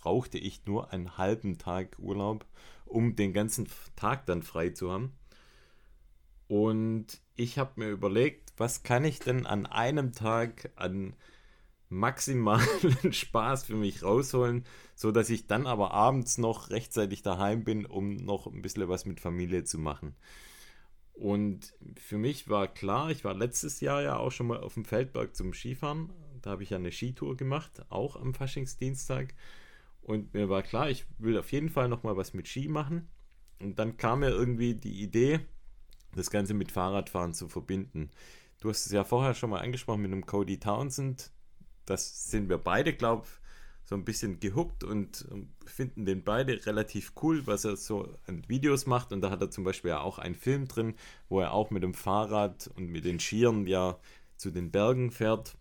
brauchte 0.00 0.38
ich 0.38 0.64
nur 0.66 0.92
einen 0.92 1.18
halben 1.18 1.58
Tag 1.58 1.96
Urlaub, 1.98 2.46
um 2.86 3.16
den 3.16 3.32
ganzen 3.32 3.68
Tag 3.96 4.26
dann 4.26 4.42
frei 4.42 4.70
zu 4.70 4.90
haben. 4.90 5.12
Und 6.48 7.20
ich 7.36 7.58
habe 7.58 7.72
mir 7.76 7.90
überlegt, 7.90 8.52
was 8.56 8.82
kann 8.82 9.04
ich 9.04 9.20
denn 9.20 9.46
an 9.46 9.66
einem 9.66 10.12
Tag 10.12 10.70
an 10.76 11.14
maximalen 11.90 12.66
Spaß 13.12 13.64
für 13.64 13.76
mich 13.76 14.02
rausholen, 14.02 14.64
so 14.94 15.12
dass 15.12 15.28
ich 15.28 15.46
dann 15.46 15.66
aber 15.66 15.92
abends 15.92 16.38
noch 16.38 16.70
rechtzeitig 16.70 17.22
daheim 17.22 17.64
bin, 17.64 17.84
um 17.84 18.16
noch 18.16 18.46
ein 18.46 18.62
bisschen 18.62 18.88
was 18.88 19.04
mit 19.04 19.20
Familie 19.20 19.64
zu 19.64 19.78
machen. 19.78 20.14
Und 21.12 21.74
für 21.98 22.16
mich 22.16 22.48
war 22.48 22.66
klar, 22.66 23.10
ich 23.10 23.24
war 23.24 23.34
letztes 23.34 23.80
Jahr 23.80 24.02
ja 24.02 24.16
auch 24.16 24.30
schon 24.30 24.46
mal 24.46 24.60
auf 24.60 24.74
dem 24.74 24.86
Feldberg 24.86 25.36
zum 25.36 25.52
Skifahren. 25.52 26.10
Da 26.40 26.50
habe 26.50 26.62
ich 26.62 26.70
ja 26.70 26.78
eine 26.78 26.92
Skitour 26.92 27.36
gemacht, 27.36 27.84
auch 27.90 28.16
am 28.16 28.32
Faschingsdienstag. 28.32 29.34
Und 30.02 30.34
mir 30.34 30.48
war 30.48 30.62
klar, 30.62 30.90
ich 30.90 31.06
will 31.18 31.38
auf 31.38 31.52
jeden 31.52 31.68
Fall 31.68 31.88
noch 31.88 32.02
mal 32.02 32.16
was 32.16 32.34
mit 32.34 32.48
Ski 32.48 32.68
machen. 32.68 33.08
Und 33.60 33.78
dann 33.78 33.96
kam 33.96 34.20
mir 34.20 34.30
irgendwie 34.30 34.74
die 34.74 35.02
Idee, 35.02 35.40
das 36.14 36.30
Ganze 36.30 36.54
mit 36.54 36.72
Fahrradfahren 36.72 37.34
zu 37.34 37.48
verbinden. 37.48 38.10
Du 38.60 38.68
hast 38.68 38.86
es 38.86 38.92
ja 38.92 39.04
vorher 39.04 39.34
schon 39.34 39.50
mal 39.50 39.60
angesprochen 39.60 40.02
mit 40.02 40.12
einem 40.12 40.26
Cody 40.26 40.58
Townsend. 40.58 41.30
Das 41.86 42.30
sind 42.30 42.48
wir 42.48 42.58
beide, 42.58 42.92
glaube 42.92 43.26
ich, 43.26 43.40
so 43.90 43.96
ein 43.96 44.04
bisschen 44.04 44.38
gehuckt 44.38 44.84
und 44.84 45.26
finden 45.66 46.04
den 46.04 46.22
beide 46.22 46.64
relativ 46.64 47.12
cool, 47.22 47.46
was 47.46 47.64
er 47.64 47.76
so 47.76 48.08
an 48.26 48.48
Videos 48.48 48.86
macht. 48.86 49.12
Und 49.12 49.20
da 49.20 49.30
hat 49.30 49.40
er 49.40 49.50
zum 49.50 49.64
Beispiel 49.64 49.92
auch 49.92 50.18
einen 50.18 50.36
Film 50.36 50.68
drin, 50.68 50.94
wo 51.28 51.40
er 51.40 51.52
auch 51.52 51.70
mit 51.70 51.82
dem 51.82 51.94
Fahrrad 51.94 52.70
und 52.76 52.86
mit 52.88 53.04
den 53.04 53.18
Skiern 53.18 53.66
ja 53.66 53.98
zu 54.36 54.50
den 54.50 54.70
Bergen 54.70 55.10
fährt. 55.10 55.56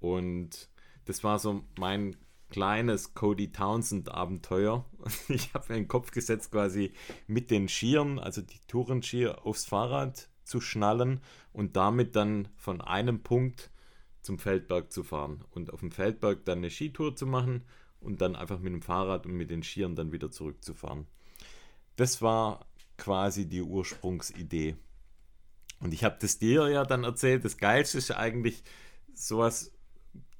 Und 0.00 0.68
das 1.04 1.22
war 1.22 1.38
so 1.38 1.64
mein 1.78 2.16
kleines 2.50 3.14
Cody 3.14 3.52
Townsend 3.52 4.10
Abenteuer. 4.10 4.84
Ich 5.28 5.54
habe 5.54 5.72
mir 5.72 5.80
den 5.80 5.88
Kopf 5.88 6.10
gesetzt, 6.10 6.52
quasi 6.52 6.92
mit 7.26 7.50
den 7.50 7.68
Skiern, 7.68 8.18
also 8.18 8.42
die 8.42 8.60
Tourenskier 8.66 9.46
aufs 9.46 9.66
Fahrrad 9.66 10.28
zu 10.44 10.60
schnallen 10.60 11.20
und 11.52 11.76
damit 11.76 12.16
dann 12.16 12.48
von 12.56 12.80
einem 12.80 13.22
Punkt 13.22 13.70
zum 14.22 14.38
Feldberg 14.38 14.92
zu 14.92 15.04
fahren 15.04 15.44
und 15.50 15.72
auf 15.72 15.80
dem 15.80 15.90
Feldberg 15.90 16.44
dann 16.44 16.58
eine 16.58 16.70
Skitour 16.70 17.14
zu 17.14 17.26
machen 17.26 17.64
und 18.00 18.20
dann 18.20 18.36
einfach 18.36 18.58
mit 18.58 18.72
dem 18.72 18.82
Fahrrad 18.82 19.26
und 19.26 19.32
mit 19.32 19.50
den 19.50 19.62
Skiern 19.62 19.94
dann 19.94 20.12
wieder 20.12 20.30
zurückzufahren. 20.30 21.06
Das 21.96 22.22
war 22.22 22.66
quasi 22.96 23.48
die 23.48 23.62
Ursprungsidee. 23.62 24.76
Und 25.80 25.94
ich 25.94 26.04
habe 26.04 26.16
das 26.20 26.38
dir 26.38 26.68
ja 26.68 26.84
dann 26.84 27.04
erzählt. 27.04 27.44
Das 27.44 27.56
Geilste 27.56 27.98
ist 27.98 28.10
eigentlich, 28.10 28.62
sowas 29.14 29.72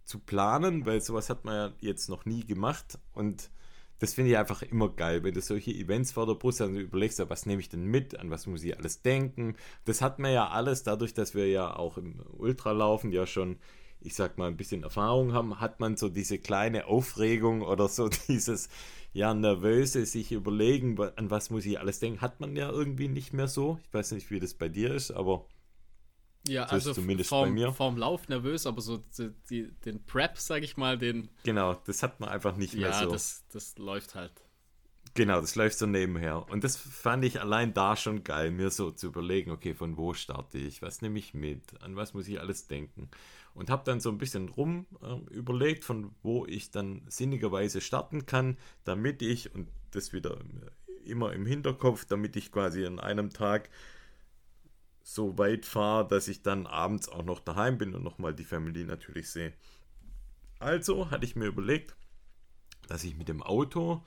zu 0.09 0.18
planen, 0.18 0.86
weil 0.86 1.00
sowas 1.02 1.28
hat 1.28 1.44
man 1.44 1.54
ja 1.54 1.72
jetzt 1.80 2.09
noch 2.09 2.24
nie 2.24 2.44
gemacht. 2.44 2.98
Und 3.12 3.50
das 3.98 4.14
finde 4.14 4.30
ich 4.30 4.38
einfach 4.38 4.62
immer 4.62 4.88
geil, 4.88 5.22
wenn 5.22 5.34
du 5.34 5.42
solche 5.42 5.72
Events 5.72 6.12
vor 6.12 6.26
der 6.26 6.34
Brust 6.34 6.61
hast 6.61 6.68
und 6.68 6.76
überlegst, 6.76 7.22
was 7.28 7.44
nehme 7.44 7.61
ich 7.61 7.68
denn 7.68 7.84
mit, 7.84 8.18
an 8.18 8.30
was 8.30 8.46
muss 8.46 8.64
ich 8.64 8.76
alles 8.78 9.02
denken. 9.02 9.54
Das 9.84 10.00
hat 10.00 10.18
man 10.18 10.32
ja 10.32 10.48
alles, 10.48 10.82
dadurch, 10.82 11.12
dass 11.12 11.34
wir 11.34 11.48
ja 11.48 11.76
auch 11.76 11.98
im 11.98 12.20
Ultralaufen 12.38 13.12
ja 13.12 13.26
schon, 13.26 13.59
ich 14.00 14.14
sag 14.14 14.38
mal, 14.38 14.48
ein 14.48 14.56
bisschen 14.56 14.82
Erfahrung 14.82 15.34
haben, 15.34 15.61
hat 15.61 15.78
man 15.78 15.96
so 15.96 16.09
diese 16.09 16.38
kleine 16.38 16.86
Aufregung 16.86 17.61
oder 17.61 17.88
so 17.88 18.09
dieses, 18.28 18.70
ja, 19.12 19.34
nervöse, 19.34 20.06
sich 20.06 20.32
überlegen, 20.32 20.98
an 21.16 21.30
was 21.30 21.50
muss 21.50 21.66
ich 21.66 21.78
alles 21.78 21.98
denken, 21.98 22.22
hat 22.22 22.40
man 22.40 22.56
ja 22.56 22.70
irgendwie 22.70 23.09
nicht 23.09 23.34
mehr 23.34 23.48
so. 23.48 23.78
Ich 23.84 23.92
weiß 23.92 24.12
nicht, 24.12 24.30
wie 24.30 24.40
das 24.40 24.54
bei 24.54 24.70
dir 24.70 24.94
ist, 24.94 25.11
aber 25.11 25.44
ja, 26.49 26.66
so 26.66 26.74
also 26.74 26.92
zumindest 26.92 27.30
vorm, 27.30 27.51
bei 27.51 27.55
mir. 27.55 27.72
Vorm 27.72 27.96
Lauf 27.96 28.28
nervös, 28.28 28.66
aber 28.66 28.80
so 28.80 29.03
die, 29.51 29.70
den 29.84 30.05
Prep, 30.05 30.38
sag 30.38 30.62
ich 30.62 30.76
mal, 30.76 30.99
den. 30.99 31.28
Genau, 31.44 31.74
das 31.86 32.03
hat 32.03 32.20
man 32.20 32.28
einfach 32.28 32.57
nicht 32.57 32.74
mehr 32.74 32.90
ja, 32.90 32.99
so. 32.99 33.05
Ja, 33.05 33.11
das, 33.12 33.44
das 33.53 33.78
läuft 33.78 34.14
halt. 34.14 34.32
Genau, 35.14 35.40
das 35.40 35.57
läuft 35.57 35.78
so 35.78 35.86
nebenher. 35.86 36.49
Und 36.49 36.64
das 36.64 36.76
fand 36.76 37.24
ich 37.24 37.40
allein 37.40 37.74
da 37.74 37.96
schon 37.96 38.22
geil, 38.22 38.51
mir 38.51 38.70
so 38.70 38.90
zu 38.90 39.09
überlegen, 39.09 39.51
okay, 39.51 39.74
von 39.74 39.96
wo 39.96 40.14
starte 40.14 40.59
ich, 40.59 40.82
was 40.82 41.03
nehme 41.03 41.18
ich 41.18 41.34
mit, 41.34 41.80
an 41.82 41.96
was 41.96 42.14
muss 42.14 42.28
ich 42.28 42.40
alles 42.40 42.68
denken. 42.68 43.09
Und 43.55 43.70
habe 43.70 43.82
dann 43.84 43.99
so 43.99 44.11
ein 44.11 44.18
bisschen 44.18 44.49
rum 44.49 44.86
äh, 45.03 45.34
überlegt, 45.34 45.84
von 45.84 46.14
wo 46.22 46.46
ich 46.46 46.70
dann 46.70 47.03
sinnigerweise 47.09 47.80
starten 47.80 48.26
kann, 48.26 48.59
damit 48.84 49.22
ich, 49.22 49.53
und 49.55 49.68
das 49.90 50.12
wieder 50.12 50.38
immer 51.05 51.32
im 51.32 51.46
Hinterkopf, 51.46 52.05
damit 52.05 52.36
ich 52.36 52.53
quasi 52.53 52.86
an 52.86 53.01
einem 53.01 53.30
Tag 53.30 53.70
so 55.09 55.38
weit 55.38 55.64
fahre, 55.64 56.06
dass 56.06 56.28
ich 56.28 56.42
dann 56.42 56.66
abends 56.66 57.09
auch 57.09 57.24
noch 57.24 57.40
daheim 57.40 57.78
bin 57.78 57.94
und 57.94 58.04
nochmal 58.04 58.34
die 58.34 58.44
Family 58.44 58.84
natürlich 58.84 59.30
sehe. 59.30 59.54
Also 60.59 61.11
hatte 61.11 61.24
ich 61.24 61.34
mir 61.34 61.46
überlegt, 61.46 61.96
dass 62.88 63.04
ich 63.04 63.16
mit 63.16 63.28
dem 63.28 63.42
Auto 63.42 64.02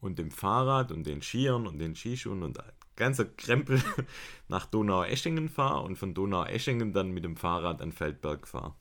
und 0.00 0.20
dem 0.20 0.30
Fahrrad 0.30 0.92
und 0.92 1.08
den 1.08 1.22
Skiern 1.22 1.66
und 1.66 1.78
den 1.78 1.96
Skischuhen 1.96 2.44
und 2.44 2.58
ganzer 2.94 3.24
Krempel 3.24 3.82
nach 4.48 4.66
Donau-Eschingen 4.66 5.48
fahre 5.48 5.82
und 5.82 5.96
von 5.96 6.14
Donau-Eschingen 6.14 6.92
dann 6.92 7.10
mit 7.10 7.24
dem 7.24 7.36
Fahrrad 7.36 7.82
an 7.82 7.90
Feldberg 7.90 8.46
fahre. 8.46 8.76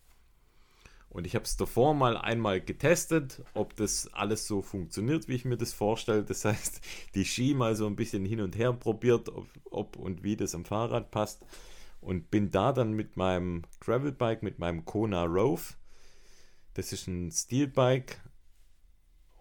Und 1.18 1.26
ich 1.26 1.34
habe 1.34 1.46
es 1.46 1.58
davor 1.58 1.96
mal 1.96 2.16
einmal 2.16 2.62
getestet, 2.62 3.42
ob 3.56 3.76
das 3.76 4.14
alles 4.14 4.46
so 4.46 4.62
funktioniert, 4.62 5.28
wie 5.28 5.34
ich 5.34 5.46
mir 5.46 5.58
das 5.58 5.74
vorstelle. 5.74 6.24
Das 6.24 6.46
heißt, 6.46 6.80
die 7.16 7.26
Ski 7.26 7.56
mal 7.56 7.76
so 7.76 7.88
ein 7.88 7.96
bisschen 7.96 8.24
hin 8.24 8.40
und 8.40 8.56
her 8.56 8.72
probiert, 8.72 9.30
ob, 9.30 9.48
ob 9.72 9.96
und 9.96 10.22
wie 10.22 10.38
das 10.38 10.54
am 10.54 10.64
Fahrrad 10.64 11.10
passt. 11.10 11.44
Und 12.02 12.30
bin 12.30 12.52
da 12.52 12.72
dann 12.72 12.94
mit 12.94 13.18
meinem 13.18 13.64
Gravelbike, 13.80 14.44
mit 14.44 14.60
meinem 14.60 14.86
Kona 14.86 15.24
Rove. 15.24 15.74
Das 16.76 16.94
ist 16.94 17.08
ein 17.08 17.32
Steelbike. 17.32 18.22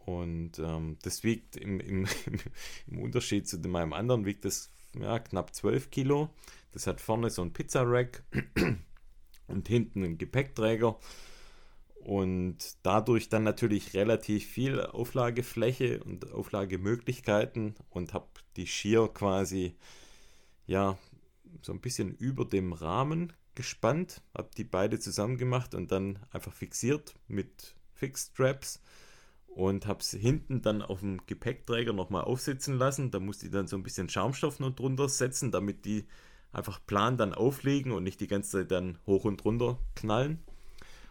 Und 0.07 0.59
ähm, 0.59 0.97
das 1.03 1.25
wiegt 1.25 1.59
im, 1.59 1.79
im, 1.81 2.07
im 2.87 2.99
Unterschied 3.01 3.47
zu 3.47 3.59
meinem 3.59 3.93
anderen, 3.93 4.25
wiegt 4.25 4.47
das 4.47 4.73
ja, 4.99 5.19
knapp 5.19 5.55
12 5.55 5.91
Kilo. 5.91 6.31
Das 6.73 6.87
hat 6.87 7.03
vorne 7.03 7.29
so 7.29 7.43
ein 7.43 7.53
Pizza-Rack 7.53 8.25
und 9.47 9.69
hinten 9.69 10.05
einen 10.05 10.17
Gepäckträger 10.17 10.99
und 12.07 12.77
dadurch 12.85 13.29
dann 13.31 13.43
natürlich 13.43 13.95
relativ 13.95 14.47
viel 14.47 14.81
Auflagefläche 14.81 16.05
und 16.05 16.31
Auflagemöglichkeiten 16.31 17.75
und 17.91 18.15
habe 18.15 18.29
die 18.57 18.69
Skier 18.69 19.09
quasi 19.09 19.75
ja 20.69 20.97
so 21.63 21.73
ein 21.73 21.81
bisschen 21.81 22.13
über 22.15 22.45
dem 22.45 22.73
Rahmen 22.73 23.33
gespannt, 23.57 24.23
habe 24.39 24.51
die 24.57 24.63
beide 24.63 25.01
zusammen 25.01 25.37
gemacht 25.37 25.75
und 25.75 25.91
dann 25.91 26.21
einfach 26.31 26.53
fixiert 26.53 27.17
mit 27.27 27.75
Fixstraps 27.95 28.81
und 29.49 29.87
habe 29.87 29.99
es 29.99 30.11
hinten 30.13 30.63
dann 30.63 30.83
auf 30.83 31.01
dem 31.01 31.27
Gepäckträger 31.27 31.93
nochmal 31.93 32.23
aufsitzen 32.23 32.79
lassen. 32.79 33.11
Da 33.11 33.19
musste 33.19 33.47
ich 33.47 33.53
dann 33.53 33.67
so 33.67 33.75
ein 33.75 33.83
bisschen 33.83 34.09
Schaumstoff 34.09 34.61
noch 34.61 34.77
drunter 34.77 35.09
setzen, 35.09 35.51
damit 35.51 35.85
die 35.85 36.07
einfach 36.53 36.79
plan 36.87 37.17
dann 37.17 37.35
aufliegen 37.35 37.91
und 37.91 38.05
nicht 38.05 38.21
die 38.21 38.29
ganze 38.29 38.59
Zeit 38.59 38.71
dann 38.71 39.01
hoch 39.07 39.25
und 39.25 39.45
runter 39.45 39.81
knallen. 39.97 40.45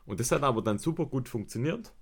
Und 0.06 0.20
das 0.20 0.32
hat 0.32 0.43
aber 0.43 0.62
dann 0.62 0.78
super 0.78 1.06
gut 1.06 1.28
funktioniert. 1.30 1.93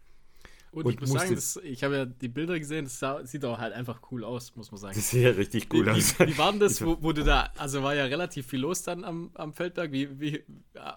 Und, 0.71 0.85
und 0.85 0.93
ich 0.93 0.99
muss 1.01 1.11
sagen, 1.11 1.35
das, 1.35 1.57
ich 1.57 1.83
habe 1.83 1.95
ja 1.95 2.05
die 2.05 2.27
Bilder 2.27 2.57
gesehen, 2.57 2.85
das 2.85 2.97
sah, 2.97 3.23
sieht 3.25 3.45
auch 3.45 3.59
halt 3.59 3.73
einfach 3.73 4.01
cool 4.11 4.23
aus, 4.23 4.55
muss 4.55 4.71
man 4.71 4.79
sagen. 4.79 4.95
Das 4.95 5.11
sieht 5.11 5.21
ja 5.21 5.29
richtig 5.29 5.71
cool 5.71 5.85
wie, 5.85 5.91
aus. 5.91 6.19
Wie, 6.19 6.27
wie 6.27 6.37
war 6.37 6.51
denn 6.51 6.59
das, 6.59 6.83
wo, 6.83 6.97
wo, 6.99 7.11
du 7.11 7.23
da, 7.23 7.51
also 7.57 7.83
war 7.83 7.93
ja 7.93 8.05
relativ 8.05 8.47
viel 8.47 8.61
los 8.61 8.81
dann 8.81 9.03
am, 9.03 9.29
am 9.35 9.53
Feldberg, 9.53 9.91
wie, 9.91 10.19
wie, 10.19 10.43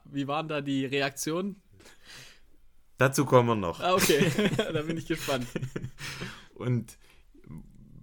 wie 0.04 0.26
waren 0.26 0.48
da 0.48 0.62
die 0.62 0.86
Reaktionen? 0.86 1.60
Dazu 2.96 3.26
kommen 3.26 3.48
wir 3.48 3.54
noch. 3.54 3.80
Ah, 3.80 3.92
okay, 3.92 4.30
da 4.56 4.80
bin 4.80 4.96
ich 4.96 5.06
gespannt. 5.06 5.46
Und 6.54 6.96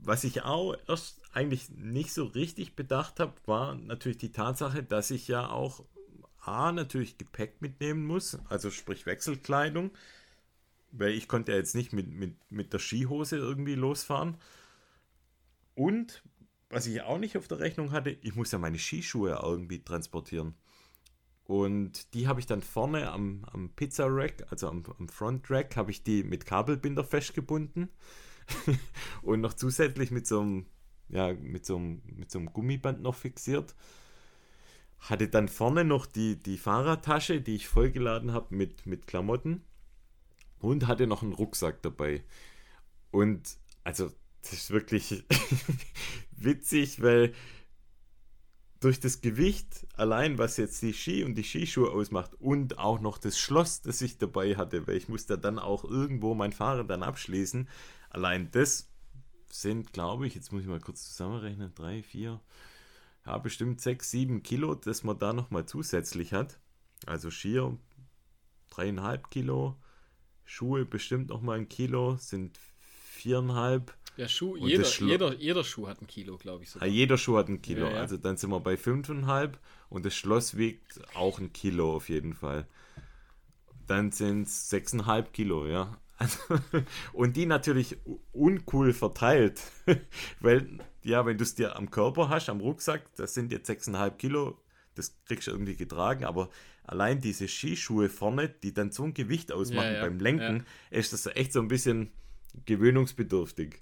was 0.04 0.24
ich 0.24 0.44
auch 0.44 0.76
erst 0.88 1.22
eigentlich 1.34 1.72
nicht 1.72 2.14
so 2.14 2.26
richtig 2.26 2.76
bedacht 2.76 3.20
habe, 3.20 3.34
war 3.46 3.74
natürlich 3.74 4.20
die 4.20 4.32
Tatsache, 4.32 4.84
dass 4.84 5.10
ich 5.10 5.28
ja 5.28 5.50
auch 5.50 5.84
A, 6.46 6.72
natürlich 6.72 7.18
Gepäck 7.18 7.62
mitnehmen 7.62 8.06
muss, 8.06 8.38
also 8.50 8.70
sprich 8.70 9.06
Wechselkleidung, 9.06 9.92
weil 10.92 11.14
ich 11.14 11.28
konnte 11.28 11.54
ja 11.54 11.58
jetzt 11.58 11.76
nicht 11.76 11.94
mit, 11.94 12.10
mit, 12.10 12.36
mit 12.52 12.74
der 12.74 12.80
Skihose 12.80 13.38
irgendwie 13.38 13.76
losfahren. 13.76 14.38
Und 15.76 16.24
was 16.70 16.86
ich 16.86 17.02
auch 17.02 17.18
nicht 17.18 17.38
auf 17.38 17.48
der 17.48 17.60
Rechnung 17.60 17.92
hatte, 17.92 18.18
ich 18.22 18.36
muss 18.36 18.52
ja 18.52 18.60
meine 18.60 18.80
Skischuhe 18.80 19.40
irgendwie 19.42 19.84
transportieren. 19.84 20.56
Und 21.46 22.14
die 22.14 22.28
habe 22.28 22.40
ich 22.40 22.46
dann 22.46 22.62
vorne 22.62 23.12
am, 23.12 23.46
am 23.52 23.70
Pizza-Rack, 23.70 24.48
also 24.50 24.70
am, 24.70 24.84
am 24.98 25.10
Front-Rack, 25.10 25.76
habe 25.76 25.92
ich 25.92 26.04
die 26.04 26.24
mit 26.24 26.46
Kabelbinder 26.46 27.04
festgebunden. 27.04 27.90
und 29.22 29.42
noch 29.42 29.54
zusätzlich 29.54 30.12
mit 30.12 30.28
so 30.28 30.42
einem, 30.42 30.66
ja, 31.10 31.34
mit 31.34 31.66
so 31.66 31.78
einem, 31.78 32.02
mit 32.06 32.32
so 32.32 32.40
einem 32.40 32.52
Gummiband 32.54 33.02
noch 33.02 33.16
fixiert. 33.16 33.76
Hatte 35.04 35.28
dann 35.28 35.48
vorne 35.48 35.84
noch 35.84 36.06
die, 36.06 36.38
die 36.38 36.58
Fahrradtasche, 36.58 37.42
die 37.42 37.56
ich 37.56 37.68
vollgeladen 37.68 38.32
habe 38.34 38.56
mit, 38.56 38.86
mit 38.86 39.08
Klamotten. 39.08 39.64
Und 40.60 40.88
hatte 40.88 41.08
noch 41.08 41.24
einen 41.24 41.34
Rucksack 41.34 41.82
dabei. 41.82 42.24
Und 43.12 43.58
also, 43.84 44.12
das 44.42 44.54
ist 44.54 44.72
wirklich 44.72 45.24
witzig, 46.38 47.02
weil 47.02 47.34
durch 48.84 49.00
das 49.00 49.22
Gewicht 49.22 49.88
allein, 49.96 50.38
was 50.38 50.58
jetzt 50.58 50.82
die 50.82 50.94
Ski 50.94 51.24
und 51.24 51.36
die 51.36 51.44
Skischuhe 51.44 51.90
ausmacht 51.90 52.36
und 52.40 52.80
auch 52.80 53.00
noch 53.00 53.18
das 53.18 53.40
Schloss, 53.40 53.82
das 53.82 54.02
ich 54.02 54.18
dabei 54.18 54.56
hatte, 54.58 54.86
weil 54.88 54.98
ich 54.98 55.08
musste 55.08 55.38
dann 55.38 55.58
auch 55.58 55.86
irgendwo 55.86 56.36
mein 56.36 56.52
Fahrrad 56.52 56.90
dann 56.90 57.02
abschließen. 57.02 57.70
Allein 58.10 58.52
das 58.52 58.90
sind, 59.50 59.94
glaube 59.94 60.28
ich, 60.28 60.36
jetzt 60.36 60.52
muss 60.52 60.64
ich 60.64 60.68
mal 60.68 60.82
kurz 60.82 61.08
zusammenrechnen, 61.08 61.74
drei, 61.76 62.04
vier, 62.04 62.42
ja, 63.26 63.38
bestimmt 63.38 63.82
sechs, 63.82 64.12
sieben 64.12 64.44
Kilo, 64.44 64.76
das 64.76 65.04
man 65.04 65.18
da 65.18 65.34
nochmal 65.34 65.66
zusätzlich 65.66 66.34
hat. 66.34 66.60
Also 67.06 67.32
Skier 67.32 67.78
dreieinhalb 68.70 69.30
Kilo, 69.30 69.76
Schuhe 70.46 70.86
bestimmt 70.86 71.30
nochmal 71.30 71.60
ein 71.60 71.70
Kilo, 71.70 72.18
sind 72.18 72.58
viereinhalb 72.80 73.96
der 74.18 74.28
Schuh, 74.28 74.56
jeder, 74.58 74.88
jeder, 75.00 75.34
jeder 75.36 75.64
Schuh 75.64 75.88
hat 75.88 76.02
ein 76.02 76.08
Kilo, 76.08 76.38
glaube 76.38 76.64
ich. 76.64 76.70
Sogar. 76.70 76.88
Ja, 76.88 76.94
jeder 76.94 77.18
Schuh 77.18 77.38
hat 77.38 77.50
ein 77.50 77.62
Kilo. 77.62 77.88
Ja, 77.88 77.94
ja. 77.94 78.02
Also 78.02 78.18
dann 78.18 78.38
sind 78.38 78.52
wir 78.52 78.60
bei 78.60 78.76
5,5 78.76 79.54
und 79.90 80.06
das 80.06 80.16
Schloss 80.16 80.56
wiegt 80.56 81.02
auch 81.16 81.40
ein 81.40 81.52
Kilo 81.52 81.96
auf 81.96 82.10
jeden 82.10 82.34
Fall. 82.34 82.68
Dann 83.88 84.12
sind 84.12 84.44
es 84.44 84.72
6,5 84.72 85.32
Kilo, 85.32 85.66
ja. 85.66 85.98
Also, 86.18 86.38
und 87.14 87.36
die 87.36 87.48
natürlich 87.48 87.98
uncool 88.32 88.94
verteilt. 88.94 89.62
Weil, 90.40 90.80
ja, 91.04 91.26
wenn 91.26 91.38
du 91.38 91.44
es 91.44 91.56
dir 91.56 91.76
am 91.76 91.92
Körper 91.92 92.30
hast, 92.30 92.50
am 92.50 92.62
Rucksack, 92.62 93.16
das 93.16 93.34
sind 93.34 93.52
jetzt 93.52 93.70
6,5 93.70 94.12
Kilo, 94.18 94.58
das 94.96 95.16
kriegst 95.26 95.48
du 95.48 95.52
irgendwie 95.52 95.76
getragen, 95.76 96.26
aber 96.26 96.50
allein 96.84 97.22
diese 97.22 97.48
Skischuhe 97.48 98.10
vorne, 98.10 98.50
die 98.50 98.74
dann 98.74 98.92
so 98.92 99.04
ein 99.04 99.14
Gewicht 99.14 99.52
ausmachen 99.52 99.94
ja, 99.94 100.02
beim 100.02 100.20
Lenken, 100.20 100.66
ist 100.92 101.14
das 101.14 101.26
echt 101.28 101.54
so 101.54 101.60
ein 101.60 101.68
bisschen 101.68 102.12
gewöhnungsbedürftig. 102.66 103.82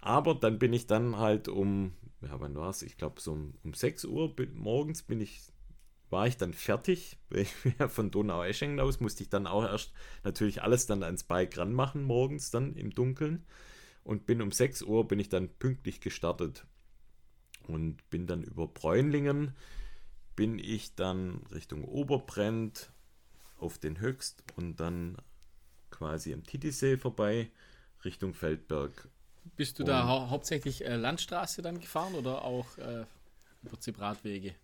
Aber 0.00 0.34
dann 0.34 0.58
bin 0.58 0.72
ich 0.72 0.86
dann 0.86 1.16
halt 1.18 1.48
um, 1.48 1.92
ja, 2.22 2.40
wann 2.40 2.56
war 2.56 2.70
es? 2.70 2.82
Ich 2.82 2.96
glaube, 2.96 3.20
so 3.20 3.32
um, 3.32 3.54
um 3.62 3.72
6 3.72 4.04
Uhr 4.06 4.34
morgens 4.54 5.02
bin 5.02 5.20
ich, 5.20 5.40
war 6.10 6.26
ich 6.26 6.36
dann 6.36 6.54
fertig. 6.54 7.18
Von 7.88 8.10
Donau-Eschingen 8.10 8.80
aus 8.80 9.00
musste 9.00 9.22
ich 9.22 9.28
dann 9.28 9.46
auch 9.46 9.62
erst 9.62 9.92
natürlich 10.24 10.62
alles 10.62 10.86
dann 10.86 11.04
ans 11.04 11.22
Bike 11.22 11.56
ranmachen, 11.56 12.02
morgens 12.02 12.50
dann 12.50 12.74
im 12.74 12.90
Dunkeln. 12.90 13.46
Und 14.04 14.26
bin 14.26 14.42
um 14.42 14.50
6 14.50 14.82
Uhr 14.82 15.06
bin 15.06 15.18
ich 15.20 15.28
dann 15.28 15.48
pünktlich 15.48 16.00
gestartet. 16.00 16.66
Und 17.68 18.08
bin 18.10 18.26
dann 18.26 18.42
über 18.42 18.66
Bräunlingen, 18.66 19.54
bin 20.34 20.58
ich 20.58 20.94
dann 20.94 21.42
Richtung 21.52 21.84
Oberbrent 21.84 22.92
auf 23.58 23.78
den 23.78 24.00
Höchst 24.00 24.42
und 24.56 24.80
dann 24.80 25.16
quasi 25.90 26.34
am 26.34 26.42
Titisee 26.42 26.96
vorbei 26.96 27.50
Richtung 28.04 28.34
Feldberg 28.34 29.08
bist 29.56 29.78
du 29.78 29.84
da 29.84 30.06
hau 30.06 30.30
hauptsächlich 30.30 30.84
äh, 30.84 30.96
Landstraße 30.96 31.62
dann 31.62 31.80
gefahren 31.80 32.14
oder 32.14 32.44
auch 32.44 32.78
äh, 32.78 33.04
über 33.62 33.80
Zebratwege? 33.80 34.54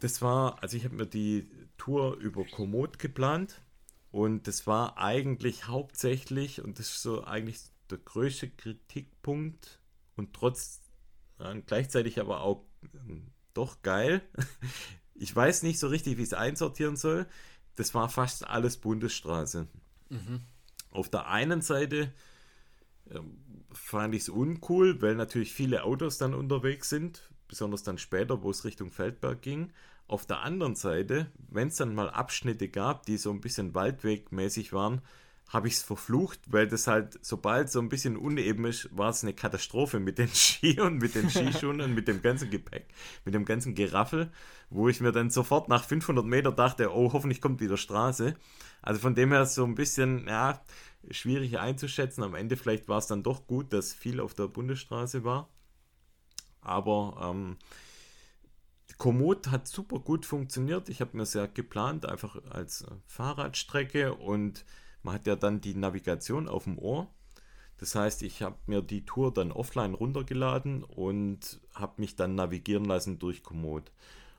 Das 0.00 0.22
war, 0.22 0.62
also 0.62 0.76
ich 0.76 0.84
habe 0.84 0.94
mir 0.94 1.06
die 1.06 1.50
Tour 1.76 2.16
über 2.16 2.44
Komoot 2.44 2.98
geplant 2.98 3.60
und 4.10 4.46
das 4.46 4.66
war 4.66 4.96
eigentlich 4.98 5.66
hauptsächlich, 5.66 6.62
und 6.62 6.78
das 6.78 6.86
ist 6.86 7.02
so 7.02 7.24
eigentlich 7.24 7.58
der 7.90 7.98
größte 7.98 8.50
Kritikpunkt 8.50 9.80
und 10.16 10.34
trotz 10.34 10.80
äh, 11.38 11.60
gleichzeitig 11.66 12.20
aber 12.20 12.40
auch 12.42 12.64
äh, 12.82 13.20
doch 13.54 13.82
geil. 13.82 14.22
Ich 15.20 15.34
weiß 15.34 15.64
nicht 15.64 15.80
so 15.80 15.88
richtig, 15.88 16.16
wie 16.16 16.22
ich 16.22 16.28
es 16.28 16.32
einsortieren 16.32 16.94
soll. 16.94 17.26
Das 17.74 17.92
war 17.92 18.08
fast 18.08 18.46
alles 18.46 18.76
Bundesstraße. 18.76 19.66
Mhm. 20.10 20.42
Auf 20.92 21.08
der 21.08 21.26
einen 21.26 21.60
Seite 21.60 22.12
ähm, 23.10 23.64
fand 23.72 24.14
ich 24.14 24.22
es 24.22 24.28
uncool, 24.28 25.02
weil 25.02 25.16
natürlich 25.16 25.52
viele 25.52 25.82
Autos 25.82 26.18
dann 26.18 26.34
unterwegs 26.34 26.88
sind, 26.88 27.30
besonders 27.48 27.82
dann 27.82 27.98
später, 27.98 28.42
wo 28.42 28.50
es 28.50 28.64
Richtung 28.64 28.92
Feldberg 28.92 29.42
ging. 29.42 29.72
Auf 30.06 30.24
der 30.24 30.40
anderen 30.40 30.74
Seite, 30.74 31.26
wenn 31.50 31.68
es 31.68 31.76
dann 31.76 31.94
mal 31.94 32.10
Abschnitte 32.10 32.68
gab, 32.68 33.04
die 33.06 33.18
so 33.18 33.30
ein 33.30 33.40
bisschen 33.40 33.74
waldwegmäßig 33.74 34.72
waren, 34.72 35.02
habe 35.48 35.68
ich 35.68 35.74
es 35.74 35.82
verflucht, 35.82 36.40
weil 36.46 36.68
das 36.68 36.86
halt, 36.86 37.18
sobald 37.22 37.70
so 37.70 37.80
ein 37.80 37.88
bisschen 37.88 38.16
uneben 38.16 38.66
ist, 38.66 38.96
war 38.96 39.10
es 39.10 39.22
eine 39.22 39.32
Katastrophe 39.32 39.98
mit 39.98 40.18
den 40.18 40.28
Ski 40.34 40.80
und 40.80 40.98
mit 40.98 41.14
den 41.14 41.30
Skischuhen 41.30 41.80
und 41.80 41.94
mit 41.94 42.06
dem 42.06 42.20
ganzen 42.20 42.50
Gepäck, 42.50 42.86
mit 43.24 43.34
dem 43.34 43.46
ganzen 43.46 43.74
Geraffel, 43.74 44.30
wo 44.68 44.88
ich 44.88 45.00
mir 45.00 45.12
dann 45.12 45.30
sofort 45.30 45.68
nach 45.68 45.84
500 45.84 46.24
Meter 46.24 46.52
dachte, 46.52 46.92
oh, 46.94 47.12
hoffentlich 47.12 47.40
kommt 47.40 47.60
wieder 47.60 47.78
Straße. 47.78 48.36
Also 48.82 49.00
von 49.00 49.14
dem 49.14 49.32
her 49.32 49.46
so 49.46 49.64
ein 49.64 49.74
bisschen, 49.74 50.26
ja, 50.28 50.60
schwierig 51.10 51.58
einzuschätzen. 51.58 52.22
Am 52.22 52.34
Ende 52.34 52.56
vielleicht 52.56 52.88
war 52.88 52.98
es 52.98 53.06
dann 53.06 53.22
doch 53.22 53.46
gut, 53.46 53.72
dass 53.72 53.94
viel 53.94 54.20
auf 54.20 54.34
der 54.34 54.48
Bundesstraße 54.48 55.24
war. 55.24 55.48
Aber 56.60 57.30
ähm, 57.30 57.56
Komoot 58.98 59.50
hat 59.50 59.66
super 59.66 60.00
gut 60.00 60.26
funktioniert. 60.26 60.90
Ich 60.90 61.00
habe 61.00 61.16
mir 61.16 61.24
sehr 61.24 61.48
geplant, 61.48 62.04
einfach 62.04 62.36
als 62.50 62.84
Fahrradstrecke 63.06 64.14
und 64.14 64.66
man 65.02 65.14
hat 65.14 65.26
ja 65.26 65.36
dann 65.36 65.60
die 65.60 65.74
Navigation 65.74 66.48
auf 66.48 66.64
dem 66.64 66.78
Ohr. 66.78 67.08
Das 67.78 67.94
heißt, 67.94 68.22
ich 68.22 68.42
habe 68.42 68.56
mir 68.66 68.82
die 68.82 69.04
Tour 69.04 69.32
dann 69.32 69.52
offline 69.52 69.94
runtergeladen 69.94 70.82
und 70.82 71.60
habe 71.74 72.00
mich 72.00 72.16
dann 72.16 72.34
navigieren 72.34 72.84
lassen 72.84 73.18
durch 73.18 73.42
Komoot. 73.42 73.92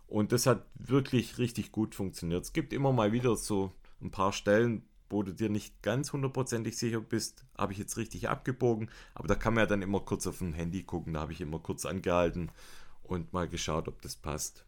Und 0.08 0.32
das 0.32 0.46
hat 0.46 0.66
wirklich 0.76 1.38
richtig 1.38 1.72
gut 1.72 1.96
funktioniert. 1.96 2.44
Es 2.44 2.54
gibt 2.54 2.74
immer 2.74 2.92
mal 2.92 3.12
wieder 3.14 3.36
so 3.36 3.72
ein 4.02 4.12
paar 4.12 4.34
Stellen, 4.34 4.84
wo 5.10 5.24
du 5.24 5.34
dir 5.34 5.50
nicht 5.50 5.82
ganz 5.82 6.14
hundertprozentig 6.14 6.78
sicher 6.78 7.00
bist, 7.00 7.46
habe 7.58 7.74
ich 7.74 7.80
jetzt 7.80 7.98
richtig 7.98 8.30
abgebogen. 8.30 8.90
Aber 9.16 9.28
da 9.28 9.36
kann 9.36 9.54
man 9.54 9.64
ja 9.64 9.68
dann 9.68 9.82
immer 9.82 10.02
kurz 10.02 10.28
auf 10.28 10.40
dem 10.40 10.54
Handy 10.54 10.84
gucken. 10.84 11.14
Da 11.14 11.22
habe 11.22 11.32
ich 11.32 11.42
immer 11.42 11.60
kurz 11.60 11.86
angehalten 11.86 12.52
und 13.04 13.34
mal 13.34 13.48
geschaut, 13.48 13.88
ob 13.88 14.02
das 14.02 14.16
passt. 14.16 14.66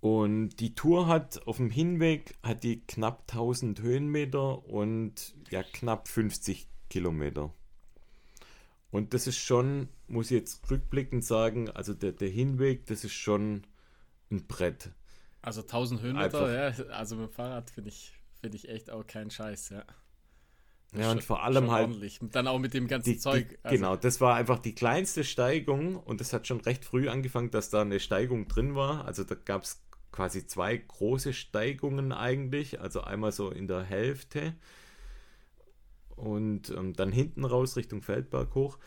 Und 0.00 0.60
die 0.60 0.74
Tour 0.74 1.08
hat 1.08 1.46
auf 1.46 1.56
dem 1.56 1.70
Hinweg 1.70 2.36
hat 2.42 2.62
die 2.62 2.80
knapp 2.86 3.22
1000 3.32 3.80
Höhenmeter 3.80 4.64
und 4.66 5.34
ja 5.50 5.62
knapp 5.64 6.06
50 6.06 6.68
Kilometer. 6.88 7.52
Und 8.90 9.12
das 9.12 9.26
ist 9.26 9.38
schon, 9.38 9.88
muss 10.06 10.30
ich 10.30 10.38
jetzt 10.38 10.70
rückblickend 10.70 11.24
sagen, 11.24 11.68
also 11.70 11.94
der, 11.94 12.12
der 12.12 12.28
Hinweg, 12.28 12.86
das 12.86 13.04
ist 13.04 13.12
schon 13.12 13.66
ein 14.30 14.46
Brett. 14.46 14.92
Also 15.42 15.62
1000 15.62 16.00
Höhenmeter, 16.00 16.52
ja, 16.52 16.84
also 16.90 17.16
mit 17.16 17.30
dem 17.30 17.32
Fahrrad 17.32 17.70
finde 17.70 17.90
ich, 17.90 18.12
find 18.40 18.54
ich 18.54 18.68
echt 18.68 18.90
auch 18.90 19.06
kein 19.06 19.30
Scheiß, 19.30 19.70
ja. 19.70 19.84
Ja, 20.96 21.10
und 21.10 21.22
vor 21.22 21.42
allem 21.42 21.70
halt. 21.70 21.88
Ordentlich. 21.88 22.20
Und 22.22 22.34
dann 22.34 22.46
auch 22.46 22.58
mit 22.58 22.72
dem 22.72 22.88
ganzen 22.88 23.12
die, 23.12 23.18
Zeug. 23.18 23.48
Die, 23.50 23.58
also. 23.62 23.76
Genau, 23.76 23.96
das 23.96 24.20
war 24.22 24.36
einfach 24.36 24.58
die 24.58 24.74
kleinste 24.74 25.22
Steigung 25.22 25.96
und 25.96 26.20
das 26.20 26.32
hat 26.32 26.46
schon 26.46 26.60
recht 26.62 26.84
früh 26.84 27.08
angefangen, 27.08 27.50
dass 27.50 27.68
da 27.68 27.82
eine 27.82 28.00
Steigung 28.00 28.48
drin 28.48 28.74
war. 28.74 29.04
Also 29.04 29.24
da 29.24 29.34
gab 29.34 29.64
es 29.64 29.82
quasi 30.18 30.44
zwei 30.48 30.76
große 30.76 31.32
Steigungen 31.32 32.10
eigentlich. 32.10 32.80
Also 32.80 33.02
einmal 33.02 33.30
so 33.30 33.52
in 33.52 33.68
der 33.68 33.84
Hälfte 33.84 34.52
und 36.16 36.70
ähm, 36.70 36.92
dann 36.92 37.12
hinten 37.12 37.44
raus 37.44 37.76
Richtung 37.76 38.02
Feldberg 38.02 38.52
hoch. 38.56 38.80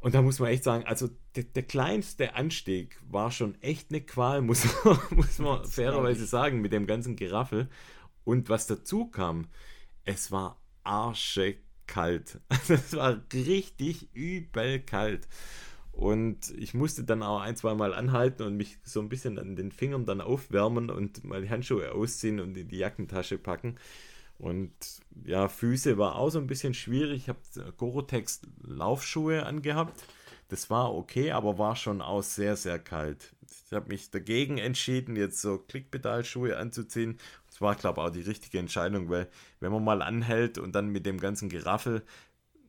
Und 0.00 0.14
da 0.14 0.22
muss 0.22 0.38
man 0.38 0.48
echt 0.48 0.64
sagen, 0.64 0.86
also 0.86 1.10
der, 1.36 1.44
der 1.44 1.64
kleinste 1.64 2.34
Anstieg 2.34 2.98
war 3.10 3.30
schon 3.30 3.60
echt 3.60 3.90
eine 3.90 4.00
Qual, 4.00 4.40
muss, 4.40 4.66
muss 5.10 5.38
man 5.38 5.66
fairerweise 5.66 6.24
sagen, 6.24 6.62
mit 6.62 6.72
dem 6.72 6.86
ganzen 6.86 7.14
Geraffel. 7.14 7.68
Und 8.24 8.48
was 8.48 8.66
dazu 8.66 9.04
kam, 9.10 9.48
es 10.06 10.32
war 10.32 10.62
arschekalt. 10.82 12.40
Also 12.48 12.72
es 12.72 12.96
war 12.96 13.20
richtig 13.34 14.08
übel 14.14 14.80
kalt. 14.80 15.28
Und 15.92 16.50
ich 16.56 16.74
musste 16.74 17.04
dann 17.04 17.22
auch 17.22 17.40
ein, 17.40 17.54
zwei 17.54 17.74
Mal 17.74 17.94
anhalten 17.94 18.42
und 18.42 18.56
mich 18.56 18.78
so 18.82 19.00
ein 19.00 19.08
bisschen 19.08 19.38
an 19.38 19.56
den 19.56 19.70
Fingern 19.70 20.06
dann 20.06 20.20
aufwärmen 20.20 20.90
und 20.90 21.22
mal 21.22 21.42
die 21.42 21.50
Handschuhe 21.50 21.92
ausziehen 21.92 22.40
und 22.40 22.56
in 22.56 22.68
die 22.68 22.78
Jackentasche 22.78 23.38
packen. 23.38 23.76
Und 24.38 24.72
ja, 25.24 25.48
Füße 25.48 25.98
war 25.98 26.16
auch 26.16 26.30
so 26.30 26.38
ein 26.38 26.46
bisschen 26.48 26.74
schwierig. 26.74 27.22
Ich 27.22 27.28
habe 27.28 27.38
Gorotex 27.76 28.40
Laufschuhe 28.62 29.44
angehabt. 29.46 30.02
das 30.48 30.68
war 30.68 30.94
okay, 30.94 31.30
aber 31.32 31.58
war 31.58 31.76
schon 31.76 32.02
auch 32.02 32.22
sehr, 32.22 32.56
sehr 32.56 32.78
kalt. 32.78 33.32
Ich 33.66 33.72
habe 33.72 33.88
mich 33.88 34.10
dagegen 34.10 34.58
entschieden, 34.58 35.16
jetzt 35.16 35.40
so 35.40 35.58
Klickpedalschuhe 35.58 36.58
anzuziehen. 36.58 37.18
Das 37.46 37.60
war, 37.60 37.74
glaube 37.74 38.00
ich, 38.00 38.06
auch 38.06 38.10
die 38.10 38.20
richtige 38.20 38.58
Entscheidung, 38.58 39.08
weil 39.08 39.28
wenn 39.60 39.72
man 39.72 39.84
mal 39.84 40.02
anhält 40.02 40.58
und 40.58 40.74
dann 40.74 40.88
mit 40.88 41.06
dem 41.06 41.20
ganzen 41.20 41.48
Geraffel, 41.48 42.02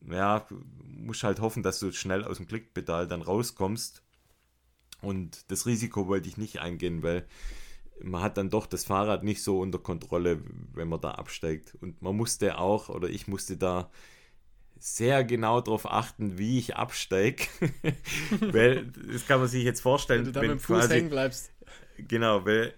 ja, 0.09 0.45
musst 0.85 1.23
halt 1.23 1.39
hoffen, 1.39 1.63
dass 1.63 1.79
du 1.79 1.91
schnell 1.91 2.23
aus 2.23 2.37
dem 2.37 2.47
Klickpedal 2.47 3.07
dann 3.07 3.21
rauskommst. 3.21 4.03
Und 5.01 5.51
das 5.51 5.65
Risiko 5.65 6.07
wollte 6.07 6.29
ich 6.29 6.37
nicht 6.37 6.59
eingehen, 6.59 7.03
weil 7.03 7.25
man 8.01 8.21
hat 8.21 8.37
dann 8.37 8.49
doch 8.49 8.65
das 8.65 8.85
Fahrrad 8.85 9.23
nicht 9.23 9.43
so 9.43 9.59
unter 9.59 9.79
Kontrolle, 9.79 10.41
wenn 10.73 10.87
man 10.87 11.01
da 11.01 11.11
absteigt. 11.11 11.75
Und 11.81 12.01
man 12.01 12.15
musste 12.15 12.57
auch, 12.57 12.89
oder 12.89 13.09
ich 13.09 13.27
musste 13.27 13.57
da 13.57 13.89
sehr 14.79 15.23
genau 15.23 15.61
darauf 15.61 15.89
achten, 15.89 16.37
wie 16.37 16.59
ich 16.59 16.75
absteige. 16.75 17.45
weil, 18.39 18.87
das 18.87 19.25
kann 19.27 19.39
man 19.39 19.47
sich 19.47 19.63
jetzt 19.63 19.81
vorstellen. 19.81 20.25
Wenn 20.25 20.25
du 20.25 20.31
da 20.31 20.41
mit 20.41 20.51
dem 20.51 20.59
Fuß 20.59 20.79
quasi, 20.79 20.93
hängen 20.95 21.09
bleibst. 21.09 21.51
Genau, 21.97 22.45
weil, 22.45 22.73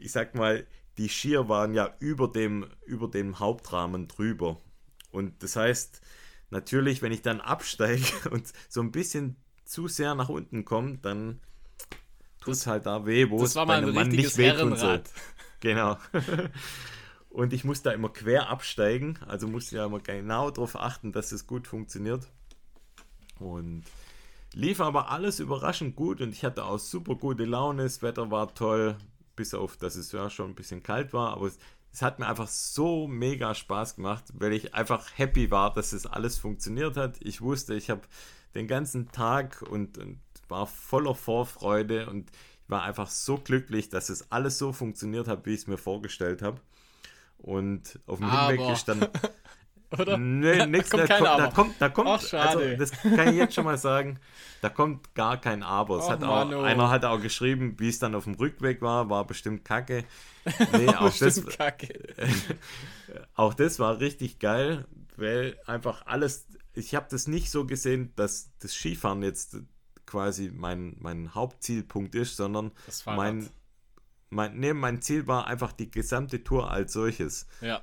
ich 0.00 0.12
sag 0.12 0.34
mal, 0.34 0.66
die 0.98 1.08
Skier 1.08 1.48
waren 1.48 1.74
ja 1.74 1.94
über 2.00 2.28
dem, 2.28 2.66
über 2.84 3.08
dem 3.08 3.38
Hauptrahmen 3.38 4.08
drüber. 4.08 4.60
Und 5.12 5.42
das 5.42 5.56
heißt, 5.56 6.00
natürlich, 6.50 7.02
wenn 7.02 7.12
ich 7.12 7.22
dann 7.22 7.40
absteige 7.40 8.04
und 8.30 8.52
so 8.68 8.80
ein 8.80 8.92
bisschen 8.92 9.36
zu 9.64 9.88
sehr 9.88 10.14
nach 10.14 10.28
unten 10.28 10.64
komme, 10.64 10.98
dann 10.98 11.40
tut 12.40 12.54
es 12.54 12.66
halt 12.66 12.86
da 12.86 13.06
weh, 13.06 13.30
wo 13.30 13.42
es 13.44 13.54
bei 13.54 13.66
einem 13.66 13.94
Mann 13.94 14.08
nicht 14.08 14.36
wehtun 14.36 14.76
soll. 14.76 15.02
Genau. 15.62 15.98
Und 17.28 17.52
ich 17.52 17.64
muss 17.64 17.82
da 17.82 17.92
immer 17.92 18.08
quer 18.08 18.48
absteigen, 18.48 19.18
also 19.26 19.46
muss 19.46 19.70
ja 19.70 19.84
immer 19.84 20.00
genau 20.00 20.50
darauf 20.50 20.74
achten, 20.74 21.12
dass 21.12 21.32
es 21.32 21.46
gut 21.46 21.68
funktioniert. 21.68 22.26
Und 23.38 23.84
lief 24.52 24.80
aber 24.80 25.10
alles 25.10 25.38
überraschend 25.38 25.94
gut 25.94 26.20
und 26.20 26.32
ich 26.32 26.44
hatte 26.44 26.64
auch 26.64 26.78
super 26.78 27.14
gute 27.14 27.44
Laune, 27.44 27.84
das 27.84 28.02
Wetter 28.02 28.30
war 28.30 28.52
toll, 28.54 28.96
bis 29.36 29.54
auf, 29.54 29.76
dass 29.76 29.94
es 29.94 30.10
ja 30.12 30.28
schon 30.28 30.50
ein 30.50 30.54
bisschen 30.54 30.82
kalt 30.82 31.12
war, 31.12 31.34
aber 31.34 31.50
es, 31.92 32.02
hat 32.02 32.18
mir 32.18 32.26
einfach 32.26 32.48
so 32.48 33.06
mega 33.08 33.54
Spaß 33.54 33.96
gemacht, 33.96 34.24
weil 34.34 34.52
ich 34.52 34.74
einfach 34.74 35.10
happy 35.16 35.50
war, 35.50 35.72
dass 35.72 35.92
es 35.92 36.06
alles 36.06 36.38
funktioniert 36.38 36.96
hat. 36.96 37.16
Ich 37.20 37.40
wusste, 37.40 37.74
ich 37.74 37.90
habe 37.90 38.02
den 38.54 38.66
ganzen 38.66 39.10
Tag 39.10 39.62
und, 39.62 39.98
und 39.98 40.20
war 40.48 40.66
voller 40.66 41.14
Vorfreude 41.14 42.08
und 42.08 42.30
war 42.68 42.82
einfach 42.82 43.10
so 43.10 43.36
glücklich, 43.36 43.88
dass 43.88 44.08
es 44.08 44.30
alles 44.30 44.58
so 44.58 44.72
funktioniert 44.72 45.28
hat, 45.28 45.46
wie 45.46 45.54
ich 45.54 45.60
es 45.60 45.66
mir 45.66 45.78
vorgestellt 45.78 46.42
habe. 46.42 46.60
Und 47.38 47.98
auf 48.06 48.18
dem 48.18 48.28
aber. 48.28 48.52
Hinweg 48.52 48.72
ist 48.72 48.88
dann. 48.88 49.00
Oder? 49.98 50.16
Nee, 50.18 50.66
nix, 50.66 50.90
da 50.90 50.98
kommt 50.98 51.10
da, 51.10 51.14
kein 51.14 51.18
kommt, 51.18 51.28
da 51.28 51.44
Aber. 51.44 51.54
kommt, 51.54 51.74
da 51.80 51.88
kommt, 51.88 52.08
Ach, 52.08 52.22
schade. 52.22 52.58
also 52.60 52.76
das 52.76 52.92
kann 52.92 53.28
ich 53.28 53.34
jetzt 53.34 53.54
schon 53.54 53.64
mal 53.64 53.78
sagen, 53.78 54.20
da 54.60 54.68
kommt 54.68 55.14
gar 55.14 55.40
kein 55.40 55.62
Aber. 55.62 55.98
Es 55.98 56.04
Och, 56.04 56.10
hat 56.10 56.22
auch, 56.24 56.62
einer 56.62 56.90
hat 56.90 57.04
auch 57.04 57.20
geschrieben, 57.20 57.74
wie 57.78 57.88
es 57.88 57.98
dann 57.98 58.14
auf 58.14 58.24
dem 58.24 58.34
Rückweg 58.34 58.82
war, 58.82 59.10
war 59.10 59.26
bestimmt 59.26 59.64
kacke. 59.64 60.04
Nee, 60.72 60.88
auch 60.88 61.14
das, 61.14 61.18
Bestimmt 61.18 61.58
kacke. 61.58 61.88
auch 63.34 63.52
das 63.52 63.78
war 63.78 64.00
richtig 64.00 64.38
geil, 64.38 64.86
weil 65.16 65.58
einfach 65.66 66.06
alles, 66.06 66.46
ich 66.72 66.94
habe 66.94 67.06
das 67.10 67.26
nicht 67.26 67.50
so 67.50 67.66
gesehen, 67.66 68.12
dass 68.16 68.50
das 68.58 68.72
Skifahren 68.74 69.22
jetzt 69.22 69.58
quasi 70.06 70.50
mein, 70.54 70.96
mein 70.98 71.34
Hauptzielpunkt 71.34 72.14
ist, 72.14 72.36
sondern 72.36 72.72
Das 72.86 73.04
mein, 73.06 73.50
mein, 74.30 74.58
nee, 74.58 74.72
mein 74.72 75.02
Ziel 75.02 75.26
war 75.26 75.46
einfach 75.46 75.72
die 75.72 75.90
gesamte 75.90 76.42
Tour 76.42 76.70
als 76.70 76.92
solches. 76.94 77.46
Ja. 77.60 77.82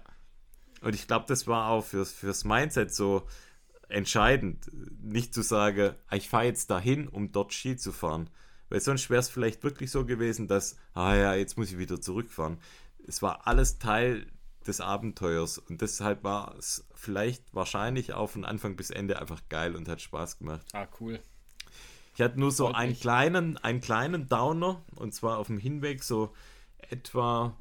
Und 0.82 0.95
ich 0.95 1.07
glaube, 1.07 1.25
das 1.28 1.47
war 1.47 1.69
auch 1.69 1.84
fürs, 1.84 2.11
fürs 2.11 2.43
Mindset 2.43 2.93
so 2.93 3.28
entscheidend, 3.89 4.69
nicht 5.01 5.34
zu 5.34 5.41
sagen, 5.41 5.95
ich 6.11 6.30
fahre 6.30 6.45
jetzt 6.45 6.69
dahin, 6.69 7.07
um 7.07 7.32
dort 7.32 7.53
Ski 7.53 7.78
zu 7.78 7.91
fahren. 7.91 8.30
Weil 8.69 8.82
sonst 8.82 9.09
wäre 9.09 9.19
es 9.19 9.30
vielleicht 9.30 9.63
wirklich 9.63 9.91
so 9.91 10.05
gewesen, 10.05 10.47
dass, 10.47 10.78
ah 10.93 11.15
ja, 11.15 11.34
jetzt 11.36 11.57
muss 11.57 11.71
ich 11.71 11.78
wieder 11.78 12.01
zurückfahren. 12.01 12.57
Es 13.07 13.21
war 13.21 13.47
alles 13.47 13.80
Teil 13.80 14.28
des 14.67 14.82
Abenteuers 14.82 15.57
und 15.57 15.82
deshalb 15.82 16.25
war 16.25 16.55
es 16.57 16.86
vielleicht 16.93 17.43
wahrscheinlich 17.53 18.13
auch 18.13 18.28
von 18.30 18.43
Anfang 18.43 18.75
bis 18.75 18.89
Ende 18.89 19.19
einfach 19.19 19.41
geil 19.47 19.75
und 19.75 19.88
hat 19.88 20.01
Spaß 20.01 20.39
gemacht. 20.39 20.65
Ah, 20.73 20.88
cool. 20.99 21.21
Ich 22.13 22.21
hatte 22.21 22.39
nur 22.39 22.51
so 22.51 22.67
einen 22.73 22.99
kleinen, 22.99 23.57
einen 23.57 23.80
kleinen 23.80 24.28
Downer 24.28 24.84
und 24.95 25.13
zwar 25.13 25.38
auf 25.38 25.47
dem 25.47 25.59
Hinweg 25.59 26.03
so 26.03 26.34
etwa 26.89 27.55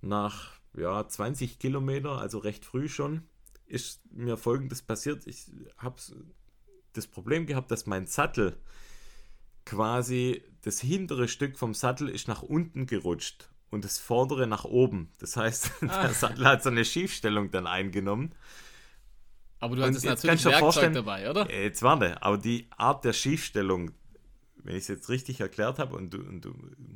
nach 0.00 0.52
ja, 0.76 1.06
20 1.06 1.58
Kilometer, 1.58 2.18
also 2.18 2.38
recht 2.38 2.64
früh 2.64 2.88
schon, 2.88 3.22
ist 3.66 4.00
mir 4.12 4.36
folgendes 4.36 4.82
passiert. 4.82 5.26
Ich 5.26 5.46
habe 5.76 5.96
das 6.92 7.06
Problem 7.06 7.46
gehabt, 7.46 7.70
dass 7.70 7.86
mein 7.86 8.06
Sattel 8.06 8.56
quasi 9.64 10.42
das 10.62 10.80
hintere 10.80 11.28
Stück 11.28 11.58
vom 11.58 11.74
Sattel 11.74 12.08
ist 12.08 12.28
nach 12.28 12.42
unten 12.42 12.86
gerutscht 12.86 13.48
und 13.70 13.84
das 13.84 13.98
vordere 13.98 14.46
nach 14.46 14.64
oben. 14.64 15.10
Das 15.18 15.36
heißt, 15.36 15.70
Ah. 15.88 16.02
der 16.02 16.14
Sattel 16.14 16.44
hat 16.46 16.62
so 16.62 16.70
eine 16.70 16.84
Schiefstellung 16.84 17.50
dann 17.50 17.66
eingenommen. 17.66 18.34
Aber 19.60 19.76
du 19.76 19.82
hattest 19.84 20.04
natürlich 20.04 20.44
Werkzeug 20.44 20.92
dabei, 20.92 21.30
oder? 21.30 21.48
Äh, 21.48 21.64
Jetzt 21.64 21.82
warte, 21.82 22.20
aber 22.22 22.36
die 22.36 22.68
Art 22.76 23.04
der 23.04 23.12
Schiefstellung, 23.12 23.92
wenn 24.56 24.74
ich 24.74 24.82
es 24.82 24.88
jetzt 24.88 25.08
richtig 25.08 25.40
erklärt 25.40 25.78
habe 25.78 25.94
und 25.94 26.12
du, 26.12 26.18
und 26.18 26.44
du 26.44 26.52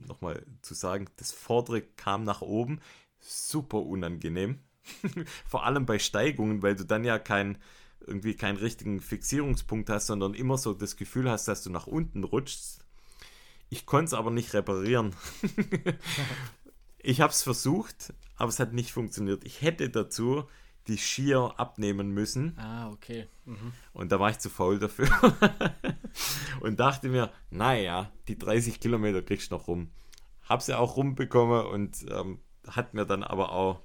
nochmal 0.06 0.44
zu 0.62 0.74
sagen, 0.74 1.06
das 1.16 1.30
vordere 1.30 1.80
kam 1.80 2.24
nach 2.24 2.40
oben, 2.42 2.80
super 3.20 3.82
unangenehm. 3.82 4.60
Vor 5.48 5.64
allem 5.64 5.86
bei 5.86 5.98
Steigungen, 5.98 6.62
weil 6.62 6.76
du 6.76 6.84
dann 6.84 7.04
ja 7.04 7.18
kein, 7.18 7.58
irgendwie 8.06 8.34
keinen 8.34 8.58
richtigen 8.58 9.00
Fixierungspunkt 9.00 9.90
hast, 9.90 10.06
sondern 10.06 10.34
immer 10.34 10.58
so 10.58 10.74
das 10.74 10.96
Gefühl 10.96 11.30
hast, 11.30 11.48
dass 11.48 11.62
du 11.62 11.70
nach 11.70 11.86
unten 11.86 12.24
rutschst. 12.24 12.84
Ich 13.68 13.86
konnte 13.86 14.06
es 14.06 14.14
aber 14.14 14.30
nicht 14.30 14.54
reparieren. 14.54 15.14
ich 16.98 17.20
habe 17.20 17.32
es 17.32 17.42
versucht, 17.42 18.14
aber 18.36 18.48
es 18.48 18.60
hat 18.60 18.72
nicht 18.72 18.92
funktioniert. 18.92 19.44
Ich 19.44 19.62
hätte 19.62 19.90
dazu 19.90 20.44
die 20.86 20.98
Skier 20.98 21.54
abnehmen 21.56 22.10
müssen. 22.10 22.56
Ah, 22.58 22.90
okay. 22.90 23.26
Mhm. 23.44 23.72
Und 23.92 24.12
da 24.12 24.20
war 24.20 24.30
ich 24.30 24.38
zu 24.38 24.50
faul 24.50 24.78
dafür. 24.78 25.08
und 26.60 26.78
dachte 26.78 27.08
mir, 27.08 27.32
naja, 27.50 28.12
die 28.28 28.38
30 28.38 28.78
Kilometer 28.78 29.22
kriegst 29.22 29.50
du 29.50 29.56
noch 29.56 29.66
rum. 29.66 29.90
Hab 30.44 30.62
sie 30.62 30.78
auch 30.78 30.96
rumbekommen 30.96 31.66
und 31.66 32.06
ähm, 32.08 32.38
hat 32.68 32.94
mir 32.94 33.06
dann 33.06 33.22
aber 33.22 33.52
auch, 33.52 33.82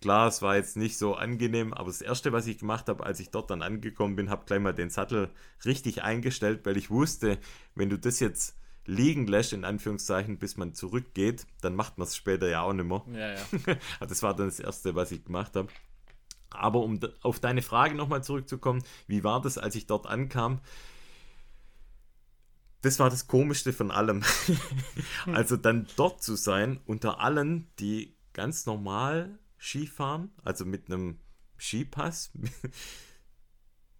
klar, 0.00 0.28
es 0.28 0.42
war 0.42 0.56
jetzt 0.56 0.76
nicht 0.76 0.98
so 0.98 1.14
angenehm, 1.14 1.72
aber 1.72 1.88
das 1.88 2.00
Erste, 2.00 2.32
was 2.32 2.46
ich 2.46 2.58
gemacht 2.58 2.88
habe, 2.88 3.04
als 3.04 3.20
ich 3.20 3.30
dort 3.30 3.50
dann 3.50 3.62
angekommen 3.62 4.16
bin, 4.16 4.30
habe 4.30 4.44
gleich 4.46 4.60
mal 4.60 4.72
den 4.72 4.90
Sattel 4.90 5.30
richtig 5.64 6.02
eingestellt, 6.02 6.60
weil 6.64 6.76
ich 6.76 6.90
wusste, 6.90 7.38
wenn 7.74 7.90
du 7.90 7.98
das 7.98 8.20
jetzt 8.20 8.56
liegen 8.86 9.26
lässt, 9.26 9.52
in 9.52 9.64
Anführungszeichen, 9.64 10.38
bis 10.38 10.56
man 10.56 10.74
zurückgeht, 10.74 11.46
dann 11.60 11.74
macht 11.74 11.98
man 11.98 12.06
es 12.06 12.16
später 12.16 12.48
ja 12.48 12.62
auch 12.62 12.72
nicht 12.72 12.86
mehr. 12.86 13.02
Ja, 13.12 13.28
ja. 13.30 13.76
Also 14.00 14.10
das 14.10 14.22
war 14.22 14.34
dann 14.34 14.46
das 14.46 14.60
Erste, 14.60 14.94
was 14.94 15.10
ich 15.10 15.24
gemacht 15.24 15.56
habe. 15.56 15.68
Aber 16.50 16.80
um 16.80 17.00
auf 17.22 17.40
deine 17.40 17.62
Frage 17.62 17.94
nochmal 17.94 18.22
zurückzukommen, 18.22 18.82
wie 19.06 19.24
war 19.24 19.40
das, 19.40 19.58
als 19.58 19.74
ich 19.74 19.86
dort 19.86 20.06
ankam? 20.06 20.60
Das 22.82 22.98
war 22.98 23.10
das 23.10 23.26
Komischste 23.26 23.72
von 23.72 23.90
allem. 23.90 24.22
also 25.32 25.56
dann 25.56 25.86
dort 25.96 26.22
zu 26.22 26.36
sein, 26.36 26.80
unter 26.84 27.18
allen, 27.18 27.66
die 27.78 28.13
ganz 28.34 28.66
normal 28.66 29.38
Skifahren, 29.58 30.30
also 30.42 30.66
mit 30.66 30.90
einem 30.90 31.18
Skipass. 31.58 32.30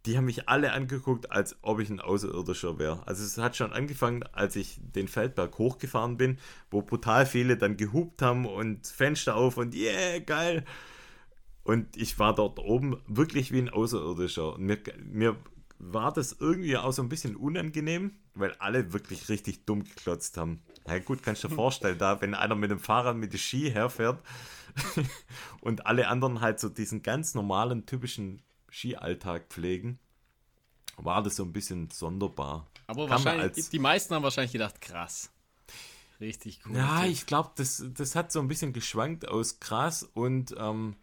Die 0.06 0.18
haben 0.18 0.26
mich 0.26 0.50
alle 0.50 0.72
angeguckt, 0.72 1.30
als 1.30 1.56
ob 1.62 1.80
ich 1.80 1.88
ein 1.88 2.00
Außerirdischer 2.00 2.78
wäre. 2.78 3.06
Also 3.08 3.24
es 3.24 3.38
hat 3.38 3.56
schon 3.56 3.72
angefangen, 3.72 4.22
als 4.34 4.54
ich 4.54 4.78
den 4.82 5.08
Feldberg 5.08 5.56
hochgefahren 5.56 6.18
bin, 6.18 6.38
wo 6.70 6.82
brutal 6.82 7.24
viele 7.24 7.56
dann 7.56 7.78
gehupt 7.78 8.20
haben 8.20 8.44
und 8.44 8.86
Fenster 8.86 9.34
auf 9.34 9.56
und 9.56 9.74
yeah, 9.74 10.18
geil. 10.18 10.66
Und 11.62 11.96
ich 11.96 12.18
war 12.18 12.34
dort 12.34 12.58
oben 12.58 13.00
wirklich 13.06 13.50
wie 13.50 13.60
ein 13.60 13.70
Außerirdischer. 13.70 14.56
Und 14.56 14.66
mir, 14.66 14.78
mir 15.02 15.36
war 15.78 16.12
das 16.12 16.36
irgendwie 16.38 16.76
auch 16.76 16.92
so 16.92 17.02
ein 17.02 17.08
bisschen 17.08 17.36
unangenehm, 17.36 18.12
weil 18.34 18.52
alle 18.58 18.92
wirklich 18.92 19.28
richtig 19.28 19.64
dumm 19.64 19.84
geklotzt 19.84 20.36
haben. 20.36 20.62
Na 20.86 20.98
gut, 20.98 21.22
kannst 21.22 21.44
du 21.44 21.48
dir 21.48 21.54
vorstellen, 21.54 21.98
da, 21.98 22.20
wenn 22.20 22.34
einer 22.34 22.54
mit 22.54 22.70
dem 22.70 22.78
Fahrrad 22.78 23.16
mit 23.16 23.32
dem 23.32 23.38
Ski 23.38 23.70
herfährt 23.70 24.22
und 25.60 25.86
alle 25.86 26.08
anderen 26.08 26.40
halt 26.40 26.60
so 26.60 26.68
diesen 26.68 27.02
ganz 27.02 27.34
normalen, 27.34 27.86
typischen 27.86 28.42
Skialltag 28.70 29.48
pflegen, 29.48 29.98
war 30.96 31.22
das 31.22 31.36
so 31.36 31.44
ein 31.44 31.52
bisschen 31.52 31.90
sonderbar. 31.90 32.66
Aber 32.86 33.02
man 33.02 33.24
wahrscheinlich, 33.24 33.68
die 33.70 33.78
meisten 33.78 34.14
haben 34.14 34.22
wahrscheinlich 34.22 34.52
gedacht, 34.52 34.80
krass. 34.80 35.30
Richtig 36.20 36.60
cool. 36.66 36.76
Ja, 36.76 37.04
ich 37.04 37.26
glaube, 37.26 37.50
das, 37.56 37.84
das 37.92 38.14
hat 38.14 38.30
so 38.30 38.40
ein 38.40 38.48
bisschen 38.48 38.72
geschwankt 38.72 39.26
aus 39.26 39.58
krass 39.58 40.04
und 40.14 40.54
ähm, 40.56 40.96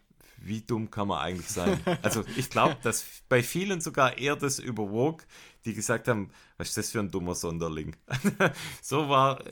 wie 0.43 0.61
dumm 0.61 0.89
kann 0.89 1.07
man 1.07 1.19
eigentlich 1.19 1.49
sein? 1.49 1.79
Also 2.01 2.23
ich 2.35 2.49
glaube, 2.49 2.77
dass 2.83 3.05
bei 3.29 3.43
vielen 3.43 3.81
sogar 3.81 4.17
eher 4.17 4.35
das 4.35 4.59
überwog, 4.59 5.25
die 5.65 5.73
gesagt 5.73 6.07
haben, 6.07 6.31
was 6.57 6.69
ist 6.69 6.77
das 6.77 6.91
für 6.91 6.99
ein 6.99 7.11
dummer 7.11 7.35
Sonderling? 7.35 7.95
so 8.81 9.09
war 9.09 9.43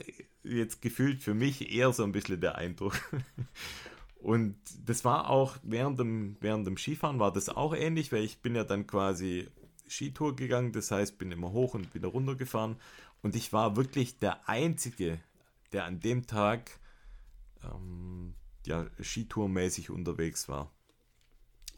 jetzt 0.42 0.82
gefühlt 0.82 1.22
für 1.22 1.34
mich 1.34 1.72
eher 1.72 1.92
so 1.92 2.02
ein 2.04 2.12
bisschen 2.12 2.40
der 2.40 2.56
Eindruck. 2.56 2.98
Und 4.16 4.56
das 4.84 5.04
war 5.04 5.30
auch 5.30 5.56
während 5.62 5.98
dem, 5.98 6.36
während 6.40 6.66
dem 6.66 6.76
Skifahren 6.76 7.18
war 7.18 7.32
das 7.32 7.48
auch 7.48 7.74
ähnlich, 7.74 8.12
weil 8.12 8.24
ich 8.24 8.42
bin 8.42 8.54
ja 8.54 8.64
dann 8.64 8.86
quasi 8.86 9.48
Skitour 9.88 10.36
gegangen, 10.36 10.72
das 10.72 10.90
heißt, 10.90 11.18
bin 11.18 11.32
immer 11.32 11.52
hoch 11.52 11.74
und 11.74 11.94
wieder 11.94 12.08
runter 12.08 12.36
gefahren. 12.36 12.76
Und 13.22 13.34
ich 13.34 13.52
war 13.52 13.76
wirklich 13.76 14.18
der 14.18 14.48
Einzige, 14.48 15.18
der 15.72 15.84
an 15.84 16.00
dem 16.00 16.26
Tag 16.26 16.78
ähm, 17.64 18.34
ja, 18.66 18.86
Skitourmäßig 19.00 19.90
unterwegs 19.90 20.48
war. 20.48 20.70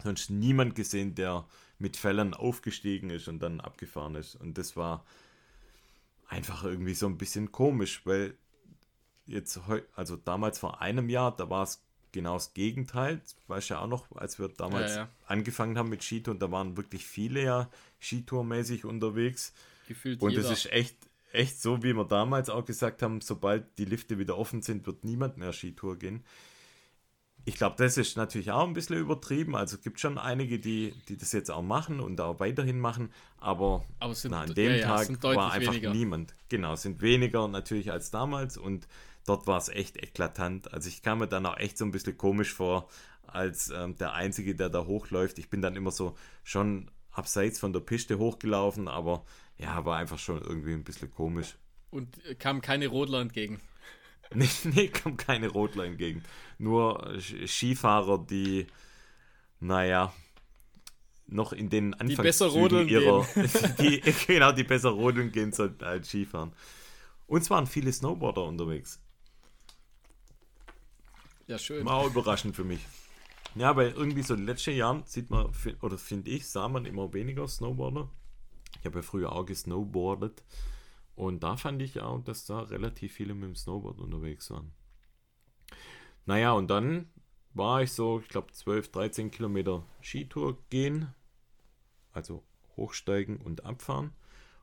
Sonst 0.02 0.30
niemand 0.30 0.74
gesehen, 0.74 1.14
der 1.14 1.46
mit 1.78 1.96
Fellern 1.96 2.34
aufgestiegen 2.34 3.10
ist 3.10 3.28
und 3.28 3.40
dann 3.40 3.60
abgefahren 3.60 4.14
ist. 4.14 4.36
Und 4.36 4.58
das 4.58 4.76
war 4.76 5.04
einfach 6.28 6.64
irgendwie 6.64 6.94
so 6.94 7.06
ein 7.06 7.18
bisschen 7.18 7.52
komisch, 7.52 8.02
weil 8.04 8.34
jetzt, 9.26 9.60
also 9.94 10.16
damals 10.16 10.58
vor 10.58 10.80
einem 10.80 11.08
Jahr, 11.08 11.36
da 11.36 11.50
war 11.50 11.64
es 11.64 11.82
genau 12.12 12.34
das 12.34 12.54
Gegenteil. 12.54 13.20
Weißt 13.48 13.70
du 13.70 13.74
ja 13.74 13.80
auch 13.80 13.88
noch, 13.88 14.10
als 14.14 14.38
wir 14.38 14.48
damals 14.48 14.92
ja, 14.92 15.02
ja. 15.02 15.08
angefangen 15.26 15.76
haben 15.76 15.88
mit 15.88 16.02
Skitour, 16.02 16.34
da 16.34 16.50
waren 16.50 16.76
wirklich 16.76 17.06
viele 17.06 17.42
ja 17.42 17.70
Skitourmäßig 18.00 18.84
unterwegs. 18.84 19.52
Gefühlt 19.88 20.22
und 20.22 20.30
jeder. 20.30 20.42
das 20.42 20.52
ist 20.52 20.72
echt, 20.72 20.96
echt 21.32 21.60
so, 21.60 21.82
wie 21.82 21.94
wir 21.94 22.04
damals 22.04 22.48
auch 22.48 22.64
gesagt 22.64 23.02
haben, 23.02 23.20
sobald 23.20 23.78
die 23.78 23.84
Lifte 23.84 24.18
wieder 24.18 24.38
offen 24.38 24.62
sind, 24.62 24.86
wird 24.86 25.04
niemand 25.04 25.38
mehr 25.38 25.52
Skitour 25.52 25.98
gehen. 25.98 26.24
Ich 27.44 27.56
glaube, 27.56 27.74
das 27.76 27.96
ist 27.96 28.16
natürlich 28.16 28.52
auch 28.52 28.66
ein 28.66 28.72
bisschen 28.72 28.96
übertrieben. 28.96 29.56
Also 29.56 29.76
es 29.76 29.82
gibt 29.82 29.98
schon 29.98 30.16
einige, 30.16 30.58
die, 30.58 30.94
die 31.08 31.16
das 31.16 31.32
jetzt 31.32 31.50
auch 31.50 31.62
machen 31.62 32.00
und 32.00 32.20
auch 32.20 32.38
weiterhin 32.38 32.78
machen, 32.78 33.12
aber, 33.38 33.84
aber 33.98 34.14
sind, 34.14 34.30
na, 34.30 34.42
an 34.42 34.54
dem 34.54 34.76
ja, 34.76 34.86
Tag 34.86 35.22
war 35.22 35.52
einfach 35.52 35.72
weniger. 35.72 35.92
niemand. 35.92 36.34
Genau, 36.48 36.76
sind 36.76 37.02
weniger 37.02 37.48
natürlich 37.48 37.90
als 37.90 38.10
damals 38.10 38.56
und 38.56 38.86
dort 39.26 39.46
war 39.46 39.58
es 39.58 39.68
echt 39.68 39.96
eklatant. 39.96 40.72
Also 40.72 40.88
ich 40.88 41.02
kam 41.02 41.18
mir 41.18 41.26
dann 41.26 41.44
auch 41.46 41.56
echt 41.56 41.78
so 41.78 41.84
ein 41.84 41.90
bisschen 41.90 42.16
komisch 42.16 42.52
vor, 42.52 42.88
als 43.26 43.70
ähm, 43.70 43.96
der 43.96 44.12
Einzige, 44.12 44.54
der 44.54 44.68
da 44.68 44.84
hochläuft. 44.84 45.38
Ich 45.38 45.50
bin 45.50 45.62
dann 45.62 45.74
immer 45.74 45.90
so 45.90 46.16
schon 46.44 46.90
abseits 47.10 47.58
von 47.58 47.72
der 47.72 47.80
Piste 47.80 48.18
hochgelaufen, 48.18 48.88
aber 48.88 49.24
ja, 49.58 49.84
war 49.84 49.96
einfach 49.96 50.18
schon 50.18 50.40
irgendwie 50.40 50.72
ein 50.72 50.84
bisschen 50.84 51.10
komisch. 51.10 51.56
Und 51.90 52.20
kam 52.38 52.60
keine 52.60 52.86
Rodler 52.86 53.20
entgegen. 53.20 53.60
nee, 54.36 54.48
nee, 54.64 54.88
kam 54.88 55.16
keine 55.16 55.48
Rodler 55.48 55.84
entgegen. 55.84 56.22
Nur 56.58 57.18
Skifahrer, 57.46 58.18
die, 58.18 58.66
naja, 59.60 60.12
noch 61.26 61.52
in 61.52 61.70
den 61.70 61.94
Anfangszügen 61.94 62.86
die 62.86 62.92
ihrer, 62.92 63.26
die, 63.80 64.00
genau, 64.26 64.52
die 64.52 64.64
besser 64.64 64.90
rodeln 64.90 65.32
gehen 65.32 65.52
sollten 65.52 65.84
als 65.84 66.08
Skifahren. 66.08 66.52
Und 67.26 67.42
es 67.42 67.50
waren 67.50 67.66
viele 67.66 67.92
Snowboarder 67.92 68.44
unterwegs. 68.44 69.00
Ja, 71.46 71.58
schön. 71.58 71.84
War 71.84 71.96
auch 71.96 72.06
überraschend 72.06 72.54
für 72.54 72.64
mich. 72.64 72.80
Ja, 73.54 73.76
weil 73.76 73.90
irgendwie 73.90 74.22
so 74.22 74.34
in 74.34 74.40
den 74.40 74.46
letzten 74.46 74.74
Jahren 74.74 75.02
sieht 75.04 75.30
man, 75.30 75.52
oder 75.80 75.98
finde 75.98 76.30
ich, 76.30 76.48
sah 76.48 76.68
man 76.68 76.86
immer 76.86 77.12
weniger 77.12 77.46
Snowboarder. 77.46 78.08
Ich 78.80 78.86
habe 78.86 78.98
ja 78.98 79.02
früher 79.02 79.32
auch 79.32 79.44
gesnowboardet. 79.44 80.42
Und 81.14 81.42
da 81.42 81.56
fand 81.56 81.82
ich 81.82 82.00
auch, 82.00 82.22
dass 82.22 82.46
da 82.46 82.60
relativ 82.60 83.12
viele 83.12 83.34
mit 83.34 83.44
dem 83.44 83.56
Snowboard 83.56 84.00
unterwegs 84.00 84.50
waren. 84.50 84.72
Naja, 86.24 86.52
und 86.52 86.68
dann 86.68 87.10
war 87.54 87.82
ich 87.82 87.92
so, 87.92 88.20
ich 88.20 88.28
glaube, 88.28 88.52
12, 88.52 88.90
13 88.90 89.30
Kilometer 89.30 89.84
Skitour 90.00 90.58
gehen. 90.70 91.14
Also 92.12 92.42
hochsteigen 92.76 93.38
und 93.38 93.64
abfahren. 93.64 94.12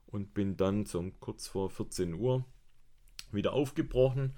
Und 0.07 0.33
bin 0.33 0.57
dann 0.57 0.85
so 0.85 1.03
kurz 1.19 1.47
vor 1.47 1.69
14 1.69 2.15
Uhr 2.15 2.45
wieder 3.31 3.53
aufgebrochen 3.53 4.35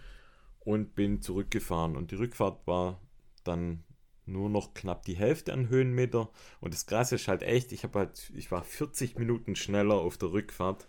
und 0.59 0.95
bin 0.95 1.21
zurückgefahren. 1.21 1.95
Und 1.95 2.11
die 2.11 2.15
Rückfahrt 2.15 2.67
war 2.67 2.99
dann 3.43 3.83
nur 4.25 4.49
noch 4.49 4.73
knapp 4.73 5.03
die 5.05 5.15
Hälfte 5.15 5.53
an 5.53 5.69
Höhenmeter. 5.69 6.29
Und 6.59 6.73
das 6.73 6.85
Krasse 6.85 7.15
ist 7.15 7.27
halt 7.27 7.43
echt, 7.43 7.71
ich 7.71 7.83
habe 7.83 7.99
halt, 7.99 8.31
ich 8.35 8.51
war 8.51 8.63
40 8.63 9.17
Minuten 9.17 9.55
schneller 9.55 9.95
auf 9.95 10.17
der 10.17 10.31
Rückfahrt, 10.31 10.87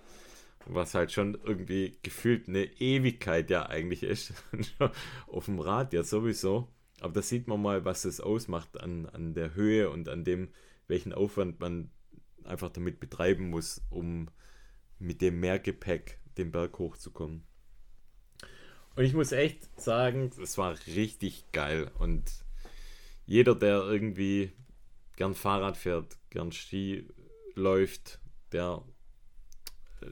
was 0.67 0.95
halt 0.95 1.13
schon 1.13 1.39
irgendwie 1.45 1.99
gefühlt 2.03 2.49
eine 2.49 2.65
Ewigkeit 2.65 3.51
ja 3.51 3.69
eigentlich 3.69 4.03
ist. 4.03 4.33
auf 5.27 5.47
dem 5.47 5.59
Rad 5.59 5.93
ja 5.93 6.03
sowieso. 6.03 6.69
Aber 7.01 7.15
da 7.15 7.23
sieht 7.23 7.49
man 7.49 7.61
mal, 7.61 7.85
was 7.85 8.05
es 8.05 8.21
ausmacht 8.21 8.81
an, 8.81 9.07
an 9.07 9.35
der 9.35 9.55
Höhe 9.55 9.91
und 9.91 10.09
an 10.09 10.25
dem, 10.25 10.51
welchen 10.87 11.13
Aufwand 11.13 11.59
man 11.61 11.91
einfach 12.45 12.71
damit 12.71 13.01
betreiben 13.01 13.51
muss, 13.51 13.83
um 13.91 14.29
mit 14.99 15.21
dem 15.21 15.41
Mehrgepäck 15.41 16.19
den 16.39 16.53
Berg 16.53 16.79
hochzukommen. 16.79 17.45
Und 18.95 19.05
ich 19.05 19.15
muss 19.15 19.33
echt 19.33 19.81
sagen, 19.81 20.31
es 20.41 20.59
war 20.59 20.77
richtig 20.87 21.51
geil. 21.53 21.91
Und 21.99 22.31
jeder, 23.27 23.55
der 23.55 23.83
irgendwie 23.83 24.53
gern 25.17 25.35
Fahrrad 25.35 25.77
fährt, 25.77 26.19
gern 26.31 26.53
Ski 26.53 27.09
läuft, 27.55 28.21
der 28.53 28.83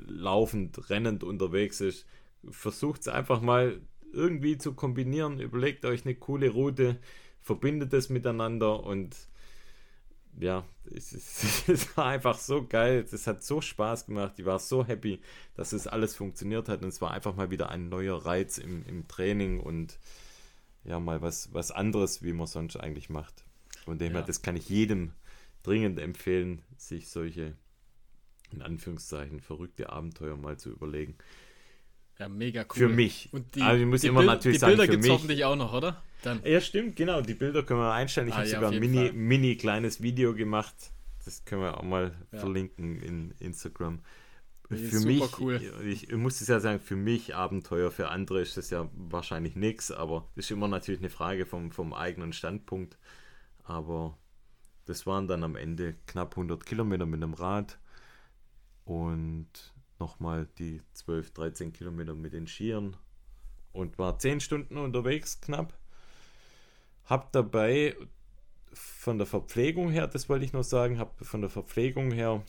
laufend, 0.06 0.90
rennend 0.90 1.24
unterwegs 1.24 1.80
ist, 1.80 2.06
versucht 2.50 3.02
es 3.02 3.08
einfach 3.08 3.40
mal 3.40 3.80
irgendwie 4.12 4.58
zu 4.58 4.74
kombinieren. 4.74 5.40
Überlegt 5.40 5.84
euch 5.84 6.04
eine 6.04 6.14
coole 6.14 6.50
Route, 6.50 6.98
verbindet 7.40 7.92
es 7.92 8.08
miteinander 8.08 8.82
und 8.84 9.16
ja, 10.38 10.64
es, 10.84 11.12
es, 11.12 11.68
es, 11.68 11.96
war 11.96 12.06
einfach 12.06 12.38
so 12.38 12.66
geil. 12.66 13.04
Es 13.10 13.26
hat 13.26 13.42
so 13.42 13.60
Spaß 13.60 14.06
gemacht. 14.06 14.34
Ich 14.38 14.44
war 14.44 14.58
so 14.58 14.84
happy, 14.84 15.20
dass 15.54 15.72
es 15.72 15.86
alles 15.86 16.16
funktioniert 16.16 16.68
hat. 16.68 16.82
Und 16.82 16.88
es 16.88 17.00
war 17.00 17.10
einfach 17.10 17.34
mal 17.34 17.50
wieder 17.50 17.70
ein 17.70 17.88
neuer 17.88 18.24
Reiz 18.24 18.58
im, 18.58 18.84
im 18.86 19.08
Training 19.08 19.60
und 19.60 19.98
ja, 20.84 20.98
mal 20.98 21.20
was, 21.20 21.52
was 21.52 21.70
anderes, 21.70 22.22
wie 22.22 22.32
man 22.32 22.46
sonst 22.46 22.76
eigentlich 22.76 23.10
macht. 23.10 23.44
Von 23.84 23.98
dem 23.98 24.12
her, 24.12 24.22
das 24.22 24.42
kann 24.42 24.56
ich 24.56 24.68
jedem 24.68 25.12
dringend 25.62 25.98
empfehlen, 25.98 26.62
sich 26.76 27.08
solche, 27.08 27.54
in 28.52 28.62
Anführungszeichen, 28.62 29.40
verrückte 29.40 29.90
Abenteuer 29.90 30.36
mal 30.36 30.58
zu 30.58 30.70
überlegen. 30.70 31.16
Ja, 32.18 32.28
mega 32.28 32.62
cool. 32.62 32.76
Für 32.76 32.88
mich. 32.88 33.28
Und 33.32 33.54
die, 33.54 33.62
also 33.62 33.80
ich 33.82 33.88
muss 33.88 34.04
immer 34.04 34.20
Bild, 34.20 34.28
natürlich 34.28 34.58
die 34.58 34.66
Bilder 34.66 34.86
gibt 34.86 35.04
es 35.04 35.10
hoffentlich 35.10 35.44
auch 35.44 35.56
noch, 35.56 35.72
oder? 35.72 36.02
Dann. 36.22 36.42
Ja, 36.44 36.60
stimmt, 36.60 36.96
genau. 36.96 37.22
Die 37.22 37.34
Bilder 37.34 37.62
können 37.62 37.80
wir 37.80 37.92
einstellen. 37.92 38.28
Ich 38.28 38.34
ah, 38.34 38.38
habe 38.38 38.48
ja, 38.48 38.54
sogar 38.56 38.72
ein 38.72 38.78
mini, 38.78 39.10
mini 39.12 39.56
kleines 39.56 40.02
Video 40.02 40.34
gemacht. 40.34 40.74
Das 41.24 41.44
können 41.46 41.62
wir 41.62 41.78
auch 41.78 41.82
mal 41.82 42.14
ja. 42.30 42.38
verlinken 42.38 43.00
in 43.00 43.34
Instagram. 43.38 44.00
Für 44.68 45.00
mich, 45.00 45.40
cool. 45.40 45.60
ich, 45.84 46.10
ich 46.10 46.16
muss 46.16 46.40
es 46.40 46.46
ja 46.46 46.60
sagen, 46.60 46.78
für 46.78 46.94
mich 46.94 47.34
Abenteuer, 47.34 47.90
für 47.90 48.08
andere 48.10 48.40
ist 48.40 48.56
das 48.56 48.70
ja 48.70 48.88
wahrscheinlich 48.92 49.56
nichts, 49.56 49.90
aber 49.90 50.28
das 50.36 50.44
ist 50.44 50.52
immer 50.52 50.68
natürlich 50.68 51.00
eine 51.00 51.10
Frage 51.10 51.44
vom, 51.44 51.72
vom 51.72 51.92
eigenen 51.92 52.32
Standpunkt. 52.32 52.96
Aber 53.64 54.16
das 54.84 55.06
waren 55.06 55.26
dann 55.26 55.42
am 55.42 55.56
Ende 55.56 55.96
knapp 56.06 56.32
100 56.34 56.64
Kilometer 56.64 57.04
mit 57.06 57.20
einem 57.20 57.34
Rad 57.34 57.80
und 58.90 59.46
nochmal 60.00 60.48
die 60.58 60.82
12, 60.94 61.32
13 61.32 61.72
Kilometer 61.72 62.12
mit 62.12 62.32
den 62.32 62.48
Skiern 62.48 62.96
und 63.72 63.98
war 63.98 64.18
10 64.18 64.40
Stunden 64.40 64.76
unterwegs 64.76 65.40
knapp. 65.40 65.78
Hab 67.04 67.30
dabei 67.30 67.94
von 68.72 69.18
der 69.18 69.28
Verpflegung 69.28 69.92
her, 69.92 70.08
das 70.08 70.28
wollte 70.28 70.44
ich 70.44 70.52
noch 70.52 70.64
sagen, 70.64 70.98
habe 70.98 71.24
von 71.24 71.40
der 71.40 71.50
Verpflegung 71.50 72.10
her, 72.10 72.42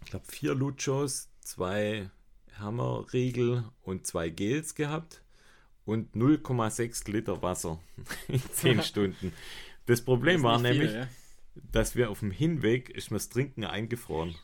ich 0.00 0.10
glaube, 0.10 0.26
vier 0.26 0.56
Luchos, 0.56 1.28
zwei 1.38 2.10
Hammerriegel 2.58 3.64
und 3.82 4.04
zwei 4.04 4.30
Gels 4.30 4.74
gehabt 4.74 5.22
und 5.84 6.16
0,6 6.16 7.08
Liter 7.08 7.40
Wasser 7.40 7.78
in 8.26 8.42
10 8.42 8.82
Stunden. 8.82 9.32
Das 9.86 10.02
Problem 10.04 10.42
das 10.42 10.42
war 10.42 10.58
nämlich, 10.58 10.90
viel, 10.90 11.00
ja? 11.02 11.08
dass 11.70 11.94
wir 11.94 12.10
auf 12.10 12.18
dem 12.18 12.32
Hinweg 12.32 12.90
ist 12.90 13.12
mir 13.12 13.18
das 13.18 13.28
Trinken 13.28 13.62
eingefroren. 13.62 14.34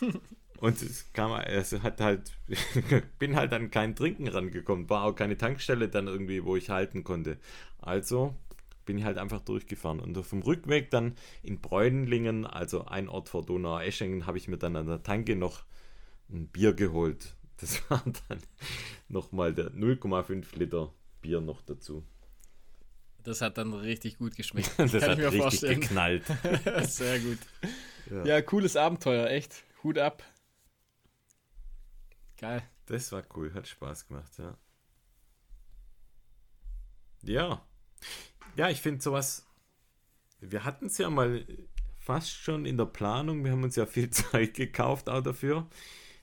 Und 0.60 0.82
es 0.82 1.10
kam, 1.12 1.32
es 1.40 1.72
hat 1.82 2.00
halt, 2.00 2.32
bin 3.18 3.34
halt 3.34 3.52
an 3.52 3.70
kein 3.70 3.96
Trinken 3.96 4.28
rangekommen, 4.28 4.90
war 4.90 5.04
auch 5.04 5.14
keine 5.14 5.38
Tankstelle 5.38 5.88
dann 5.88 6.06
irgendwie, 6.06 6.44
wo 6.44 6.54
ich 6.54 6.68
halten 6.68 7.02
konnte. 7.02 7.38
Also 7.80 8.34
bin 8.84 8.98
ich 8.98 9.04
halt 9.04 9.18
einfach 9.18 9.40
durchgefahren. 9.40 10.00
Und 10.00 10.18
auf 10.18 10.30
dem 10.30 10.42
Rückweg 10.42 10.90
dann 10.90 11.14
in 11.42 11.60
Bräunlingen, 11.60 12.44
also 12.44 12.84
ein 12.86 13.08
Ort 13.08 13.28
vor 13.28 13.44
Donau-Eschingen, 13.44 14.26
habe 14.26 14.36
ich 14.36 14.48
mir 14.48 14.58
dann 14.58 14.76
an 14.76 14.86
der 14.86 15.02
Tanke 15.02 15.34
noch 15.34 15.64
ein 16.30 16.48
Bier 16.48 16.74
geholt. 16.74 17.34
Das 17.58 17.80
war 17.90 18.02
dann 18.28 18.40
nochmal 19.08 19.54
der 19.54 19.70
0,5 19.70 20.58
Liter 20.58 20.92
Bier 21.22 21.40
noch 21.40 21.62
dazu. 21.62 22.04
Das 23.22 23.40
hat 23.40 23.58
dann 23.58 23.72
richtig 23.72 24.18
gut 24.18 24.36
geschmeckt. 24.36 24.72
das 24.76 24.92
Kann 24.92 25.02
hat 25.02 25.18
richtig 25.18 25.40
vorstellen. 25.40 25.80
geknallt. 25.80 26.24
Sehr 26.82 27.18
gut. 27.18 27.38
Ja. 28.10 28.24
ja, 28.24 28.42
cooles 28.42 28.76
Abenteuer, 28.76 29.28
echt. 29.28 29.62
Hut 29.82 29.98
ab. 29.98 30.22
Geil. 32.40 32.62
Das 32.86 33.12
war 33.12 33.22
cool, 33.36 33.52
hat 33.52 33.68
Spaß 33.68 34.08
gemacht, 34.08 34.32
ja. 34.38 34.56
Ja. 37.22 37.66
Ja, 38.56 38.70
ich 38.70 38.80
finde 38.80 39.02
sowas. 39.02 39.46
Wir 40.40 40.64
hatten 40.64 40.86
es 40.86 40.96
ja 40.96 41.10
mal 41.10 41.46
fast 41.98 42.32
schon 42.32 42.64
in 42.64 42.78
der 42.78 42.86
Planung. 42.86 43.44
Wir 43.44 43.52
haben 43.52 43.62
uns 43.62 43.76
ja 43.76 43.84
viel 43.84 44.08
Zeit 44.10 44.54
gekauft 44.54 45.10
auch 45.10 45.20
dafür. 45.20 45.68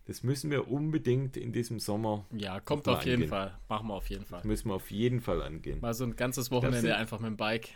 Das 0.06 0.24
müssen 0.24 0.50
wir 0.50 0.70
unbedingt 0.70 1.38
in 1.38 1.54
diesem 1.54 1.80
Sommer. 1.80 2.26
Ja, 2.32 2.60
kommt 2.62 2.88
auf 2.88 3.06
jeden 3.06 3.28
Fall. 3.28 3.60
Machen 3.70 3.88
wir 3.90 3.94
auf 3.94 4.10
jeden 4.10 4.26
Fall. 4.26 4.40
Das 4.40 4.48
müssen 4.48 4.70
wir 4.70 4.76
auf 4.76 4.90
jeden 4.90 5.22
Fall 5.22 5.44
angehen. 5.44 5.82
Mal 5.82 5.94
so 5.94 6.04
ein 6.04 6.16
ganzes 6.16 6.50
Wochenende 6.50 6.96
einfach 6.96 7.20
mit 7.20 7.28
dem 7.28 7.38
Bike. 7.38 7.70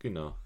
Genau. 0.00 0.36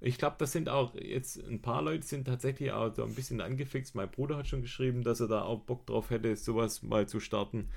Ich 0.00 0.18
glaube, 0.18 0.36
das 0.38 0.52
sind 0.52 0.68
auch 0.68 0.94
jetzt 0.94 1.38
ein 1.38 1.60
paar 1.60 1.82
Leute 1.82 2.06
sind 2.06 2.24
tatsächlich 2.26 2.70
auch 2.72 2.94
so 2.94 3.02
ein 3.04 3.14
bisschen 3.14 3.40
angefixt. 3.40 3.94
Mein 3.96 4.10
Bruder 4.10 4.36
hat 4.36 4.46
schon 4.46 4.62
geschrieben, 4.62 5.02
dass 5.02 5.20
er 5.20 5.26
da 5.28 5.42
auch 5.42 5.60
Bock 5.60 5.86
drauf 5.86 6.10
hätte, 6.10 6.36
sowas 6.36 6.82
mal 6.82 7.08
zu 7.08 7.18
starten. 7.20 7.68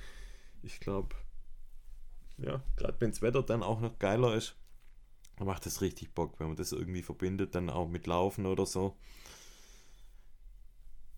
Ich 0.62 0.78
glaube, 0.80 1.16
ja, 2.38 2.62
gerade 2.76 2.96
wenn 3.00 3.10
das 3.10 3.22
Wetter 3.22 3.42
dann 3.42 3.62
auch 3.62 3.80
noch 3.80 3.98
geiler 3.98 4.34
ist, 4.34 4.54
dann 5.36 5.46
macht 5.48 5.66
das 5.66 5.80
richtig 5.80 6.14
Bock, 6.14 6.38
wenn 6.38 6.48
man 6.48 6.56
das 6.56 6.72
irgendwie 6.72 7.02
verbindet, 7.02 7.54
dann 7.54 7.70
auch 7.70 7.88
mit 7.88 8.06
Laufen 8.06 8.46
oder 8.46 8.66
so. 8.66 8.96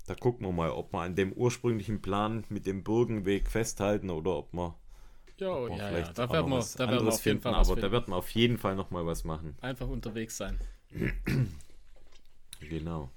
Da 0.07 0.15
gucken 0.15 0.47
wir 0.47 0.53
mal, 0.53 0.71
ob 0.71 0.93
wir 0.93 1.01
an 1.01 1.15
dem 1.15 1.33
ursprünglichen 1.33 2.01
Plan 2.01 2.45
mit 2.49 2.65
dem 2.67 2.83
Burgenweg 2.85 3.51
festhalten 3.51 4.09
oder 4.11 4.37
ob 4.37 4.53
wir, 4.55 4.79
Jo, 5.39 5.67
ob 5.67 5.77
ja, 5.79 5.91
ja, 5.91 6.13
da 6.13 6.31
werden 6.31 6.51
wir, 6.51 6.69
da 6.77 6.91
werden 6.91 7.07
wir 7.07 7.15
auf 7.15 7.25
jeden 7.27 7.41
finden. 7.41 7.43
Fall 7.43 7.57
was 7.57 7.71
Aber 7.71 7.77
da 7.77 7.89
finden. 7.89 7.93
werden 7.93 8.09
wir 8.13 8.17
auf 8.17 8.31
jeden 8.31 8.59
Fall 8.59 8.77
noch 8.77 8.91
mal 8.91 9.07
was 9.07 9.25
machen. 9.25 9.57
Einfach 9.61 9.89
unterwegs 9.89 10.37
sein. 10.37 10.59
Genau. 12.61 13.11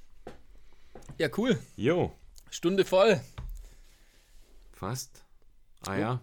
Ja, 1.18 1.30
cool. 1.38 1.58
Jo, 1.76 2.14
Stunde 2.50 2.84
voll. 2.86 3.20
fast. 4.74 5.24
Ah 5.86 5.96
ja, 5.96 6.22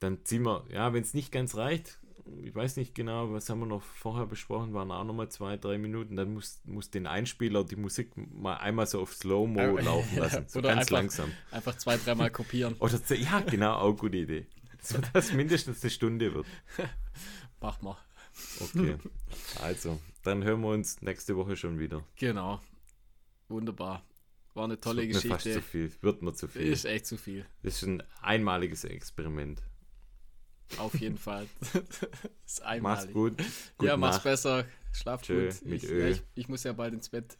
dann 0.00 0.24
ziehen 0.24 0.42
wir, 0.44 0.64
ja, 0.70 0.92
wenn 0.92 1.02
es 1.02 1.12
nicht 1.14 1.30
ganz 1.32 1.54
reicht, 1.56 1.98
ich 2.42 2.54
weiß 2.54 2.76
nicht 2.76 2.94
genau, 2.94 3.32
was 3.32 3.48
haben 3.50 3.60
wir 3.60 3.66
noch 3.66 3.82
vorher 3.82 4.26
besprochen, 4.26 4.72
waren 4.74 4.90
auch 4.90 5.04
nochmal 5.04 5.28
zwei, 5.28 5.56
drei 5.56 5.76
Minuten, 5.78 6.16
dann 6.16 6.32
muss, 6.34 6.60
muss 6.64 6.90
den 6.90 7.06
Einspieler 7.06 7.62
die 7.64 7.76
Musik 7.76 8.12
mal 8.16 8.56
einmal 8.56 8.86
so 8.86 9.00
auf 9.02 9.14
Slow-Mo 9.14 9.78
laufen 9.78 10.18
lassen, 10.18 10.44
so 10.48 10.58
oder 10.60 10.70
ganz 10.70 10.80
einfach- 10.82 10.90
langsam. 10.92 11.32
Einfach 11.50 11.76
zwei, 11.76 11.96
dreimal 11.98 12.30
kopieren. 12.30 12.74
Oder 12.80 12.98
ja, 13.14 13.40
genau, 13.40 13.74
auch 13.76 13.94
gute 13.96 14.16
Idee. 14.16 14.46
So 14.82 14.98
dass 15.12 15.32
mindestens 15.32 15.82
eine 15.82 15.90
Stunde 15.90 16.32
wird. 16.34 16.46
Mach 17.60 17.80
mal. 17.82 17.96
Okay. 18.60 18.96
Also, 19.62 19.98
dann 20.26 20.42
hören 20.42 20.60
wir 20.62 20.70
uns 20.70 21.02
nächste 21.02 21.36
Woche 21.36 21.54
schon 21.54 21.78
wieder. 21.78 22.02
Genau. 22.16 22.60
Wunderbar. 23.48 24.02
War 24.54 24.64
eine 24.64 24.80
tolle 24.80 25.02
wird 25.02 25.12
Geschichte. 25.12 25.28
Mir 25.28 25.34
fast 25.34 25.52
zu 25.52 25.62
viel. 25.62 25.92
Wird 26.00 26.22
mir 26.22 26.34
zu 26.34 26.48
viel. 26.48 26.62
Ist 26.62 26.84
echt 26.84 27.06
zu 27.06 27.16
viel. 27.16 27.46
Ist 27.62 27.82
ein 27.82 28.02
einmaliges 28.22 28.82
Experiment. 28.82 29.62
Auf 30.78 30.98
jeden 30.98 31.16
Fall. 31.16 31.46
ist 32.44 32.60
einmalig. 32.62 33.04
Mach's 33.04 33.12
gut. 33.12 33.36
Gute 33.78 33.88
ja, 33.88 33.96
mach's 33.96 34.16
Nacht. 34.16 34.24
besser. 34.24 34.64
Schlaf 34.90 35.22
Tschö, 35.22 35.48
gut. 35.48 35.64
Mit 35.64 35.84
ich, 35.84 35.90
Ö. 35.90 36.00
Ja, 36.00 36.08
ich, 36.08 36.22
ich 36.34 36.48
muss 36.48 36.64
ja 36.64 36.72
bald 36.72 36.92
ins 36.92 37.08
Bett. 37.08 37.38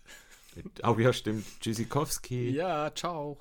Oh 0.84 0.96
ja, 0.96 1.12
stimmt. 1.12 1.44
Tschüssikowski. 1.58 2.50
Ja, 2.50 2.94
ciao. 2.94 3.36